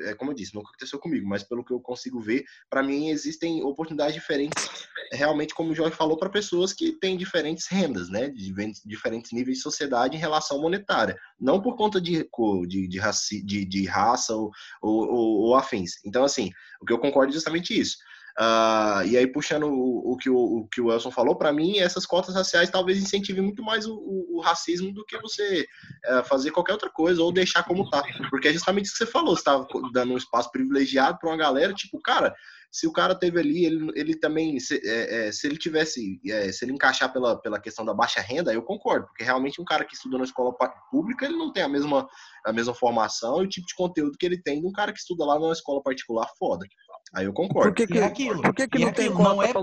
É 0.05 0.13
como 0.13 0.29
eu 0.31 0.35
disse, 0.35 0.53
não 0.53 0.61
aconteceu 0.61 0.99
comigo, 0.99 1.27
mas 1.27 1.43
pelo 1.43 1.65
que 1.65 1.73
eu 1.73 1.79
consigo 1.79 2.19
ver, 2.21 2.45
para 2.69 2.83
mim 2.83 3.09
existem 3.09 3.63
oportunidades 3.63 4.13
diferentes, 4.13 4.87
realmente, 5.11 5.55
como 5.55 5.71
o 5.71 5.75
Jorge 5.75 5.95
falou, 5.95 6.15
para 6.15 6.29
pessoas 6.29 6.71
que 6.71 6.91
têm 6.91 7.17
diferentes 7.17 7.67
rendas, 7.67 8.09
né? 8.09 8.29
De 8.29 8.53
diferentes 8.85 9.31
níveis 9.31 9.57
de 9.57 9.63
sociedade 9.63 10.15
em 10.15 10.19
relação 10.19 10.61
monetária. 10.61 11.17
Não 11.39 11.59
por 11.59 11.75
conta 11.75 11.99
de, 11.99 12.29
de, 12.67 12.87
de, 12.87 12.99
raci, 12.99 13.43
de, 13.43 13.65
de 13.65 13.85
raça 13.85 14.35
ou, 14.35 14.51
ou, 14.81 15.07
ou, 15.09 15.39
ou 15.47 15.55
afins. 15.55 15.93
Então, 16.05 16.23
assim, 16.23 16.51
o 16.79 16.85
que 16.85 16.93
eu 16.93 16.99
concordo 16.99 17.31
é 17.31 17.33
justamente 17.33 17.77
isso. 17.77 17.97
Uh, 18.39 19.05
e 19.05 19.15
aí, 19.15 19.27
puxando 19.27 19.67
o, 19.67 20.13
o, 20.13 20.17
que 20.17 20.29
o, 20.29 20.35
o 20.35 20.67
que 20.67 20.81
o 20.81 20.91
Elson 20.91 21.11
falou, 21.11 21.35
para 21.35 21.53
mim, 21.53 21.77
essas 21.77 22.05
cotas 22.05 22.33
raciais 22.33 22.69
talvez 22.69 22.97
incentivem 22.97 23.43
muito 23.43 23.61
mais 23.63 23.85
o, 23.85 23.93
o, 23.93 24.37
o 24.37 24.41
racismo 24.41 24.91
do 24.91 25.05
que 25.05 25.17
você 25.19 25.67
uh, 26.09 26.23
fazer 26.23 26.51
qualquer 26.51 26.73
outra 26.73 26.89
coisa 26.89 27.21
ou 27.21 27.31
deixar 27.31 27.63
como 27.63 27.89
tá. 27.89 28.03
Porque 28.29 28.47
é 28.47 28.53
justamente 28.53 28.85
isso 28.85 28.93
que 28.93 29.05
você 29.05 29.11
falou, 29.11 29.35
você 29.35 29.43
tá 29.43 29.63
dando 29.91 30.13
um 30.13 30.17
espaço 30.17 30.51
privilegiado 30.51 31.19
para 31.19 31.29
uma 31.29 31.37
galera, 31.37 31.73
tipo, 31.73 32.01
cara, 32.01 32.35
se 32.73 32.87
o 32.87 32.91
cara 32.91 33.13
teve 33.13 33.39
ali, 33.39 33.65
ele, 33.65 33.91
ele 33.93 34.15
também, 34.15 34.59
se, 34.59 34.81
é, 34.83 35.27
é, 35.27 35.31
se 35.31 35.45
ele 35.45 35.57
tivesse, 35.57 36.19
é, 36.25 36.51
se 36.51 36.65
ele 36.65 36.73
encaixar 36.73 37.13
pela, 37.13 37.39
pela 37.39 37.61
questão 37.61 37.85
da 37.85 37.93
baixa 37.93 38.19
renda, 38.19 38.51
eu 38.51 38.63
concordo, 38.63 39.05
porque 39.05 39.23
realmente 39.23 39.61
um 39.61 39.63
cara 39.63 39.85
que 39.85 39.93
estuda 39.93 40.17
na 40.17 40.23
escola 40.23 40.51
pública, 40.89 41.27
ele 41.27 41.37
não 41.37 41.53
tem 41.53 41.61
a 41.61 41.67
mesma, 41.67 42.09
a 42.43 42.51
mesma 42.51 42.73
formação 42.73 43.43
e 43.43 43.45
o 43.45 43.49
tipo 43.49 43.67
de 43.67 43.75
conteúdo 43.75 44.17
que 44.17 44.25
ele 44.25 44.41
tem 44.41 44.59
de 44.59 44.65
um 44.65 44.71
cara 44.71 44.91
que 44.91 44.97
estuda 44.97 45.23
lá 45.23 45.37
numa 45.37 45.53
escola 45.53 45.83
particular 45.83 46.27
foda. 46.39 46.65
Aí 47.13 47.25
eu 47.25 47.33
concordo. 47.33 47.69
Por 47.69 47.75
que, 47.75 47.85
que, 47.85 47.99
aquilo, 47.99 48.41
por 48.41 48.55
que, 48.55 48.67
que 48.67 48.79
não 48.79 48.91
tem 48.91 49.09
não 49.11 49.43
é, 49.43 49.53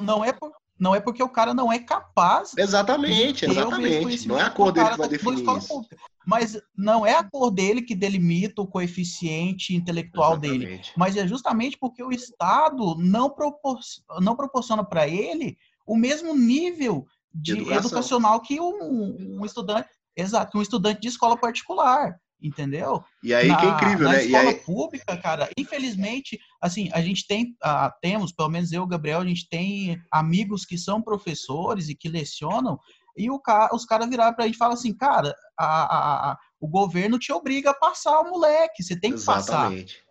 não 0.00 0.24
é 0.24 0.32
por, 0.32 0.52
não 0.78 0.94
é 0.94 1.00
porque 1.00 1.22
o 1.22 1.28
cara 1.28 1.54
não 1.54 1.72
é 1.72 1.78
capaz. 1.78 2.52
Exatamente, 2.56 3.44
exatamente. 3.44 4.26
Não 4.26 4.38
é 4.38 4.42
a 4.42 4.50
cor 4.50 4.72
dele 4.72 4.90
que 4.90 4.98
vai 4.98 5.08
definir 5.08 5.58
isso. 5.58 5.86
Mas 6.26 6.60
não 6.76 7.06
é 7.06 7.14
a 7.14 7.22
cor 7.22 7.50
dele 7.50 7.82
que 7.82 7.94
delimita 7.94 8.62
o 8.62 8.66
coeficiente 8.66 9.74
intelectual 9.74 10.32
exatamente. 10.32 10.66
dele. 10.66 10.82
Mas 10.96 11.16
é 11.16 11.26
justamente 11.26 11.78
porque 11.78 12.02
o 12.02 12.10
Estado 12.10 12.96
não, 12.98 13.30
propor, 13.30 13.78
não 14.20 14.34
proporciona 14.34 14.84
para 14.84 15.06
ele 15.06 15.56
o 15.86 15.96
mesmo 15.96 16.34
nível 16.34 17.06
de 17.32 17.52
educacional 17.72 18.40
que 18.40 18.60
um, 18.60 19.38
um, 19.40 19.44
estudante, 19.44 19.88
exato, 20.16 20.56
um 20.58 20.62
estudante 20.62 21.00
de 21.00 21.08
escola 21.08 21.36
particular 21.36 22.18
entendeu? 22.44 23.02
E 23.22 23.32
aí 23.32 23.48
na, 23.48 23.56
que 23.56 23.66
é 23.66 23.68
incrível, 23.70 24.04
na 24.04 24.12
né? 24.12 24.24
escola 24.24 24.50
aí... 24.50 24.54
pública, 24.56 25.16
cara, 25.16 25.48
infelizmente, 25.58 26.38
assim, 26.60 26.90
a 26.92 27.00
gente 27.00 27.26
tem, 27.26 27.56
uh, 27.64 27.90
temos, 28.02 28.32
pelo 28.32 28.50
menos 28.50 28.70
eu, 28.70 28.86
Gabriel, 28.86 29.20
a 29.20 29.26
gente 29.26 29.48
tem 29.48 29.98
amigos 30.12 30.66
que 30.66 30.76
são 30.76 31.00
professores 31.00 31.88
e 31.88 31.94
que 31.94 32.08
lecionam, 32.08 32.78
e 33.16 33.30
o 33.30 33.38
cara, 33.38 33.74
os 33.74 33.86
caras 33.86 34.08
viraram 34.08 34.34
pra 34.34 34.44
gente 34.44 34.56
e 34.56 34.58
falam 34.58 34.74
assim, 34.74 34.94
cara, 34.94 35.34
a, 35.58 35.66
a, 35.66 36.32
a, 36.32 36.38
o 36.60 36.68
governo 36.68 37.18
te 37.18 37.32
obriga 37.32 37.70
a 37.70 37.74
passar 37.74 38.20
o 38.20 38.30
moleque, 38.30 38.82
você 38.82 38.98
tem 38.98 39.12
que 39.12 39.18
Exatamente. 39.18 39.94
passar. 39.94 40.03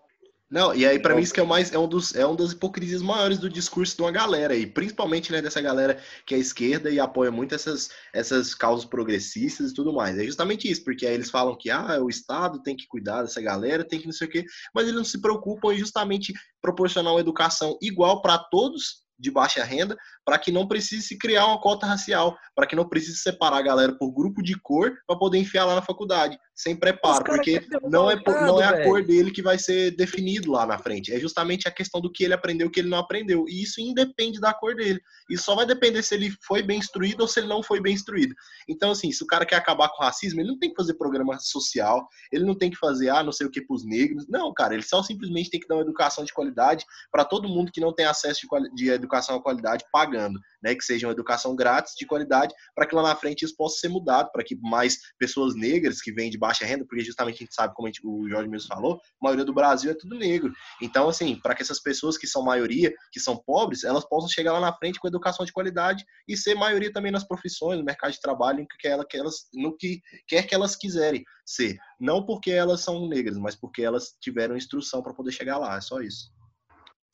Não, 0.53 0.71
e 0.71 0.85
aí 0.85 0.99
para 0.99 1.15
mim 1.15 1.23
isso 1.23 1.33
que 1.33 1.39
é, 1.39 1.43
o 1.43 1.47
mais, 1.47 1.73
é, 1.73 1.79
um 1.79 1.87
dos, 1.87 2.13
é 2.13 2.27
um 2.27 2.35
das 2.35 2.51
hipocrisias 2.51 3.01
maiores 3.01 3.39
do 3.39 3.49
discurso 3.49 3.95
de 3.95 4.03
uma 4.03 4.11
galera, 4.11 4.55
e 4.55 4.67
principalmente 4.67 5.31
né, 5.31 5.41
dessa 5.41 5.59
galera 5.59 5.99
que 6.27 6.35
é 6.35 6.37
esquerda 6.37 6.91
e 6.91 6.99
apoia 6.99 7.31
muito 7.31 7.55
essas, 7.55 7.89
essas 8.13 8.53
causas 8.53 8.85
progressistas 8.85 9.71
e 9.71 9.73
tudo 9.73 9.91
mais. 9.91 10.15
É 10.15 10.23
justamente 10.23 10.69
isso, 10.69 10.83
porque 10.83 11.07
aí 11.07 11.15
eles 11.15 11.31
falam 11.31 11.57
que 11.57 11.71
ah, 11.71 11.99
o 11.99 12.07
Estado 12.07 12.61
tem 12.61 12.75
que 12.75 12.85
cuidar 12.85 13.23
dessa 13.23 13.41
galera, 13.41 13.83
tem 13.83 13.99
que 13.99 14.05
não 14.05 14.13
sei 14.13 14.27
o 14.27 14.29
quê, 14.29 14.45
mas 14.75 14.83
eles 14.83 14.95
não 14.95 15.03
se 15.03 15.19
preocupam 15.19 15.73
em 15.73 15.79
justamente 15.79 16.31
proporcionar 16.61 17.13
uma 17.13 17.19
educação 17.19 17.75
igual 17.81 18.21
para 18.21 18.37
todos 18.37 19.01
de 19.17 19.31
baixa 19.31 19.63
renda, 19.63 19.97
para 20.25 20.37
que 20.37 20.51
não 20.51 20.67
precise 20.67 21.01
se 21.01 21.17
criar 21.17 21.47
uma 21.47 21.59
cota 21.59 21.85
racial, 21.85 22.37
para 22.55 22.67
que 22.67 22.75
não 22.75 22.87
precise 22.87 23.17
separar 23.17 23.57
a 23.57 23.61
galera 23.61 23.97
por 23.97 24.11
grupo 24.11 24.43
de 24.43 24.59
cor 24.59 24.93
para 25.07 25.17
poder 25.17 25.39
enfiar 25.39 25.65
lá 25.65 25.75
na 25.75 25.81
faculdade, 25.81 26.37
sem 26.55 26.75
preparo, 26.75 27.23
porque 27.23 27.65
não 27.83 28.09
é, 28.09 28.15
não 28.25 28.61
é 28.61 28.65
a 28.65 28.83
cor 28.83 29.03
dele 29.03 29.31
que 29.31 29.41
vai 29.41 29.57
ser 29.57 29.91
definido 29.95 30.51
lá 30.51 30.65
na 30.65 30.77
frente, 30.77 31.11
é 31.11 31.19
justamente 31.19 31.67
a 31.67 31.71
questão 31.71 31.99
do 31.99 32.11
que 32.11 32.23
ele 32.23 32.33
aprendeu, 32.33 32.67
o 32.67 32.71
que 32.71 32.79
ele 32.79 32.89
não 32.89 32.99
aprendeu, 32.99 33.45
e 33.47 33.63
isso 33.63 33.81
independe 33.81 34.39
da 34.39 34.53
cor 34.53 34.75
dele, 34.75 35.01
isso 35.29 35.45
só 35.45 35.55
vai 35.55 35.65
depender 35.65 36.03
se 36.03 36.13
ele 36.13 36.31
foi 36.45 36.61
bem 36.61 36.77
instruído 36.77 37.21
ou 37.21 37.27
se 37.27 37.39
ele 37.39 37.47
não 37.47 37.63
foi 37.63 37.81
bem 37.81 37.93
instruído. 37.93 38.35
Então, 38.69 38.91
assim, 38.91 39.11
se 39.11 39.23
o 39.23 39.27
cara 39.27 39.45
quer 39.45 39.55
acabar 39.55 39.89
com 39.89 40.01
o 40.01 40.05
racismo, 40.05 40.39
ele 40.39 40.49
não 40.49 40.59
tem 40.59 40.69
que 40.69 40.75
fazer 40.75 40.93
programa 40.93 41.39
social, 41.39 42.07
ele 42.31 42.45
não 42.45 42.55
tem 42.55 42.69
que 42.69 42.77
fazer, 42.77 43.09
ah, 43.09 43.23
não 43.23 43.31
sei 43.31 43.47
o 43.47 43.51
que 43.51 43.61
para 43.61 43.75
os 43.75 43.85
negros, 43.85 44.25
não, 44.27 44.53
cara, 44.53 44.73
ele 44.73 44.83
só 44.83 45.01
simplesmente 45.01 45.49
tem 45.49 45.59
que 45.59 45.67
dar 45.67 45.75
uma 45.75 45.83
educação 45.83 46.23
de 46.23 46.33
qualidade 46.33 46.85
para 47.11 47.25
todo 47.25 47.49
mundo 47.49 47.71
que 47.71 47.81
não 47.81 47.93
tem 47.93 48.05
acesso 48.05 48.41
de, 48.41 48.75
de 48.75 48.89
educação 48.89 49.35
à 49.35 49.41
qualidade 49.41 49.85
pagando 49.91 50.39
né, 50.63 50.73
que 50.73 50.83
seja 50.83 51.07
uma 51.07 51.13
educação 51.13 51.55
grátis, 51.55 51.93
de 51.97 52.05
qualidade, 52.05 52.53
para 52.73 52.87
que 52.87 52.95
lá 52.95 53.03
na 53.03 53.15
frente 53.15 53.43
isso 53.43 53.55
possa 53.55 53.79
ser 53.79 53.89
mudado, 53.89 54.31
para 54.31 54.43
que 54.43 54.55
mais 54.61 54.97
pessoas 55.19 55.55
negras 55.55 56.01
que 56.01 56.11
vêm 56.11 56.29
de 56.29 56.37
baixa 56.37 56.65
renda, 56.65 56.85
porque 56.85 57.03
justamente 57.03 57.35
a 57.35 57.39
gente 57.39 57.53
sabe, 57.53 57.73
como 57.75 57.87
a 57.87 57.91
gente, 57.91 58.01
o 58.03 58.29
Jorge 58.29 58.49
mesmo 58.49 58.67
falou, 58.67 58.95
a 58.95 59.25
maioria 59.25 59.45
do 59.45 59.53
Brasil 59.53 59.91
é 59.91 59.93
tudo 59.93 60.17
negro. 60.17 60.53
Então, 60.81 61.09
assim, 61.09 61.35
para 61.35 61.53
que 61.53 61.61
essas 61.61 61.81
pessoas 61.81 62.17
que 62.17 62.25
são 62.25 62.43
maioria, 62.43 62.93
que 63.11 63.19
são 63.19 63.35
pobres, 63.35 63.83
elas 63.83 64.07
possam 64.07 64.29
chegar 64.29 64.53
lá 64.53 64.59
na 64.59 64.73
frente 64.73 64.99
com 64.99 65.07
educação 65.07 65.45
de 65.45 65.51
qualidade 65.51 66.05
e 66.27 66.37
ser 66.37 66.55
maioria 66.55 66.91
também 66.91 67.11
nas 67.11 67.27
profissões, 67.27 67.77
no 67.77 67.85
mercado 67.85 68.11
de 68.11 68.21
trabalho, 68.21 68.59
no 68.59 68.67
que, 68.67 68.87
ela, 68.87 69.05
que 69.05 69.17
elas, 69.17 69.47
no 69.53 69.75
que 69.75 70.01
quer 70.27 70.43
que 70.43 70.55
elas 70.55 70.75
quiserem 70.75 71.23
ser. 71.45 71.77
Não 71.99 72.25
porque 72.25 72.51
elas 72.51 72.81
são 72.81 73.07
negras, 73.07 73.37
mas 73.37 73.55
porque 73.55 73.81
elas 73.81 74.15
tiveram 74.21 74.55
instrução 74.55 75.01
para 75.01 75.13
poder 75.13 75.31
chegar 75.31 75.57
lá, 75.57 75.77
é 75.77 75.81
só 75.81 75.99
isso. 75.99 76.31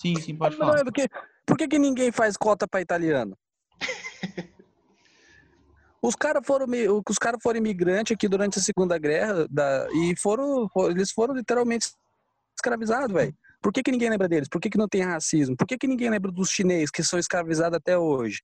Sim, 0.02 0.16
sim, 0.16 0.36
pode 0.36 0.56
falar. 0.56 0.74
Não, 0.74 0.80
é 0.80 0.84
porque 0.84 1.08
por 1.50 1.58
que, 1.58 1.68
que 1.68 1.80
ninguém 1.80 2.12
faz 2.12 2.38
cota 2.38 2.68
para 2.68 2.80
italiano? 2.80 3.36
Os 6.00 6.16
caras 6.16 6.46
foram, 6.46 6.66
os 7.10 7.18
cara 7.18 7.38
foram 7.42 7.58
imigrantes 7.58 8.16
aqui 8.16 8.26
durante 8.30 8.58
a 8.58 8.62
Segunda 8.62 8.98
Guerra 8.98 9.46
da, 9.50 9.86
e 9.92 10.16
foram, 10.16 10.70
eles 10.90 11.12
foram 11.12 11.34
literalmente 11.34 11.92
escravizados, 12.56 13.12
velho. 13.12 13.36
Por 13.62 13.74
que, 13.74 13.84
que 13.84 13.92
ninguém 13.92 14.10
lembra 14.10 14.30
deles? 14.30 14.48
Por 14.48 14.62
que, 14.62 14.70
que 14.70 14.78
não 14.78 14.88
tem 14.88 15.02
racismo? 15.02 15.58
Por 15.58 15.68
que, 15.68 15.78
que 15.78 15.88
ninguém 15.88 16.10
lembra 16.10 16.32
dos 16.32 16.52
chineses 16.52 16.90
que 16.90 17.04
são 17.04 17.20
escravizados 17.20 17.76
até 17.76 17.98
hoje? 17.98 18.42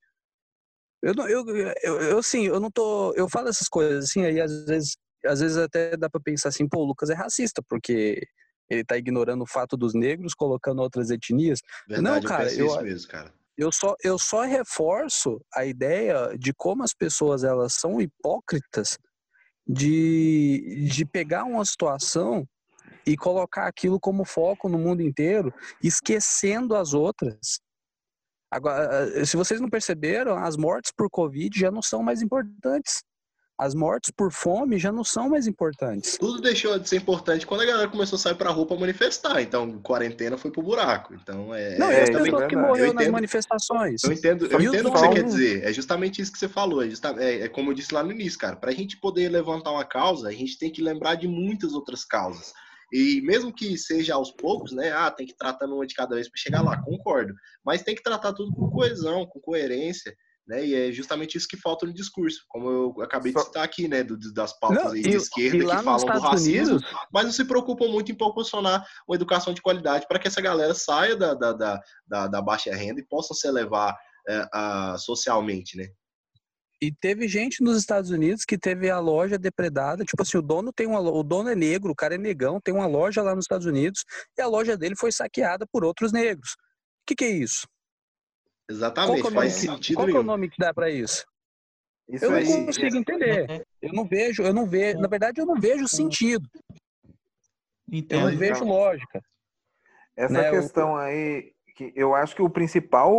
Eu, 1.02 1.14
eu, 1.30 1.46
eu, 1.82 2.02
eu, 2.02 2.18
assim, 2.18 2.48
eu 2.48 2.60
não 2.60 2.70
tô. 2.70 3.14
Eu 3.14 3.30
falo 3.30 3.48
essas 3.48 3.70
coisas 3.70 4.06
assim, 4.06 4.26
aí 4.26 4.42
às 4.42 4.66
vezes, 4.66 4.98
às 5.26 5.40
vezes 5.40 5.56
até 5.56 5.96
dá 5.96 6.10
pra 6.10 6.20
pensar 6.20 6.50
assim, 6.50 6.68
pô, 6.68 6.80
o 6.80 6.86
Lucas 6.86 7.10
é 7.10 7.14
racista, 7.14 7.62
porque 7.70 8.28
ele 8.70 8.82
está 8.82 8.98
ignorando 8.98 9.44
o 9.44 9.48
fato 9.48 9.78
dos 9.78 9.94
negros, 9.94 10.34
colocando 10.34 10.82
outras 10.82 11.10
etnias. 11.10 11.62
Verdade, 11.88 12.24
não, 12.24 12.30
cara, 12.30 12.54
eu, 12.54 12.68
eu, 12.68 12.82
mesmo, 12.82 13.10
cara. 13.10 13.34
eu 13.58 13.72
só 13.72 13.96
eu 14.04 14.18
só 14.18 14.42
reforço 14.42 15.40
a 15.54 15.66
ideia 15.66 16.36
de 16.38 16.54
como 16.54 16.84
as 16.84 16.94
pessoas 16.94 17.44
elas 17.44 17.74
são 17.74 18.02
hipócritas 18.02 18.98
de, 19.68 20.88
de 20.90 21.06
pegar 21.06 21.44
uma 21.44 21.66
situação 21.66 22.48
e 23.06 23.16
colocar 23.16 23.68
aquilo 23.68 24.00
como 24.00 24.26
foco 24.26 24.68
no 24.68 24.80
mundo 24.80 25.02
inteiro, 25.02 25.54
esquecendo 25.82 26.76
as 26.76 26.94
outras. 26.94 27.60
Agora, 28.50 29.26
se 29.26 29.36
vocês 29.36 29.60
não 29.60 29.70
perceberam, 29.70 30.38
as 30.38 30.56
mortes 30.56 30.92
por 30.96 31.10
Covid 31.10 31.60
já 31.60 31.70
não 31.70 31.82
são 31.82 32.02
mais 32.02 32.22
importantes 32.22 33.04
as 33.58 33.74
mortes 33.74 34.12
por 34.12 34.32
fome 34.32 34.78
já 34.78 34.92
não 34.92 35.04
são 35.04 35.30
mais 35.30 35.48
importantes. 35.48 36.18
Tudo 36.18 36.42
deixou 36.42 36.78
de 36.78 36.88
ser 36.90 36.98
importante 36.98 37.46
quando 37.46 37.62
a 37.62 37.66
galera 37.66 37.88
começou 37.88 38.18
a 38.18 38.20
sair 38.20 38.36
pra 38.36 38.52
rua 38.52 38.66
pra 38.66 38.78
manifestar. 38.78 39.42
Então, 39.42 39.80
quarentena 39.82 40.38
foi 40.38 40.52
pro 40.52 40.62
buraco. 40.62 41.14
Então, 41.14 41.54
é. 41.56 41.78
Não, 41.78 41.90
é, 41.90 42.04
as 42.04 42.10
pessoas 42.10 42.44
é 42.44 42.48
que 42.48 42.56
morreram 42.56 42.94
nas 42.94 43.08
manifestações. 43.08 44.04
Eu 44.04 44.12
entendo, 44.12 44.46
eu 44.46 44.62
entendo 44.62 44.90
o 44.90 44.92
que 44.92 45.00
você 45.00 45.10
quer 45.10 45.24
dizer. 45.24 45.64
É 45.64 45.72
justamente 45.72 46.22
isso 46.22 46.32
que 46.32 46.40
você 46.40 46.50
falou. 46.50 46.84
É, 46.84 46.90
é, 47.20 47.42
é 47.44 47.48
como 47.48 47.72
eu 47.72 47.74
disse 47.74 47.94
lá 47.94 48.04
no 48.04 48.12
início, 48.12 48.38
cara. 48.38 48.56
Pra 48.56 48.72
gente 48.72 48.98
poder 48.98 49.30
levantar 49.30 49.72
uma 49.72 49.86
causa, 49.86 50.28
a 50.28 50.34
gente 50.34 50.58
tem 50.60 50.72
que 50.72 50.82
lembrar 50.82 51.16
de 51.16 51.28
muitas 51.28 51.74
outras 51.74 52.04
causas. 52.04 52.54
E 52.92 53.22
mesmo 53.22 53.54
que 53.54 53.78
seja 53.78 54.16
aos 54.16 54.32
poucos, 54.32 54.72
né? 54.72 54.92
Ah, 54.92 55.10
tem 55.10 55.26
que 55.26 55.36
tratar 55.36 55.66
uma 55.66 55.88
de 55.88 55.96
cada 55.96 56.16
vez 56.16 56.30
para 56.30 56.40
chegar 56.40 56.62
lá, 56.62 56.82
concordo. 56.82 57.34
Mas 57.66 57.84
tem 57.84 57.96
que 57.96 58.04
tratar 58.04 58.34
tudo 58.34 58.54
com 58.54 58.70
coesão, 58.70 59.26
com 59.26 59.40
coerência 59.40 60.14
Né? 60.48 60.64
E 60.66 60.76
é 60.76 60.92
justamente 60.92 61.38
isso 61.38 61.48
que 61.48 61.58
falta 61.58 61.88
no 61.88 61.94
discurso, 61.94 62.44
como 62.48 62.70
eu 62.70 63.02
acabei 63.02 63.34
de 63.34 63.42
citar 63.42 63.64
aqui, 63.64 63.88
né? 63.88 64.04
do- 64.04 64.16
das 64.32 64.58
pautas 64.60 64.84
Não, 64.84 64.92
aí 64.92 65.00
e- 65.00 65.10
de 65.10 65.16
esquerda 65.16 65.58
e 65.58 65.60
que 65.62 65.84
falam 65.84 65.98
do 65.98 66.02
Estados 66.02 66.24
racismo, 66.30 66.76
Unidos, 66.76 66.84
mas 67.12 67.26
não 67.26 67.32
se 67.32 67.46
preocupam 67.46 67.88
muito 67.88 68.12
em 68.12 68.16
proporcionar 68.16 68.86
uma 69.08 69.16
educação 69.16 69.54
de 69.54 69.62
qualidade 69.62 70.06
para 70.08 70.20
que 70.20 70.28
essa 70.28 70.42
galera 70.42 70.76
saia 70.76 71.16
da, 71.16 71.34
da, 71.34 71.52
da, 71.54 71.82
da- 72.08 72.28
da 72.28 72.42
baixa 72.42 72.74
renda 72.76 73.00
e 73.02 73.06
possam 73.06 73.36
se 73.36 73.48
elevar 73.48 73.98
é, 74.28 74.48
a- 74.54 74.98
socialmente, 75.00 75.78
né? 75.78 75.88
E 76.82 76.92
teve 76.92 77.28
gente 77.28 77.64
nos 77.64 77.78
Estados 77.78 78.10
Unidos 78.12 78.44
que 78.44 78.58
teve 78.58 78.90
a 78.90 79.00
loja 79.00 79.38
depredada. 79.40 80.04
Tipo 80.04 80.22
assim, 80.22 80.38
o 80.38 80.42
dono 80.42 80.74
tem 80.74 80.86
uma 80.86 81.00
o 81.00 81.24
dono 81.24 81.50
é 81.50 81.56
negro, 81.56 81.92
o 81.92 81.96
cara 81.96 82.16
é 82.16 82.18
negão, 82.18 82.60
tem 82.60 82.74
uma 82.74 82.86
loja 82.86 83.24
lá 83.24 83.34
nos 83.34 83.46
Estados 83.46 83.66
Unidos 83.66 84.04
e 84.38 84.42
a 84.42 84.48
loja 84.48 84.78
dele 84.78 84.96
foi 84.96 85.12
saqueada 85.12 85.66
por 85.72 85.84
outros 85.86 86.12
negros. 86.12 86.52
O 86.52 87.06
que, 87.08 87.16
que 87.16 87.24
é 87.26 87.30
isso? 87.30 87.66
Qual 88.68 88.76
Exatamente, 88.76 89.22
que 89.22 89.28
é 89.28 89.30
o 89.30 89.34
nome, 89.34 89.50
faz 89.50 89.54
sentido 89.54 89.96
qual 89.98 90.08
que 90.08 90.18
é 90.18 90.20
o 90.20 90.24
nome 90.24 90.50
que 90.50 90.58
dá 90.58 90.74
pra 90.74 90.90
isso? 90.90 91.26
Isso 92.10 92.26
Eu 92.26 92.32
não 92.32 92.38
aí, 92.38 92.66
consigo 92.66 92.96
entender. 92.98 93.66
Eu 93.82 93.94
não 93.94 94.06
vejo, 94.06 94.44
eu 94.44 94.54
não 94.54 94.66
vejo, 94.66 95.00
na 95.00 95.08
verdade 95.08 95.40
eu 95.42 95.46
não 95.46 95.60
vejo 95.60 95.88
sentido. 95.88 96.48
Eu 97.88 97.98
Entendo. 98.00 98.32
não 98.32 98.38
vejo 98.38 98.66
lógica. 98.66 99.22
Essa 100.16 100.34
né, 100.34 100.50
o- 100.50 100.54
questão 100.54 100.96
aí, 100.96 101.54
que 101.76 101.92
eu 101.96 102.16
acho 102.16 102.36
que 102.36 102.42
o 102.42 102.50
principal, 102.50 103.14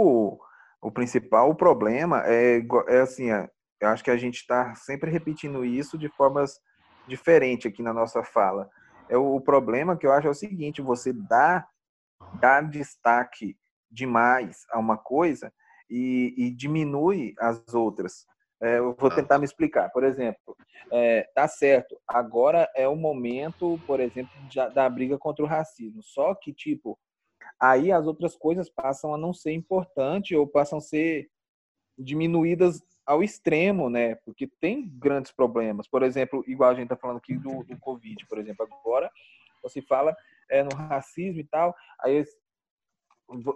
o 0.80 0.90
principal 0.92 1.54
problema 1.54 2.22
é, 2.26 2.58
é 2.88 3.00
assim, 3.00 3.30
é, 3.30 3.48
eu 3.80 3.88
acho 3.88 4.02
que 4.02 4.10
a 4.10 4.16
gente 4.16 4.36
está 4.36 4.74
sempre 4.74 5.10
repetindo 5.10 5.64
isso 5.64 5.98
de 5.98 6.08
formas 6.08 6.58
diferentes 7.06 7.70
aqui 7.70 7.82
na 7.82 7.92
nossa 7.92 8.24
fala. 8.24 8.68
É 9.08 9.16
o, 9.16 9.36
o 9.36 9.40
problema 9.40 9.96
que 9.96 10.06
eu 10.06 10.12
acho 10.12 10.26
é 10.26 10.30
o 10.30 10.34
seguinte: 10.34 10.82
você 10.82 11.12
dá, 11.12 11.66
dá 12.40 12.60
destaque 12.60 13.56
demais 13.90 14.64
a 14.70 14.78
uma 14.78 14.96
coisa 14.96 15.52
e, 15.88 16.34
e 16.36 16.50
diminui 16.50 17.34
as 17.38 17.74
outras. 17.74 18.26
É, 18.62 18.78
eu 18.78 18.94
vou 18.98 19.10
tentar 19.10 19.38
me 19.38 19.44
explicar. 19.44 19.90
Por 19.90 20.02
exemplo, 20.02 20.56
é, 20.92 21.22
tá 21.34 21.46
certo. 21.46 22.00
Agora 22.08 22.68
é 22.74 22.88
o 22.88 22.96
momento, 22.96 23.78
por 23.86 24.00
exemplo, 24.00 24.30
de- 24.48 24.70
da 24.70 24.88
briga 24.88 25.18
contra 25.18 25.44
o 25.44 25.48
racismo. 25.48 26.02
Só 26.02 26.34
que, 26.34 26.52
tipo, 26.54 26.98
aí 27.60 27.92
as 27.92 28.06
outras 28.06 28.34
coisas 28.34 28.70
passam 28.70 29.12
a 29.14 29.18
não 29.18 29.34
ser 29.34 29.52
importantes 29.52 30.36
ou 30.36 30.46
passam 30.46 30.78
a 30.78 30.80
ser 30.80 31.28
diminuídas 31.98 32.82
ao 33.04 33.22
extremo, 33.22 33.88
né? 33.88 34.14
Porque 34.16 34.46
tem 34.60 34.88
grandes 34.88 35.32
problemas. 35.32 35.86
Por 35.88 36.02
exemplo, 36.02 36.42
igual 36.46 36.70
a 36.70 36.74
gente 36.74 36.88
tá 36.88 36.96
falando 36.96 37.18
aqui 37.18 37.36
do, 37.36 37.62
do 37.62 37.78
Covid, 37.78 38.26
por 38.26 38.38
exemplo, 38.38 38.66
agora 38.80 39.10
você 39.62 39.80
fala 39.82 40.16
é, 40.50 40.62
no 40.62 40.74
racismo 40.74 41.40
e 41.40 41.44
tal, 41.44 41.74
aí 42.00 42.24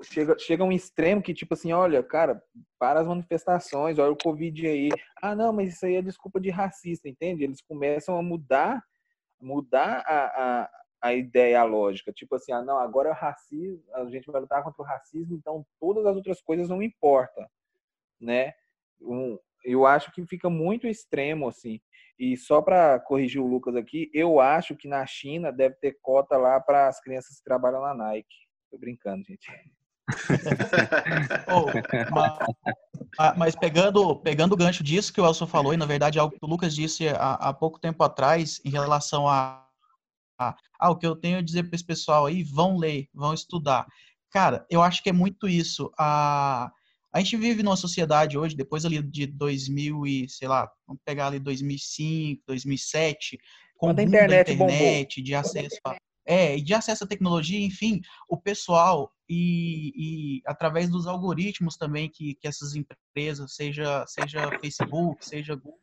chega, 0.03 0.39
chega 0.39 0.64
um 0.64 0.73
extremo 0.73 1.23
que, 1.23 1.35
tipo 1.35 1.55
assim, 1.55 1.73
olha, 1.73 2.03
cara, 2.03 2.43
para 2.79 3.01
as 3.01 3.07
manifestações, 3.07 3.99
olha 3.99 4.12
o 4.12 4.16
Covid 4.16 4.66
aí. 4.66 4.89
Ah, 5.23 5.35
não, 5.35 5.53
mas 5.53 5.75
isso 5.75 5.87
aí 5.87 5.95
é 5.97 6.03
desculpa 6.03 6.41
de 6.41 6.51
racista, 6.51 7.09
entende? 7.09 7.45
Eles 7.45 7.61
começam 7.61 8.16
a 8.16 8.23
mudar, 8.23 8.83
mudar 9.41 10.03
a, 10.07 10.62
a, 10.62 10.71
a 11.03 11.14
ideia, 11.14 11.61
a 11.61 11.64
lógica. 11.64 12.12
Tipo 12.12 12.35
assim, 12.35 12.53
ah, 12.53 12.62
não, 12.62 12.79
agora 12.79 13.11
é 13.11 13.12
racismo, 13.12 13.83
a 13.95 14.05
gente 14.07 14.31
vai 14.31 14.41
lutar 14.41 14.62
contra 14.62 14.83
o 14.83 14.87
racismo, 14.87 15.37
então 15.37 15.64
todas 15.79 16.05
as 16.07 16.16
outras 16.16 16.41
coisas 16.41 16.68
não 16.68 16.83
importam, 16.83 17.47
né? 18.21 18.53
Um, 19.01 19.39
eu 19.64 19.87
acho 19.87 20.12
que 20.12 20.27
fica 20.27 20.51
muito 20.51 20.87
extremo, 20.87 21.49
assim. 21.49 21.81
E 22.18 22.37
só 22.37 22.61
para 22.61 22.99
corrigir 23.01 23.41
o 23.41 23.47
Lucas 23.47 23.77
aqui, 23.77 24.11
eu 24.12 24.41
acho 24.41 24.77
que 24.77 24.89
na 24.89 25.07
China 25.07 25.53
deve 25.53 25.77
ter 25.77 25.99
cota 26.03 26.37
lá 26.37 26.61
para 26.61 26.89
as 26.89 27.01
crianças 27.01 27.39
que 27.39 27.45
trabalham 27.45 27.81
na 27.81 27.95
Nike. 27.95 28.50
Tô 28.71 28.79
brincando, 28.79 29.25
gente. 29.25 29.49
Ô, 31.49 31.73
ma- 32.11 32.39
ah, 33.18 33.35
mas 33.37 33.55
pegando, 33.55 34.16
pegando 34.16 34.53
o 34.53 34.57
gancho 34.57 34.83
disso 34.83 35.12
que 35.12 35.21
o 35.21 35.27
Elson 35.27 35.47
falou, 35.47 35.75
e 35.75 35.77
na 35.77 35.87
verdade 35.87 36.18
é 36.18 36.21
algo 36.21 36.37
que 36.39 36.45
o 36.45 36.49
Lucas 36.49 36.75
disse 36.75 37.09
há, 37.09 37.35
há 37.35 37.53
pouco 37.53 37.79
tempo 37.79 38.03
atrás, 38.03 38.61
em 38.64 38.71
relação 38.71 39.29
a, 39.29 39.66
a 40.39 40.57
ah, 40.79 40.91
o 40.91 40.97
que 40.97 41.07
eu 41.07 41.16
tenho 41.16 41.39
a 41.39 41.43
dizer 41.43 41.64
para 41.64 41.75
esse 41.75 41.85
pessoal 41.85 42.27
aí, 42.27 42.43
vão 42.43 42.77
ler, 42.77 43.09
vão 43.12 43.35
estudar. 43.35 43.87
Cara, 44.31 44.64
eu 44.71 44.81
acho 44.81 45.03
que 45.03 45.11
é 45.11 45.12
muito 45.12 45.49
isso. 45.49 45.91
A, 45.99 46.71
a 47.12 47.18
gente 47.18 47.37
vive 47.37 47.62
numa 47.62 47.77
sociedade 47.77 48.39
hoje, 48.39 48.57
depois 48.57 48.85
ali 48.85 49.03
de 49.03 49.27
2000 49.27 50.07
e, 50.07 50.29
sei 50.29 50.47
lá, 50.47 50.71
vamos 50.87 51.03
pegar 51.05 51.27
ali 51.27 51.41
2005, 51.41 52.43
2007, 52.47 53.39
com 53.77 53.89
a 53.89 53.93
internet 53.93 54.53
internet, 54.53 55.23
de 55.23 55.35
acesso 55.35 55.77
a, 55.85 55.97
é, 56.31 56.57
de 56.59 56.72
acesso 56.72 57.03
à 57.03 57.07
tecnologia, 57.09 57.59
enfim, 57.59 58.01
o 58.28 58.37
pessoal 58.37 59.12
e, 59.28 59.93
e 59.97 60.43
através 60.47 60.89
dos 60.89 61.09
algoritmos 61.09 61.76
também 61.76 62.09
que, 62.09 62.37
que 62.37 62.47
essas 62.47 62.76
empresas, 62.76 63.53
seja, 63.53 64.07
seja 64.07 64.49
Facebook, 64.61 65.26
seja 65.26 65.57
Google, 65.57 65.81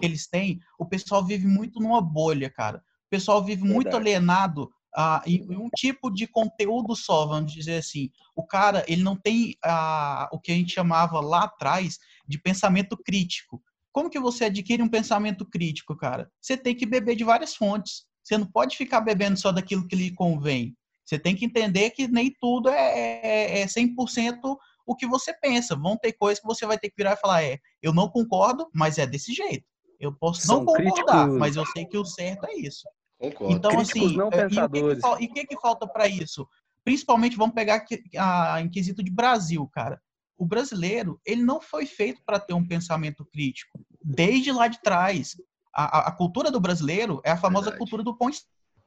que 0.00 0.06
eles 0.06 0.26
têm, 0.26 0.60
o 0.78 0.86
pessoal 0.86 1.22
vive 1.22 1.46
muito 1.46 1.78
numa 1.78 2.00
bolha, 2.00 2.48
cara. 2.48 2.78
O 2.78 3.10
pessoal 3.10 3.44
vive 3.44 3.64
muito 3.64 3.90
Verdade. 3.90 4.02
alienado 4.02 4.72
ah, 4.96 5.22
em, 5.26 5.42
em 5.42 5.56
um 5.58 5.68
tipo 5.76 6.10
de 6.10 6.26
conteúdo 6.26 6.96
só, 6.96 7.26
vamos 7.26 7.52
dizer 7.52 7.76
assim. 7.76 8.10
O 8.34 8.46
cara, 8.46 8.82
ele 8.88 9.02
não 9.02 9.14
tem 9.14 9.56
ah, 9.62 10.26
o 10.32 10.40
que 10.40 10.52
a 10.52 10.54
gente 10.54 10.72
chamava 10.72 11.20
lá 11.20 11.44
atrás 11.44 11.98
de 12.26 12.38
pensamento 12.38 12.96
crítico. 12.96 13.62
Como 13.92 14.08
que 14.08 14.18
você 14.18 14.46
adquire 14.46 14.82
um 14.82 14.88
pensamento 14.88 15.44
crítico, 15.44 15.94
cara? 15.94 16.32
Você 16.40 16.56
tem 16.56 16.74
que 16.74 16.86
beber 16.86 17.14
de 17.14 17.24
várias 17.24 17.54
fontes. 17.54 18.06
Você 18.26 18.36
não 18.36 18.46
pode 18.46 18.76
ficar 18.76 19.00
bebendo 19.02 19.38
só 19.38 19.52
daquilo 19.52 19.86
que 19.86 19.94
lhe 19.94 20.10
convém. 20.10 20.76
Você 21.04 21.16
tem 21.16 21.36
que 21.36 21.44
entender 21.44 21.90
que 21.90 22.08
nem 22.08 22.34
tudo 22.40 22.68
é, 22.68 23.20
é, 23.22 23.60
é 23.60 23.66
100% 23.66 24.56
o 24.84 24.96
que 24.96 25.06
você 25.06 25.32
pensa. 25.32 25.76
Vão 25.76 25.96
ter 25.96 26.12
coisas 26.14 26.40
que 26.40 26.46
você 26.46 26.66
vai 26.66 26.76
ter 26.76 26.90
que 26.90 26.96
virar 26.96 27.12
e 27.12 27.20
falar: 27.20 27.44
é, 27.44 27.60
eu 27.80 27.94
não 27.94 28.08
concordo, 28.08 28.68
mas 28.74 28.98
é 28.98 29.06
desse 29.06 29.32
jeito. 29.32 29.64
Eu 30.00 30.12
posso 30.12 30.40
São 30.40 30.58
não 30.58 30.64
concordar, 30.64 31.04
críticos- 31.04 31.38
mas 31.38 31.54
eu 31.54 31.64
sei 31.66 31.84
que 31.84 31.96
o 31.96 32.04
certo 32.04 32.46
é 32.46 32.54
isso. 32.56 32.88
Concordo. 33.16 33.54
Então, 33.54 33.70
Críticos 33.70 34.02
assim, 34.02 34.16
não 34.16 34.28
é, 34.32 34.48
e 34.50 34.60
o 34.60 34.68
que 34.70 34.82
que 34.82 35.24
e 35.24 35.28
que, 35.28 35.46
que 35.46 35.60
falta 35.60 35.86
para 35.86 36.08
isso? 36.08 36.48
Principalmente, 36.84 37.36
vamos 37.36 37.54
pegar 37.54 37.76
aqui, 37.76 38.02
a, 38.16 38.60
em 38.60 38.68
quesito 38.68 39.04
de 39.04 39.10
Brasil, 39.10 39.64
cara. 39.68 40.02
O 40.36 40.44
brasileiro, 40.44 41.20
ele 41.24 41.44
não 41.44 41.60
foi 41.60 41.86
feito 41.86 42.20
para 42.26 42.40
ter 42.40 42.54
um 42.54 42.66
pensamento 42.66 43.24
crítico. 43.24 43.78
Desde 44.02 44.50
lá 44.50 44.66
de 44.66 44.82
trás. 44.82 45.36
A, 45.76 46.08
a- 46.08 46.12
cultura 46.12 46.50
do 46.50 46.58
brasileiro 46.58 47.20
é 47.24 47.30
a 47.30 47.36
famosa 47.36 47.66
Verdade. 47.66 47.78
cultura 47.78 48.02
do 48.02 48.16
pão 48.16 48.30
e 48.30 48.34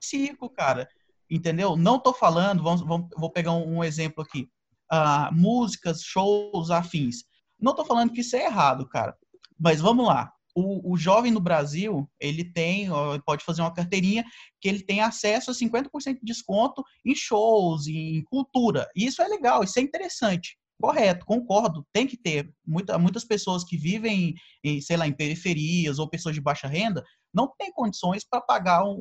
circo, 0.02 0.50
cara. 0.50 0.90
Entendeu? 1.30 1.76
Não 1.78 2.00
tô 2.00 2.12
falando, 2.12 2.64
vamos, 2.64 2.82
vamos- 2.82 3.10
vou 3.16 3.32
pegar 3.32 3.52
um, 3.52 3.78
um 3.78 3.84
exemplo 3.84 4.24
aqui. 4.24 4.50
Ah, 4.92 5.30
músicas, 5.32 6.02
shows, 6.02 6.72
afins. 6.72 7.18
Não 7.60 7.76
tô 7.76 7.86
falando 7.86 8.12
que 8.12 8.22
isso 8.22 8.36
é 8.36 8.46
errado, 8.46 8.88
cara. 8.90 9.16
Mas 9.60 9.80
vamos 9.80 10.08
lá. 10.08 10.34
O, 10.56 10.94
o 10.94 10.98
jovem 10.98 11.32
no 11.32 11.40
Brasil, 11.40 12.10
ele 12.20 12.44
tem, 12.44 12.88
pode 13.24 13.44
fazer 13.46 13.62
uma 13.62 13.74
carteirinha 13.74 14.26
que 14.60 14.68
ele 14.68 14.82
tem 14.84 15.00
acesso 15.02 15.52
a 15.52 15.54
50% 15.54 16.16
de 16.16 16.26
desconto 16.26 16.84
em 17.06 17.14
shows, 17.14 17.86
em 17.88 18.24
cultura. 18.24 18.90
E 18.96 19.06
isso 19.06 19.22
é 19.22 19.28
legal, 19.28 19.64
isso 19.64 19.78
é 19.78 19.82
interessante. 19.84 20.58
Correto, 20.82 21.26
concordo, 21.26 21.86
tem 21.92 22.08
que 22.08 22.16
ter. 22.16 22.54
Muita, 22.66 22.98
muitas 22.98 23.26
pessoas 23.26 23.66
que 23.66 23.76
vivem, 23.78 24.34
em, 24.64 24.80
sei 24.80 24.96
lá, 24.96 25.06
em 25.08 25.12
periferias 25.14 26.00
ou 26.00 26.10
pessoas 26.10 26.34
de 26.34 26.42
baixa 26.42 26.68
renda 26.68 27.04
não 27.34 27.54
têm 27.58 27.72
condições 27.72 28.24
para 28.24 28.40
pagar 28.42 28.86
um, 28.86 28.96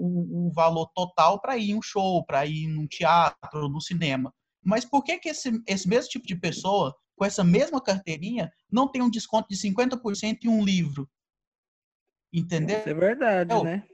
um 0.48 0.50
valor 0.52 0.90
total 0.94 1.40
para 1.40 1.56
ir 1.56 1.70
em 1.70 1.74
um 1.76 1.82
show, 1.82 2.24
para 2.26 2.44
ir 2.44 2.66
num 2.66 2.86
teatro, 2.86 3.68
no 3.68 3.80
cinema. 3.80 4.34
Mas 4.62 4.84
por 4.84 5.04
que, 5.04 5.18
que 5.18 5.28
esse, 5.28 5.62
esse 5.68 5.88
mesmo 5.88 6.10
tipo 6.10 6.26
de 6.26 6.34
pessoa, 6.34 6.94
com 7.16 7.24
essa 7.24 7.44
mesma 7.44 7.80
carteirinha, 7.80 8.50
não 8.70 8.88
tem 8.90 9.00
um 9.00 9.08
desconto 9.08 9.48
de 9.48 9.56
50% 9.56 10.44
em 10.44 10.48
um 10.48 10.64
livro? 10.64 11.08
Entendeu? 12.32 12.78
Isso 12.80 12.88
é 12.88 12.94
verdade, 12.94 13.54
Eu- 13.54 13.62
né? 13.64 13.84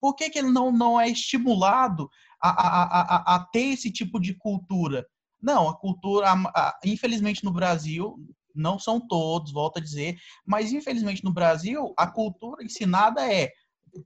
por 0.00 0.14
que, 0.14 0.30
que 0.30 0.38
ele 0.38 0.50
não, 0.52 0.70
não 0.70 1.00
é 1.00 1.08
estimulado 1.08 2.08
a, 2.40 2.48
a, 2.50 2.82
a, 2.84 3.16
a- 3.16 3.34
a 3.36 3.44
ter 3.46 3.72
esse 3.72 3.90
tipo 3.90 4.20
de 4.20 4.34
cultura? 4.34 5.04
Não, 5.46 5.68
a 5.68 5.76
cultura, 5.78 6.28
a- 6.28 6.50
a- 6.56 6.78
infelizmente 6.84 7.44
no 7.44 7.52
Brasil, 7.52 8.18
não 8.52 8.80
são 8.80 8.98
todos, 9.00 9.52
volto 9.52 9.76
a 9.78 9.80
dizer, 9.80 10.16
mas 10.44 10.72
infelizmente 10.72 11.22
no 11.22 11.32
Brasil, 11.32 11.94
a 11.96 12.04
cultura 12.04 12.64
ensinada 12.64 13.24
é 13.32 13.52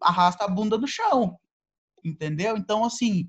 arrasta 0.03 0.45
a 0.45 0.49
bunda 0.49 0.77
no 0.77 0.87
chão, 0.87 1.39
entendeu? 2.05 2.59
Então, 2.59 2.85
assim, 2.85 3.27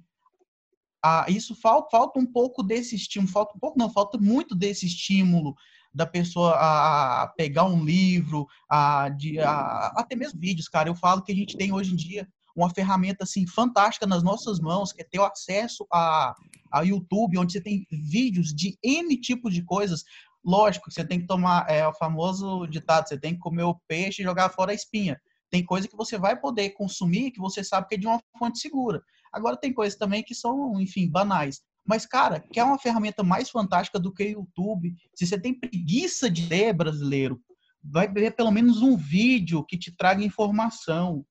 a- 1.02 1.26
isso 1.30 1.56
falta, 1.56 1.88
falta 1.90 2.20
um 2.20 2.26
pouco 2.26 2.62
desse 2.62 2.98
estímulo, 2.98 3.32
falta 3.32 3.56
um 3.56 3.60
pouco, 3.60 3.80
não, 3.80 3.90
falta 3.90 4.18
muito 4.18 4.54
desse 4.56 4.86
estímulo 4.86 5.56
da 5.94 6.06
pessoa 6.06 6.52
a, 6.56 7.24
a 7.24 7.28
pegar 7.30 7.64
um 7.64 7.82
livro, 7.86 8.46
a, 8.70 9.08
de, 9.08 9.40
a- 9.40 9.94
até 9.96 10.18
mesmo 10.18 10.38
vídeos, 10.38 10.68
cara. 10.68 10.90
Eu 10.90 10.96
falo 10.96 11.22
que 11.24 11.32
a 11.32 11.36
gente 11.36 11.56
tem 11.56 11.72
hoje 11.72 11.94
em 11.94 11.96
dia 11.96 12.28
uma 12.56 12.70
ferramenta 12.70 13.24
assim 13.24 13.48
fantástica 13.48 14.06
nas 14.06 14.24
nossas 14.24 14.60
mãos, 14.60 14.92
que 14.92 15.02
é 15.02 15.06
ter 15.06 15.20
o 15.20 15.26
acesso 15.26 15.86
a, 15.92 16.34
a 16.72 16.82
YouTube, 16.82 17.38
onde 17.38 17.54
você 17.54 17.62
tem 17.62 17.86
vídeos 17.92 18.54
de 18.54 18.78
N 18.84 19.16
tipos 19.20 19.54
de 19.54 19.64
coisas. 19.64 20.04
Lógico, 20.44 20.92
você 20.92 21.06
tem 21.06 21.22
que 21.22 21.28
tomar 21.28 21.70
é, 21.70 21.88
o 21.88 21.94
famoso 21.94 22.66
ditado, 22.68 23.08
você 23.08 23.18
tem 23.18 23.34
que 23.34 23.40
comer 23.40 23.64
o 23.64 23.80
peixe 23.88 24.22
e 24.22 24.26
jogar 24.26 24.50
fora 24.50 24.72
a 24.72 24.76
espinha. 24.76 25.20
Tem 25.50 25.66
coisa 25.66 25.88
que 25.88 25.96
você 25.96 26.18
vai 26.18 26.40
poder 26.40 26.72
consumir 26.72 27.32
que 27.32 27.40
você 27.40 27.64
sabe 27.64 27.88
que 27.88 27.96
é 27.96 27.98
de 27.98 28.08
uma 28.08 28.20
fonte 28.40 28.60
segura. 28.60 29.02
Agora 29.34 29.58
tem 29.58 29.74
coisas 29.74 29.98
também 29.98 30.24
que 30.24 30.34
são, 30.34 30.80
enfim, 30.82 31.10
banais. 31.10 31.62
Mas, 31.86 32.06
cara, 32.06 32.40
quer 32.40 32.64
uma 32.64 32.80
ferramenta 32.80 33.24
mais 33.24 33.50
fantástica 33.50 34.00
do 34.00 34.14
que 34.14 34.24
o 34.24 34.30
YouTube? 34.30 34.96
Se 35.16 35.26
você 35.26 35.40
tem 35.40 35.54
preguiça 35.54 36.30
de 36.30 36.48
ler 36.48 36.74
brasileiro, 36.74 37.40
vai 37.84 38.08
ver 38.08 38.36
pelo 38.36 38.52
menos 38.52 38.82
um 38.82 38.96
vídeo 38.96 39.66
que 39.66 39.78
te 39.78 39.96
traga 39.96 40.24
informação. 40.24 41.26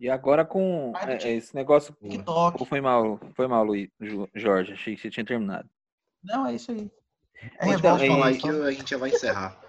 E 0.00 0.08
agora 0.08 0.46
com 0.46 0.94
é, 0.96 1.32
esse 1.32 1.54
negócio. 1.54 1.94
TikTok. 2.00 2.56
Ou 2.58 2.64
foi 2.64 2.80
mal, 2.80 3.20
foi 3.34 3.46
mal, 3.46 3.62
Luiz, 3.62 3.90
Jorge. 4.34 4.72
Achei 4.72 4.96
que 4.96 5.02
você 5.02 5.10
tinha 5.10 5.26
terminado. 5.26 5.68
Não, 6.24 6.46
é 6.46 6.54
isso 6.54 6.72
aí. 6.72 6.90
É 7.58 7.68
Então, 7.68 7.96
revolta, 7.96 8.04
é 8.04 8.08
Fala 8.08 8.26
aí 8.26 8.40
só- 8.40 8.48
que 8.48 8.62
a 8.62 8.70
gente 8.70 8.90
já 8.90 8.96
vai 8.96 9.10
encerrar. 9.10 9.60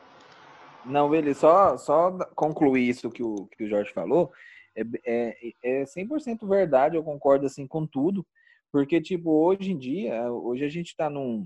Não, 0.85 1.13
ele 1.13 1.33
só, 1.33 1.77
só 1.77 2.17
concluir 2.33 2.87
isso 2.87 3.11
que 3.11 3.21
o, 3.21 3.45
que 3.47 3.65
o 3.65 3.69
Jorge 3.69 3.91
falou. 3.91 4.31
É, 4.73 4.83
é, 5.05 5.53
é 5.81 5.83
100% 5.83 6.47
verdade, 6.47 6.95
eu 6.95 7.03
concordo 7.03 7.45
assim 7.45 7.67
com 7.67 7.85
tudo. 7.85 8.25
Porque, 8.71 9.01
tipo, 9.01 9.31
hoje 9.31 9.71
em 9.73 9.77
dia, 9.77 10.31
hoje 10.31 10.63
a 10.63 10.69
gente 10.69 10.87
está 10.87 11.09
num, 11.09 11.43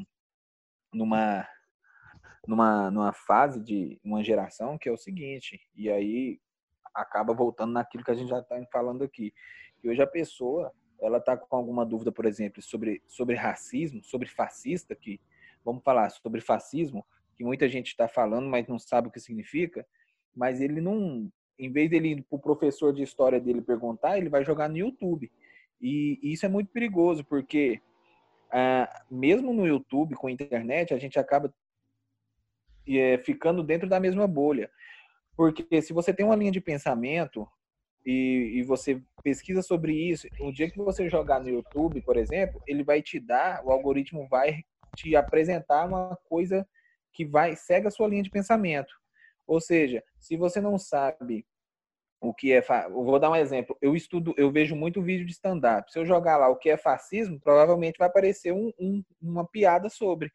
numa, 0.93 1.47
numa, 2.47 2.91
numa 2.91 3.13
fase 3.13 3.59
de 3.59 3.99
uma 4.03 4.23
geração 4.23 4.77
que 4.77 4.87
é 4.87 4.91
o 4.91 4.97
seguinte, 4.97 5.59
e 5.75 5.89
aí 5.89 6.39
acaba 6.95 7.33
voltando 7.33 7.73
naquilo 7.73 8.03
que 8.03 8.11
a 8.11 8.15
gente 8.15 8.29
já 8.29 8.39
está 8.39 8.59
falando 8.71 9.03
aqui. 9.03 9.33
Que 9.79 9.89
hoje 9.89 10.01
a 10.01 10.07
pessoa, 10.07 10.71
ela 11.01 11.17
está 11.17 11.35
com 11.35 11.55
alguma 11.55 11.85
dúvida, 11.85 12.11
por 12.11 12.25
exemplo, 12.25 12.61
sobre, 12.61 13.01
sobre 13.07 13.35
racismo, 13.35 14.01
sobre 14.03 14.27
fascista, 14.27 14.95
que 14.95 15.19
vamos 15.63 15.83
falar 15.83 16.09
sobre 16.09 16.41
fascismo, 16.41 17.05
que 17.35 17.43
muita 17.43 17.67
gente 17.67 17.87
está 17.87 18.07
falando, 18.07 18.47
mas 18.47 18.67
não 18.67 18.79
sabe 18.79 19.09
o 19.09 19.11
que 19.11 19.19
significa, 19.19 19.85
mas 20.33 20.61
ele 20.61 20.79
não, 20.79 21.29
em 21.59 21.71
vez 21.71 21.89
dele 21.89 22.09
ir 22.09 22.21
para 22.23 22.37
o 22.37 22.41
professor 22.41 22.93
de 22.93 23.03
história 23.03 23.39
dele 23.39 23.61
perguntar, 23.61 24.17
ele 24.17 24.29
vai 24.29 24.43
jogar 24.43 24.69
no 24.69 24.77
YouTube. 24.77 25.31
E, 25.81 26.19
e 26.23 26.31
isso 26.31 26.45
é 26.45 26.49
muito 26.49 26.71
perigoso, 26.71 27.25
porque 27.25 27.81
ah, 28.51 29.03
mesmo 29.11 29.53
no 29.53 29.67
YouTube, 29.67 30.15
com 30.15 30.27
a 30.27 30.31
internet, 30.31 30.93
a 30.93 30.97
gente 30.97 31.19
acaba 31.19 31.53
é, 32.87 33.17
ficando 33.17 33.63
dentro 33.63 33.89
da 33.89 33.99
mesma 33.99 34.27
bolha. 34.27 34.69
Porque 35.35 35.81
se 35.81 35.93
você 35.93 36.13
tem 36.13 36.25
uma 36.25 36.35
linha 36.35 36.51
de 36.51 36.61
pensamento 36.61 37.47
e, 38.05 38.53
e 38.55 38.63
você 38.63 39.01
pesquisa 39.23 39.61
sobre 39.61 39.93
isso, 39.93 40.27
o 40.39 40.51
dia 40.51 40.69
que 40.69 40.77
você 40.77 41.09
jogar 41.09 41.39
no 41.39 41.49
YouTube, 41.49 42.01
por 42.01 42.17
exemplo, 42.17 42.61
ele 42.67 42.83
vai 42.83 43.01
te 43.01 43.19
dar, 43.19 43.63
o 43.65 43.71
algoritmo 43.71 44.27
vai 44.29 44.63
te 44.95 45.15
apresentar 45.15 45.85
uma 45.87 46.17
coisa 46.29 46.67
que 47.13 47.25
vai 47.25 47.55
segue 47.55 47.87
a 47.87 47.91
sua 47.91 48.07
linha 48.07 48.23
de 48.23 48.29
pensamento. 48.29 48.93
Ou 49.47 49.59
seja, 49.59 50.03
se 50.19 50.37
você 50.37 50.61
não 50.61 50.77
sabe 50.77 51.45
o 52.21 52.33
que 52.33 52.51
é, 52.53 52.63
eu 52.85 53.03
vou 53.03 53.19
dar 53.19 53.29
um 53.29 53.35
exemplo. 53.35 53.77
Eu 53.81 53.95
estudo, 53.95 54.33
eu 54.37 54.51
vejo 54.51 54.75
muito 54.75 55.01
vídeo 55.01 55.25
de 55.25 55.31
stand-up. 55.33 55.91
Se 55.91 55.99
eu 55.99 56.05
jogar 56.05 56.37
lá 56.37 56.49
o 56.49 56.55
que 56.57 56.69
é 56.69 56.77
fascismo, 56.77 57.39
provavelmente 57.39 57.97
vai 57.97 58.07
aparecer 58.07 58.51
um- 58.51 58.71
um- 58.79 59.03
uma 59.21 59.45
piada 59.45 59.89
sobre. 59.89 60.31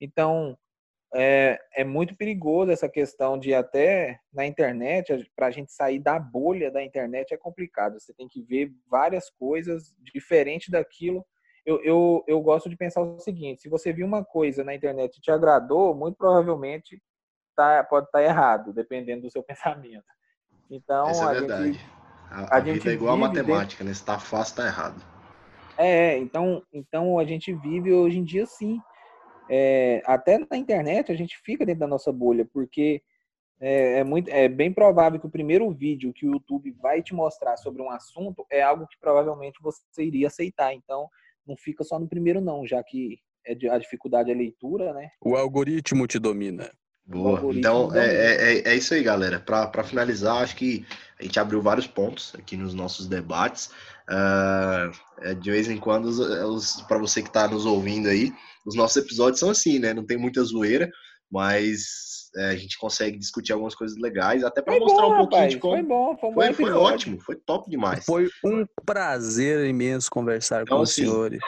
Então, 0.00 0.58
é, 1.14 1.58
é 1.74 1.84
muito 1.84 2.14
perigoso 2.16 2.70
essa 2.70 2.88
questão 2.88 3.38
de 3.38 3.54
até 3.54 4.20
na 4.32 4.46
internet, 4.46 5.30
para 5.34 5.46
a 5.46 5.50
gente 5.50 5.72
sair 5.72 5.98
da 5.98 6.18
bolha 6.18 6.70
da 6.70 6.82
internet 6.82 7.32
é 7.32 7.36
complicado. 7.36 7.98
Você 7.98 8.12
tem 8.12 8.28
que 8.28 8.42
ver 8.42 8.70
várias 8.90 9.30
coisas 9.30 9.94
diferentes 10.14 10.68
daquilo. 10.68 11.24
Eu, 11.64 11.82
eu, 11.82 12.24
eu 12.26 12.40
gosto 12.40 12.68
de 12.68 12.76
pensar 12.76 13.00
o 13.00 13.18
seguinte: 13.18 13.62
se 13.62 13.68
você 13.68 13.92
viu 13.92 14.06
uma 14.06 14.24
coisa 14.24 14.62
na 14.62 14.74
internet 14.74 15.16
e 15.16 15.20
te 15.20 15.30
agradou, 15.30 15.94
muito 15.94 16.16
provavelmente 16.16 17.00
tá, 17.56 17.82
pode 17.84 18.06
estar 18.06 18.22
errado, 18.22 18.72
dependendo 18.72 19.22
do 19.22 19.30
seu 19.30 19.42
pensamento. 19.44 20.04
Então, 20.70 21.08
Essa 21.08 21.28
a 21.28 21.32
é 21.32 21.38
gente 21.38 21.48
verdade. 21.48 21.80
A, 22.30 22.40
a 22.40 22.56
a 22.58 22.60
gente 22.60 22.74
vida 22.74 22.90
é 22.90 22.94
igual 22.94 23.14
a 23.14 23.16
matemática, 23.16 23.82
né? 23.82 23.94
Se 23.94 24.04
tá 24.04 24.18
fácil, 24.18 24.56
tá 24.56 24.66
errado. 24.66 25.02
É, 25.78 26.18
então, 26.18 26.62
então 26.72 27.18
a 27.18 27.24
gente 27.24 27.54
vive 27.54 27.92
hoje 27.92 28.18
em 28.18 28.24
dia 28.24 28.44
sim. 28.44 28.80
É, 29.50 30.02
até 30.04 30.38
na 30.38 30.56
internet 30.56 31.10
a 31.10 31.16
gente 31.16 31.38
fica 31.38 31.64
dentro 31.64 31.80
da 31.80 31.86
nossa 31.86 32.12
bolha, 32.12 32.44
porque 32.44 33.02
é, 33.60 33.98
é 33.98 34.04
muito, 34.04 34.28
é 34.28 34.48
bem 34.48 34.72
provável 34.72 35.18
que 35.18 35.26
o 35.26 35.30
primeiro 35.30 35.70
vídeo 35.70 36.12
que 36.12 36.26
o 36.26 36.32
YouTube 36.32 36.70
vai 36.80 37.02
te 37.02 37.14
mostrar 37.14 37.56
sobre 37.56 37.82
um 37.82 37.90
assunto 37.90 38.46
é 38.50 38.62
algo 38.62 38.86
que 38.86 38.98
provavelmente 39.00 39.58
você 39.60 40.04
iria 40.04 40.28
aceitar. 40.28 40.72
Então, 40.72 41.08
não 41.46 41.56
fica 41.56 41.82
só 41.82 41.98
no 41.98 42.08
primeiro 42.08 42.40
não, 42.40 42.66
já 42.66 42.82
que 42.82 43.18
é 43.44 43.52
a 43.70 43.78
dificuldade 43.78 44.30
é 44.30 44.34
leitura, 44.34 44.92
né? 44.92 45.10
O 45.20 45.34
algoritmo 45.34 46.06
te 46.06 46.18
domina. 46.18 46.70
Boa. 47.08 47.42
Então, 47.54 47.94
é, 47.94 48.06
é, 48.06 48.52
é- 48.58 48.68
é 48.68 48.76
isso 48.76 48.92
aí, 48.92 49.02
galera. 49.02 49.40
Para 49.40 49.82
finalizar, 49.82 50.42
acho 50.42 50.54
que 50.54 50.84
a 51.18 51.22
gente 51.22 51.40
abriu 51.40 51.62
vários 51.62 51.86
pontos 51.86 52.34
aqui 52.38 52.54
nos 52.56 52.74
nossos 52.74 53.06
debates. 53.06 53.70
É, 55.22 55.34
de 55.34 55.50
vez 55.50 55.68
em 55.68 55.78
quando, 55.78 56.10
para 56.86 56.98
você 56.98 57.22
que 57.22 57.28
está 57.28 57.48
nos 57.48 57.64
ouvindo 57.64 58.08
aí, 58.08 58.30
os 58.64 58.74
nossos 58.74 58.98
episódios 58.98 59.40
são 59.40 59.48
assim, 59.50 59.78
né? 59.78 59.94
Não 59.94 60.04
tem 60.04 60.18
muita 60.18 60.42
zoeira, 60.44 60.90
mas 61.30 62.28
é, 62.36 62.50
a 62.50 62.56
gente 62.56 62.78
consegue 62.78 63.18
discutir 63.18 63.52
algumas 63.52 63.74
coisas 63.74 63.96
legais, 63.98 64.44
até 64.44 64.60
para 64.60 64.78
mostrar 64.78 65.06
bom, 65.06 65.12
um 65.12 65.16
pouquinho 65.16 65.40
rapaz, 65.42 65.52
de 65.54 65.58
como. 65.58 65.74
foi 65.74 65.82
bom, 65.82 66.16
foi 66.18 66.28
um 66.28 66.34
bom 66.34 66.40
Foi, 66.42 66.52
foi 66.52 66.72
ótimo, 66.72 67.20
foi 67.20 67.36
top 67.36 67.70
demais. 67.70 68.04
Foi 68.04 68.28
um 68.44 68.66
prazer 68.84 69.66
imenso 69.66 70.10
conversar 70.10 70.62
Então, 70.62 70.76
com 70.76 70.82
os 70.82 70.90
assim, 70.90 71.02
senhores. 71.02 71.40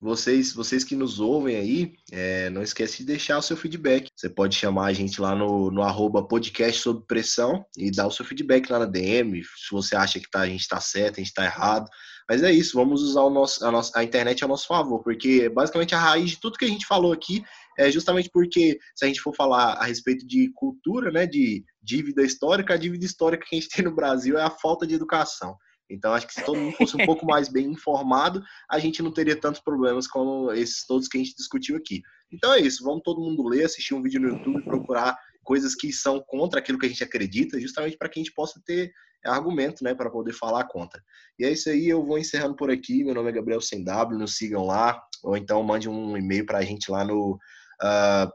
Vocês, 0.00 0.52
vocês 0.52 0.84
que 0.84 0.94
nos 0.94 1.18
ouvem 1.18 1.56
aí, 1.56 1.92
é, 2.12 2.48
não 2.50 2.62
esquece 2.62 2.98
de 2.98 3.04
deixar 3.04 3.36
o 3.36 3.42
seu 3.42 3.56
feedback. 3.56 4.08
Você 4.14 4.30
pode 4.30 4.54
chamar 4.54 4.86
a 4.86 4.92
gente 4.92 5.20
lá 5.20 5.34
no, 5.34 5.72
no 5.72 5.82
arroba 5.82 6.22
podcast 6.22 6.80
sob 6.80 7.04
pressão 7.04 7.66
e 7.76 7.90
dar 7.90 8.06
o 8.06 8.10
seu 8.10 8.24
feedback 8.24 8.70
lá 8.70 8.78
na 8.78 8.84
DM, 8.84 9.42
se 9.42 9.72
você 9.72 9.96
acha 9.96 10.20
que 10.20 10.30
tá, 10.30 10.42
a 10.42 10.46
gente 10.46 10.60
está 10.60 10.80
certo, 10.80 11.14
a 11.14 11.18
gente 11.18 11.30
está 11.30 11.44
errado. 11.44 11.88
Mas 12.28 12.44
é 12.44 12.52
isso, 12.52 12.76
vamos 12.76 13.02
usar 13.02 13.22
o 13.22 13.30
nosso, 13.30 13.64
a, 13.64 13.72
nossa, 13.72 13.98
a 13.98 14.04
internet 14.04 14.44
a 14.44 14.48
nosso 14.48 14.68
favor, 14.68 15.02
porque 15.02 15.48
basicamente 15.48 15.96
a 15.96 15.98
raiz 15.98 16.30
de 16.30 16.40
tudo 16.40 16.58
que 16.58 16.64
a 16.64 16.68
gente 16.68 16.86
falou 16.86 17.12
aqui 17.12 17.42
é 17.76 17.90
justamente 17.90 18.30
porque 18.32 18.78
se 18.94 19.04
a 19.04 19.08
gente 19.08 19.20
for 19.20 19.34
falar 19.34 19.72
a 19.72 19.84
respeito 19.84 20.24
de 20.24 20.52
cultura, 20.54 21.10
né, 21.10 21.26
de 21.26 21.64
dívida 21.82 22.22
histórica, 22.22 22.74
a 22.74 22.76
dívida 22.76 23.04
histórica 23.04 23.46
que 23.48 23.56
a 23.56 23.60
gente 23.60 23.70
tem 23.74 23.84
no 23.84 23.94
Brasil 23.94 24.38
é 24.38 24.42
a 24.42 24.50
falta 24.50 24.86
de 24.86 24.94
educação. 24.94 25.56
Então, 25.90 26.12
acho 26.12 26.26
que 26.26 26.34
se 26.34 26.44
todo 26.44 26.58
mundo 26.58 26.76
fosse 26.76 26.96
um 26.96 27.06
pouco 27.06 27.24
mais 27.24 27.48
bem 27.48 27.66
informado, 27.66 28.42
a 28.68 28.78
gente 28.78 29.02
não 29.02 29.10
teria 29.10 29.34
tantos 29.34 29.60
problemas 29.60 30.06
como 30.06 30.52
esses 30.52 30.86
todos 30.86 31.08
que 31.08 31.16
a 31.16 31.20
gente 31.20 31.34
discutiu 31.34 31.76
aqui. 31.76 32.02
Então 32.30 32.52
é 32.52 32.60
isso, 32.60 32.84
vamos 32.84 33.02
todo 33.02 33.20
mundo 33.20 33.42
ler, 33.48 33.64
assistir 33.64 33.94
um 33.94 34.02
vídeo 34.02 34.20
no 34.20 34.28
YouTube, 34.28 34.62
procurar 34.62 35.16
coisas 35.42 35.74
que 35.74 35.90
são 35.92 36.20
contra 36.20 36.60
aquilo 36.60 36.78
que 36.78 36.84
a 36.84 36.88
gente 36.88 37.02
acredita, 37.02 37.58
justamente 37.58 37.96
para 37.96 38.08
que 38.08 38.20
a 38.20 38.22
gente 38.22 38.34
possa 38.34 38.60
ter 38.66 38.92
argumento, 39.24 39.82
né, 39.82 39.94
para 39.94 40.10
poder 40.10 40.32
falar 40.32 40.64
contra. 40.64 41.02
E 41.38 41.44
é 41.44 41.50
isso 41.50 41.70
aí, 41.70 41.88
eu 41.88 42.04
vou 42.04 42.18
encerrando 42.18 42.54
por 42.54 42.70
aqui. 42.70 43.02
Meu 43.02 43.14
nome 43.14 43.30
é 43.30 43.32
Gabriel 43.32 43.60
Sem 43.60 43.82
W, 43.82 44.18
nos 44.18 44.36
sigam 44.36 44.66
lá, 44.66 45.02
ou 45.24 45.36
então 45.36 45.62
mande 45.62 45.88
um 45.88 46.16
e-mail 46.16 46.44
para 46.44 46.58
a 46.58 46.62
gente 46.62 46.90
lá 46.90 47.04
no 47.04 47.32
uh. 47.32 48.30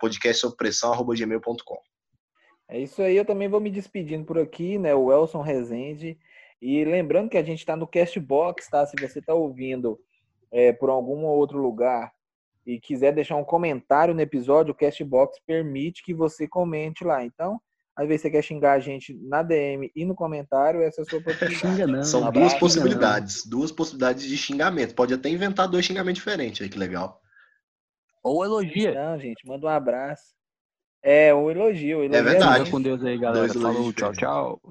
É 2.67 2.79
isso 2.79 3.01
aí, 3.01 3.15
eu 3.15 3.25
também 3.25 3.47
vou 3.47 3.59
me 3.59 3.69
despedindo 3.69 4.25
por 4.25 4.39
aqui, 4.39 4.79
né? 4.79 4.95
O 4.95 5.11
Elson 5.11 5.41
Rezende. 5.41 6.17
E 6.65 6.85
lembrando 6.85 7.29
que 7.29 7.37
a 7.37 7.43
gente 7.43 7.59
está 7.59 7.75
no 7.75 7.85
Castbox, 7.85 8.69
tá? 8.69 8.85
Se 8.85 8.95
você 8.97 9.19
está 9.19 9.33
ouvindo 9.33 9.99
é, 10.49 10.71
por 10.71 10.89
algum 10.89 11.25
outro 11.25 11.61
lugar 11.61 12.13
e 12.65 12.79
quiser 12.79 13.13
deixar 13.13 13.35
um 13.35 13.43
comentário 13.43 14.13
no 14.13 14.21
episódio, 14.21 14.71
o 14.71 14.75
Castbox 14.75 15.41
permite 15.45 16.01
que 16.01 16.13
você 16.13 16.47
comente 16.47 17.03
lá. 17.03 17.21
Então, 17.21 17.59
às 17.93 18.07
vezes 18.07 18.21
você 18.21 18.31
quer 18.31 18.41
xingar 18.41 18.71
a 18.71 18.79
gente 18.79 19.13
na 19.13 19.43
DM 19.43 19.91
e 19.93 20.05
no 20.05 20.15
comentário, 20.15 20.81
essa 20.81 21.01
é 21.01 21.03
a 21.03 21.05
sua 21.05 21.19
oportunidade. 21.19 21.59
Xinga 21.59 21.85
não. 21.85 22.01
São 22.01 22.21
duas 22.21 22.33
abraço, 22.33 22.59
possibilidades, 22.59 23.45
duas 23.45 23.69
possibilidades 23.69 24.23
de 24.23 24.37
xingamento. 24.37 24.95
Pode 24.95 25.13
até 25.13 25.27
inventar 25.27 25.67
dois 25.67 25.83
xingamentos 25.83 26.19
diferentes, 26.19 26.61
aí 26.61 26.69
que 26.69 26.79
legal. 26.79 27.19
Ou 28.23 28.41
elogia. 28.45 28.93
Não, 28.93 29.19
gente, 29.19 29.45
manda 29.45 29.65
um 29.65 29.69
abraço. 29.69 30.33
É, 31.01 31.35
um 31.35 31.51
elogio. 31.51 32.03
elogio 32.03 32.15
É 32.15 32.23
verdade. 32.23 32.59
Fica 32.59 32.71
com 32.71 32.81
Deus 32.81 33.03
aí, 33.03 33.17
galera. 33.17 33.47
Dois 33.47 33.61
Falou, 33.61 33.91
tchau, 33.91 34.13
tchau. 34.13 34.61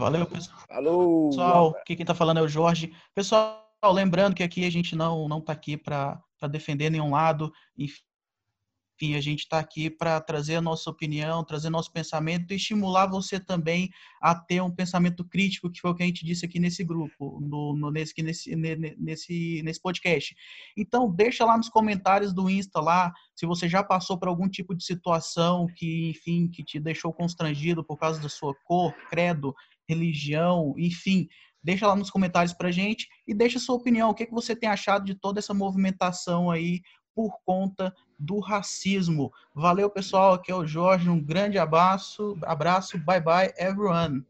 Valeu, 0.00 0.26
pessoal. 0.26 0.58
Falou! 0.66 1.28
Pessoal, 1.28 1.76
aqui 1.80 1.94
quem 1.96 2.06
tá 2.06 2.14
falando 2.14 2.38
é 2.38 2.42
o 2.42 2.48
Jorge. 2.48 2.92
Pessoal, 3.14 3.62
lembrando 3.92 4.34
que 4.34 4.42
aqui 4.42 4.64
a 4.64 4.70
gente 4.70 4.96
não 4.96 5.28
não 5.28 5.40
tá 5.40 5.52
aqui 5.52 5.76
para 5.76 6.20
defender 6.50 6.88
nenhum 6.90 7.10
lado. 7.10 7.52
Enfim, 7.76 9.14
a 9.14 9.20
gente 9.20 9.40
está 9.40 9.58
aqui 9.58 9.88
para 9.90 10.20
trazer 10.20 10.56
a 10.56 10.60
nossa 10.60 10.88
opinião, 10.90 11.42
trazer 11.44 11.70
nosso 11.70 11.90
pensamento 11.92 12.52
e 12.52 12.56
estimular 12.56 13.06
você 13.06 13.38
também 13.40 13.88
a 14.20 14.34
ter 14.34 14.60
um 14.62 14.70
pensamento 14.70 15.24
crítico, 15.24 15.70
que 15.70 15.80
foi 15.80 15.90
o 15.90 15.94
que 15.94 16.02
a 16.02 16.06
gente 16.06 16.24
disse 16.24 16.44
aqui 16.44 16.58
nesse 16.58 16.84
grupo, 16.84 17.38
no, 17.40 17.74
no- 17.76 17.90
nesse, 17.90 18.22
nesse, 18.22 18.54
ne- 18.56 18.94
nesse, 18.98 19.62
nesse 19.62 19.80
podcast. 19.80 20.34
Então, 20.76 21.10
deixa 21.10 21.44
lá 21.46 21.56
nos 21.56 21.68
comentários 21.70 22.32
do 22.34 22.48
Insta 22.50 22.80
lá, 22.80 23.12
se 23.34 23.46
você 23.46 23.68
já 23.68 23.82
passou 23.82 24.18
por 24.18 24.28
algum 24.28 24.48
tipo 24.48 24.74
de 24.74 24.84
situação 24.84 25.66
que, 25.76 26.10
enfim, 26.10 26.48
que 26.48 26.62
te 26.62 26.78
deixou 26.78 27.10
constrangido 27.12 27.82
por 27.82 27.96
causa 27.98 28.20
da 28.20 28.28
sua 28.28 28.54
cor, 28.64 28.94
credo, 29.08 29.54
religião, 29.90 30.74
enfim, 30.78 31.28
deixa 31.62 31.86
lá 31.86 31.94
nos 31.94 32.10
comentários 32.10 32.54
pra 32.54 32.70
gente 32.70 33.06
e 33.26 33.34
deixa 33.34 33.58
a 33.58 33.60
sua 33.60 33.74
opinião. 33.76 34.10
O 34.10 34.14
que, 34.14 34.26
que 34.26 34.32
você 34.32 34.54
tem 34.56 34.68
achado 34.68 35.04
de 35.04 35.14
toda 35.14 35.38
essa 35.38 35.52
movimentação 35.52 36.50
aí 36.50 36.80
por 37.14 37.32
conta 37.44 37.92
do 38.18 38.38
racismo? 38.40 39.30
Valeu, 39.54 39.90
pessoal. 39.90 40.34
Aqui 40.34 40.50
é 40.50 40.54
o 40.54 40.66
Jorge. 40.66 41.08
Um 41.10 41.22
grande 41.22 41.58
abraço. 41.58 42.38
Abraço. 42.44 42.96
Bye 42.98 43.20
bye, 43.20 43.52
everyone. 43.58 44.24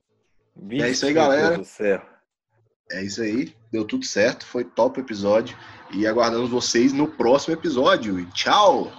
Vixe, 0.57 0.85
É 0.85 0.91
isso 0.91 1.07
aí, 1.07 1.13
galera. 1.13 1.59
do 1.59 1.65
céu. 1.65 2.03
É 2.91 3.05
isso 3.05 3.23
aí. 3.23 3.55
deu 3.71 3.85
tudo 3.85 4.05
certo, 4.05 4.45
foi 4.45 4.65
top 4.65 4.99
o 4.99 5.03
episódio. 5.05 5.57
E 5.93 6.07
aguardamos 6.07 6.51
vocês 6.51 6.93
no 6.93 7.07
próximo 7.07 7.55
episódio. 7.55 8.19
E 8.19 8.27
tchau! 8.33 8.91